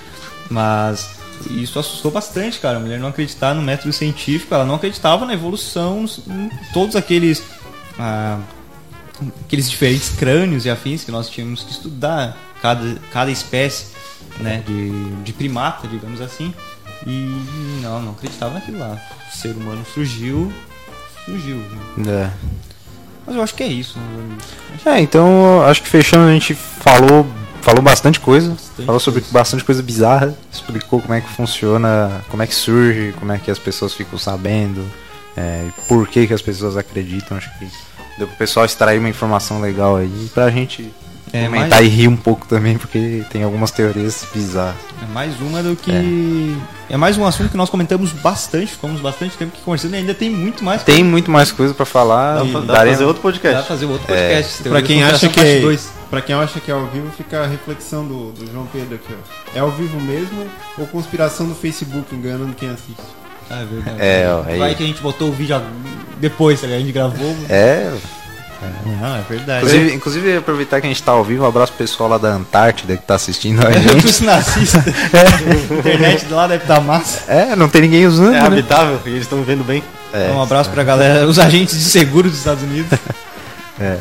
Mas 0.49 1.11
isso 1.49 1.79
assustou 1.79 2.11
bastante, 2.11 2.59
cara. 2.59 2.77
A 2.77 2.79
mulher 2.79 2.99
não 2.99 3.07
acreditar 3.09 3.53
no 3.53 3.61
método 3.61 3.93
científico, 3.93 4.53
ela 4.53 4.65
não 4.65 4.75
acreditava 4.75 5.25
na 5.25 5.33
evolução, 5.33 6.05
em 6.27 6.49
todos 6.73 6.95
aqueles. 6.95 7.41
ah, 7.97 8.39
aqueles 9.45 9.69
diferentes 9.69 10.09
crânios 10.09 10.65
e 10.65 10.69
afins 10.69 11.03
que 11.03 11.11
nós 11.11 11.29
tínhamos 11.29 11.63
que 11.63 11.71
estudar 11.71 12.37
cada, 12.61 12.95
cada 13.11 13.29
espécie 13.29 13.87
né, 14.39 14.63
de, 14.65 14.91
de 15.23 15.33
primata, 15.33 15.87
digamos 15.87 16.21
assim. 16.21 16.53
E 17.05 17.79
não, 17.81 18.01
não 18.01 18.11
acreditava 18.11 18.53
naquilo 18.55 18.79
lá. 18.79 18.97
O 19.31 19.37
ser 19.37 19.51
humano 19.55 19.85
surgiu, 19.93 20.51
surgiu. 21.25 21.57
né? 21.97 22.31
É. 22.35 22.49
Mas 23.29 23.37
eu 23.37 23.43
acho 23.43 23.53
que 23.53 23.61
é 23.61 23.67
isso. 23.67 23.99
né? 23.99 24.37
É, 24.97 24.99
então 24.99 25.61
acho 25.63 25.83
que 25.83 25.87
fechando 25.87 26.27
a 26.27 26.33
gente 26.33 26.55
falou, 26.55 27.27
falou 27.61 27.79
bastante 27.79 28.19
coisa, 28.19 28.57
falou 28.83 28.99
sobre 28.99 29.23
bastante 29.29 29.63
coisa 29.63 29.83
bizarra, 29.83 30.35
explicou 30.51 30.99
como 30.99 31.13
é 31.13 31.21
que 31.21 31.29
funciona, 31.29 32.23
como 32.27 32.41
é 32.41 32.47
que 32.47 32.55
surge, 32.55 33.13
como 33.19 33.31
é 33.31 33.37
que 33.37 33.51
as 33.51 33.59
pessoas 33.59 33.93
ficam 33.93 34.17
sabendo, 34.17 34.83
é, 35.37 35.67
por 35.87 36.07
que, 36.07 36.25
que 36.25 36.33
as 36.33 36.41
pessoas 36.41 36.75
acreditam. 36.75 37.37
Acho 37.37 37.51
que 37.59 37.67
deu 38.17 38.25
pro 38.25 38.35
pessoal 38.35 38.65
extrair 38.65 38.97
uma 38.97 39.09
informação 39.09 39.61
legal 39.61 39.97
aí 39.97 40.31
pra 40.33 40.49
gente 40.49 40.91
É, 41.31 41.45
comentar 41.45 41.69
mais- 41.81 41.85
e 41.85 41.87
rir 41.87 42.07
um 42.07 42.15
pouco 42.15 42.47
também, 42.47 42.77
porque 42.77 43.23
tem 43.29 43.43
algumas 43.43 43.71
teorias 43.71 44.25
bizarras. 44.33 44.75
É 45.01 45.05
mais 45.13 45.39
uma 45.39 45.61
do 45.63 45.75
que. 45.75 46.55
É. 46.89 46.97
mais 46.97 47.17
um 47.17 47.25
assunto 47.25 47.49
que 47.51 47.57
nós 47.57 47.69
comentamos 47.69 48.11
bastante, 48.11 48.67
ficamos 48.67 48.99
bastante 48.99 49.37
tempo 49.37 49.51
aqui 49.53 49.63
conversando 49.63 49.93
e 49.93 49.97
ainda 49.97 50.13
tem 50.13 50.29
muito 50.29 50.63
mais 50.63 50.83
Tem 50.83 51.03
muito 51.03 51.29
mais 51.31 51.51
coisa 51.51 51.73
pra 51.73 51.85
falar. 51.85 52.39
Dá, 52.39 52.45
e 52.45 52.51
pra- 52.51 52.59
dá 52.61 52.65
pra 52.65 52.75
daria- 52.77 52.93
fazer 52.93 53.05
outro 53.05 53.21
Dá 53.21 53.23
podcast. 53.23 53.57
pra 53.57 53.63
fazer 53.67 53.85
outro 53.85 54.07
podcast. 54.07 54.53
Pra 54.55 54.63
Teoria 54.63 54.81
quem, 54.87 55.03
acha 55.03 55.29
que 55.29 55.39
é, 55.39 55.77
pra 56.09 56.21
quem 56.21 56.35
acha 56.35 56.59
que 56.59 56.71
é 56.71 56.73
ao 56.73 56.87
vivo, 56.87 57.11
fica 57.15 57.41
a 57.43 57.47
reflexão 57.47 58.05
do, 58.05 58.31
do 58.31 58.51
João 58.51 58.65
Pedro 58.73 58.95
aqui, 58.95 59.13
ó. 59.13 59.57
É 59.57 59.59
ao 59.59 59.71
vivo 59.71 59.99
mesmo 60.01 60.45
ou 60.77 60.87
conspiração 60.87 61.47
do 61.47 61.53
Facebook 61.55 62.13
enganando 62.15 62.53
quem 62.55 62.69
assiste? 62.69 62.97
Ah, 63.51 63.61
é 63.61 63.65
verdade. 63.65 63.97
É, 63.99 64.27
ó, 64.31 64.43
aí- 64.49 64.59
Vai 64.59 64.75
que 64.75 64.83
a 64.83 64.85
gente 64.87 65.01
botou 65.01 65.29
o 65.29 65.31
vídeo 65.31 65.59
depois, 66.19 66.59
tá 66.59 66.67
ligado? 66.67 66.81
A 66.81 66.85
gente 66.85 66.93
gravou. 66.93 67.35
É, 67.49 67.91
Não, 68.85 69.15
é 69.15 69.21
verdade. 69.29 69.59
inclusive, 69.65 69.93
inclusive 69.95 70.37
aproveitar 70.37 70.81
que 70.81 70.87
a 70.87 70.89
gente 70.89 71.01
tá 71.01 71.11
ao 71.13 71.23
vivo, 71.23 71.43
um 71.43 71.47
abraço 71.47 71.71
pro 71.71 71.85
pessoal 71.85 72.09
lá 72.09 72.17
da 72.17 72.29
Antártida 72.29 72.97
que 72.97 73.03
tá 73.03 73.15
assistindo 73.15 73.65
a 73.65 73.71
Eu 73.71 73.81
gente. 73.81 74.11
fui 74.13 74.25
nazista. 74.25 74.83
Internet 75.79 76.27
lá 76.29 76.47
deve 76.47 76.63
estar 76.63 76.81
massa. 76.81 77.23
É, 77.31 77.55
não 77.55 77.69
tem 77.69 77.81
ninguém 77.83 78.05
usando, 78.05 78.29
É 78.35 78.39
né? 78.41 78.45
habitável 78.45 78.99
e 79.05 79.09
eles 79.09 79.21
estão 79.21 79.39
vivendo 79.39 79.63
bem. 79.63 79.83
É, 80.13 80.31
um 80.31 80.41
abraço 80.41 80.69
pra 80.71 80.83
galera, 80.83 81.25
os 81.27 81.37
agentes 81.39 81.77
de 81.77 81.85
seguro 81.85 82.29
dos 82.29 82.37
Estados 82.39 82.63
Unidos. 82.63 82.97
É. 83.81 83.97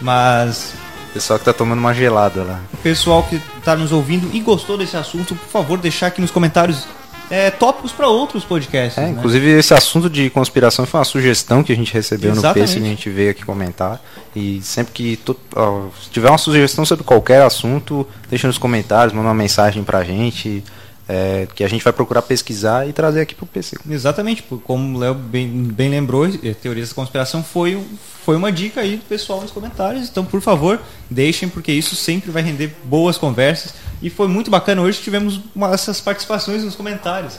Mas 0.00 0.72
Pessoal 1.12 1.36
que 1.36 1.44
tá 1.44 1.52
tomando 1.52 1.80
uma 1.80 1.92
gelada 1.92 2.44
lá. 2.44 2.60
o 2.72 2.76
pessoal 2.76 3.24
que 3.24 3.42
tá 3.64 3.74
nos 3.74 3.90
ouvindo 3.90 4.30
e 4.32 4.38
gostou 4.38 4.78
desse 4.78 4.96
assunto, 4.96 5.34
por 5.34 5.48
favor, 5.48 5.78
deixar 5.78 6.06
aqui 6.06 6.20
nos 6.20 6.30
comentários 6.30 6.86
é, 7.30 7.50
tópicos 7.50 7.92
pra 7.92 8.08
outros 8.08 8.44
podcasts. 8.44 8.98
É, 8.98 9.02
né? 9.02 9.10
inclusive 9.10 9.50
esse 9.58 9.74
assunto 9.74 10.08
de 10.08 10.30
conspiração 10.30 10.86
foi 10.86 10.98
uma 10.98 11.04
sugestão 11.04 11.62
que 11.62 11.72
a 11.72 11.76
gente 11.76 11.92
recebeu 11.92 12.32
no 12.32 12.38
Exatamente. 12.38 12.68
Face 12.68 12.80
que 12.80 12.86
a 12.86 12.88
gente 12.88 13.10
veio 13.10 13.30
aqui 13.30 13.44
comentar. 13.44 14.00
E 14.34 14.60
sempre 14.62 14.92
que 14.92 15.16
tu, 15.16 15.36
ó, 15.54 15.88
se 16.02 16.10
tiver 16.10 16.28
uma 16.28 16.38
sugestão 16.38 16.84
sobre 16.84 17.04
qualquer 17.04 17.42
assunto, 17.42 18.06
deixa 18.28 18.46
nos 18.46 18.58
comentários, 18.58 19.14
manda 19.14 19.28
uma 19.28 19.34
mensagem 19.34 19.82
pra 19.82 20.04
gente, 20.04 20.62
é, 21.08 21.46
que 21.54 21.62
a 21.62 21.68
gente 21.68 21.84
vai 21.84 21.92
procurar 21.92 22.22
pesquisar 22.22 22.88
e 22.88 22.92
trazer 22.92 23.20
aqui 23.20 23.34
pro 23.34 23.46
PC. 23.46 23.76
Exatamente, 23.88 24.42
como 24.64 24.96
o 24.96 25.00
Léo 25.00 25.14
bem, 25.14 25.48
bem 25.48 25.88
lembrou, 25.88 26.28
Teorias 26.60 26.88
da 26.88 26.94
Conspiração 26.94 27.42
foi, 27.42 27.80
foi 28.24 28.36
uma 28.36 28.50
dica 28.50 28.80
aí 28.80 28.96
do 28.96 29.04
pessoal 29.04 29.40
nos 29.40 29.50
comentários. 29.50 30.08
Então, 30.08 30.24
por 30.24 30.40
favor, 30.40 30.80
deixem, 31.08 31.48
porque 31.48 31.72
isso 31.72 31.94
sempre 31.94 32.30
vai 32.30 32.42
render 32.42 32.74
boas 32.84 33.16
conversas. 33.16 33.74
E 34.02 34.10
foi 34.10 34.28
muito 34.28 34.50
bacana. 34.50 34.82
Hoje 34.82 35.00
tivemos 35.00 35.40
uma, 35.54 35.72
essas 35.72 36.00
participações 36.00 36.62
nos 36.64 36.74
comentários. 36.76 37.34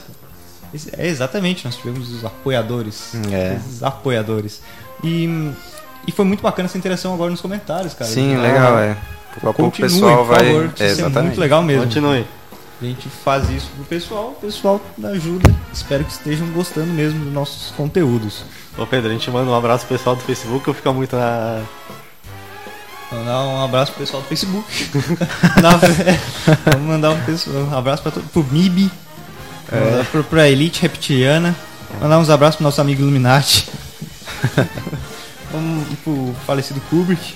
Esse- 0.74 0.90
É 0.98 1.06
exatamente, 1.06 1.64
nós 1.64 1.76
tivemos 1.76 2.10
os 2.12 2.24
apoiadores. 2.24 3.12
É. 3.30 3.58
Os 3.68 3.82
apoiadores. 3.82 4.60
E, 5.02 5.50
e 6.06 6.12
foi 6.12 6.24
muito 6.24 6.42
bacana 6.42 6.66
essa 6.66 6.76
interação 6.76 7.14
agora 7.14 7.30
nos 7.30 7.40
comentários, 7.40 7.94
cara. 7.94 8.10
Sim, 8.10 8.32
Então, 8.32 8.42
legal, 8.42 8.78
é. 8.78 8.96
Pouco 9.34 9.48
a 9.50 9.54
pouco 9.54 9.62
o 9.78 9.80
Continue, 9.82 9.90
pessoal 9.92 10.16
por 10.18 10.26
vai. 10.26 10.38
favor, 10.46 10.72
é, 10.80 10.92
isso 10.92 11.04
é 11.04 11.22
muito 11.22 11.40
legal 11.40 11.62
mesmo. 11.62 11.84
Continue. 11.84 12.26
A 12.80 12.84
gente 12.84 13.08
faz 13.08 13.48
isso 13.50 13.68
pro 13.74 13.84
pessoal, 13.84 14.28
o 14.30 14.34
pessoal 14.40 14.80
ajuda. 15.12 15.52
Espero 15.72 16.04
que 16.04 16.12
estejam 16.12 16.46
gostando 16.52 16.86
mesmo 16.92 17.24
dos 17.24 17.32
nossos 17.32 17.70
conteúdos. 17.72 18.44
Ô 18.76 18.86
Pedro, 18.86 19.10
a 19.10 19.12
gente 19.12 19.28
manda 19.30 19.50
um 19.50 19.54
abraço 19.54 19.84
pro 19.86 19.96
pessoal 19.96 20.14
do 20.14 20.22
Facebook 20.22 20.68
ou 20.68 20.74
fica 20.74 20.92
muito 20.92 21.16
na. 21.16 21.60
Mandar 23.10 23.38
um 23.44 23.64
abraço 23.64 23.92
pro 23.92 24.00
pessoal 24.00 24.22
do 24.22 24.28
Facebook. 24.28 24.66
Vamos 26.66 26.86
mandar 26.86 27.10
um, 27.10 27.20
pessoal- 27.24 27.56
um 27.64 27.76
abraço 27.76 28.02
pra 28.02 28.12
todo, 28.12 28.28
pro 28.30 28.44
MIB, 28.44 28.90
mandar 29.72 30.04
pro, 30.06 30.24
pra 30.24 30.48
Elite 30.48 30.82
Reptiliana, 30.82 31.56
mandar 32.00 32.18
uns 32.18 32.28
abraços 32.28 32.56
pro 32.56 32.64
nosso 32.64 32.80
amigo 32.80 33.00
Illuminati. 33.02 33.66
Vamos 35.50 35.86
pro 36.04 36.34
falecido 36.46 36.80
Kubrick. 36.90 37.34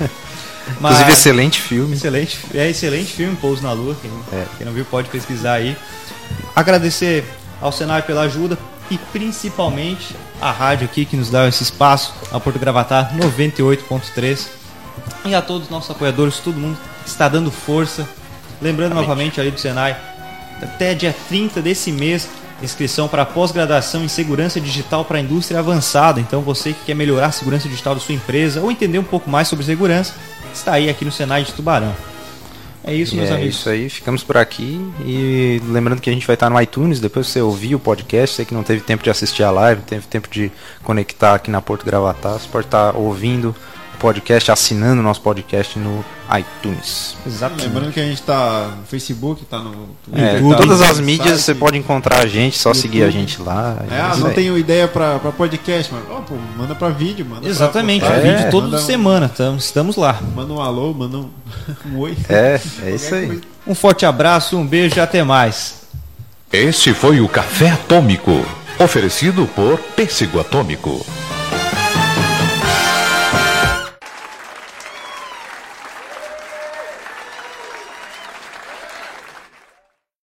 Mas- 0.80 0.92
Inclusive, 0.92 1.12
excelente 1.12 1.60
filme. 1.60 1.96
Excelente, 1.96 2.38
é 2.54 2.68
excelente 2.68 3.12
filme, 3.12 3.34
Pouso 3.36 3.62
na 3.62 3.72
Lua. 3.72 3.96
Quem, 4.00 4.10
É. 4.32 4.44
quem 4.58 4.66
não 4.66 4.72
viu 4.74 4.84
pode 4.84 5.08
pesquisar 5.08 5.54
aí. 5.54 5.76
Agradecer 6.54 7.24
ao 7.62 7.72
Senai 7.72 8.02
pela 8.02 8.22
ajuda 8.22 8.58
e 8.90 8.98
principalmente 8.98 10.14
a 10.40 10.50
rádio 10.50 10.84
aqui 10.84 11.04
que 11.06 11.16
nos 11.16 11.30
dá 11.30 11.48
esse 11.48 11.62
espaço, 11.62 12.12
a 12.30 12.38
Porto 12.38 12.58
Gravatar 12.58 13.14
98.3. 13.16 14.46
E 15.24 15.34
a 15.34 15.42
todos 15.42 15.64
os 15.64 15.70
nossos 15.70 15.90
apoiadores, 15.90 16.38
todo 16.38 16.56
mundo 16.56 16.78
que 17.02 17.08
está 17.08 17.28
dando 17.28 17.50
força. 17.50 18.08
Lembrando 18.60 18.94
novamente 18.94 19.40
ali 19.40 19.50
do 19.50 19.58
Senai, 19.58 19.96
até 20.62 20.94
dia 20.94 21.14
30 21.28 21.60
desse 21.60 21.90
mês, 21.90 22.28
inscrição 22.62 23.08
para 23.08 23.24
pós-graduação 23.24 24.04
em 24.04 24.08
segurança 24.08 24.60
digital 24.60 25.04
para 25.04 25.18
a 25.18 25.20
indústria 25.20 25.58
avançada. 25.58 26.20
Então 26.20 26.42
você 26.42 26.72
que 26.72 26.84
quer 26.86 26.94
melhorar 26.94 27.26
a 27.26 27.32
segurança 27.32 27.68
digital 27.68 27.94
da 27.94 28.00
sua 28.00 28.14
empresa 28.14 28.60
ou 28.60 28.70
entender 28.70 28.98
um 28.98 29.04
pouco 29.04 29.28
mais 29.28 29.48
sobre 29.48 29.64
segurança, 29.64 30.14
está 30.54 30.74
aí 30.74 30.88
aqui 30.88 31.04
no 31.04 31.12
Senai 31.12 31.44
de 31.44 31.52
Tubarão. 31.52 31.94
É 32.84 32.92
isso, 32.92 33.14
meus 33.14 33.30
é 33.30 33.34
amigos. 33.34 33.56
isso 33.56 33.68
aí, 33.68 33.88
ficamos 33.88 34.24
por 34.24 34.36
aqui. 34.36 34.84
E 35.06 35.60
lembrando 35.66 36.00
que 36.00 36.10
a 36.10 36.12
gente 36.12 36.26
vai 36.26 36.34
estar 36.34 36.50
no 36.50 36.60
iTunes, 36.60 36.98
depois 36.98 37.28
você 37.28 37.40
ouvir 37.40 37.76
o 37.76 37.78
podcast, 37.78 38.34
você 38.34 38.44
que 38.44 38.52
não 38.52 38.64
teve 38.64 38.80
tempo 38.80 39.04
de 39.04 39.10
assistir 39.10 39.44
a 39.44 39.50
live, 39.52 39.80
não 39.80 39.86
teve 39.86 40.06
tempo 40.06 40.28
de 40.28 40.50
conectar 40.82 41.34
aqui 41.34 41.50
na 41.50 41.62
Porto 41.62 41.86
Gravatar, 41.86 42.32
você 42.32 42.48
pode 42.48 42.66
estar 42.66 42.96
ouvindo 42.96 43.54
podcast, 43.98 44.50
assinando 44.50 45.00
o 45.00 45.02
nosso 45.04 45.20
podcast 45.20 45.78
no 45.78 46.04
iTunes. 46.38 47.16
Exatamente. 47.26 47.66
Lembrando 47.66 47.92
que 47.92 48.00
a 48.00 48.04
gente 48.04 48.22
tá 48.22 48.72
no 48.78 48.84
Facebook, 48.86 49.44
tá 49.44 49.58
no 49.58 49.88
É, 50.14 50.38
Twitter, 50.38 50.50
tá 50.50 50.56
todas 50.56 50.80
no 50.80 50.84
as 50.86 50.98
mídias 51.00 51.40
você 51.42 51.54
pode 51.54 51.76
encontrar 51.78 52.20
a 52.20 52.26
gente, 52.26 52.58
só 52.58 52.70
YouTube. 52.70 52.82
seguir 52.82 53.02
a 53.04 53.10
gente 53.10 53.40
lá. 53.42 53.76
É, 53.90 54.00
ah, 54.00 54.10
isso 54.12 54.20
não 54.20 54.28
aí. 54.28 54.34
tenho 54.34 54.56
ideia 54.58 54.88
pra, 54.88 55.18
pra 55.18 55.30
podcast, 55.32 55.92
mas 55.92 56.02
ó, 56.10 56.20
pô, 56.20 56.34
manda 56.56 56.74
pra 56.74 56.88
vídeo, 56.88 57.24
manda 57.24 57.46
Exatamente, 57.46 58.04
pra 58.04 58.16
É, 58.16 58.20
vídeo 58.36 58.50
toda 58.50 58.66
manda 58.66 58.78
um- 58.82 58.86
semana, 58.86 59.28
tam- 59.28 59.56
estamos 59.56 59.96
lá. 59.96 60.18
Manda 60.34 60.52
um 60.52 60.60
alô, 60.60 60.92
manda 60.94 61.18
um, 61.18 61.30
um 61.92 61.98
oi. 61.98 62.16
É, 62.28 62.60
é 62.82 62.90
isso 62.94 63.14
aí. 63.14 63.26
coisa. 63.26 63.42
Um 63.66 63.74
forte 63.74 64.04
abraço, 64.06 64.56
um 64.56 64.66
beijo 64.66 64.96
e 64.96 65.00
até 65.00 65.22
mais. 65.22 65.82
Este 66.52 66.92
foi 66.92 67.20
o 67.20 67.28
Café 67.28 67.70
Atômico, 67.70 68.44
oferecido 68.78 69.46
por 69.54 69.78
Pêssego 69.78 70.40
Atômico. 70.40 71.04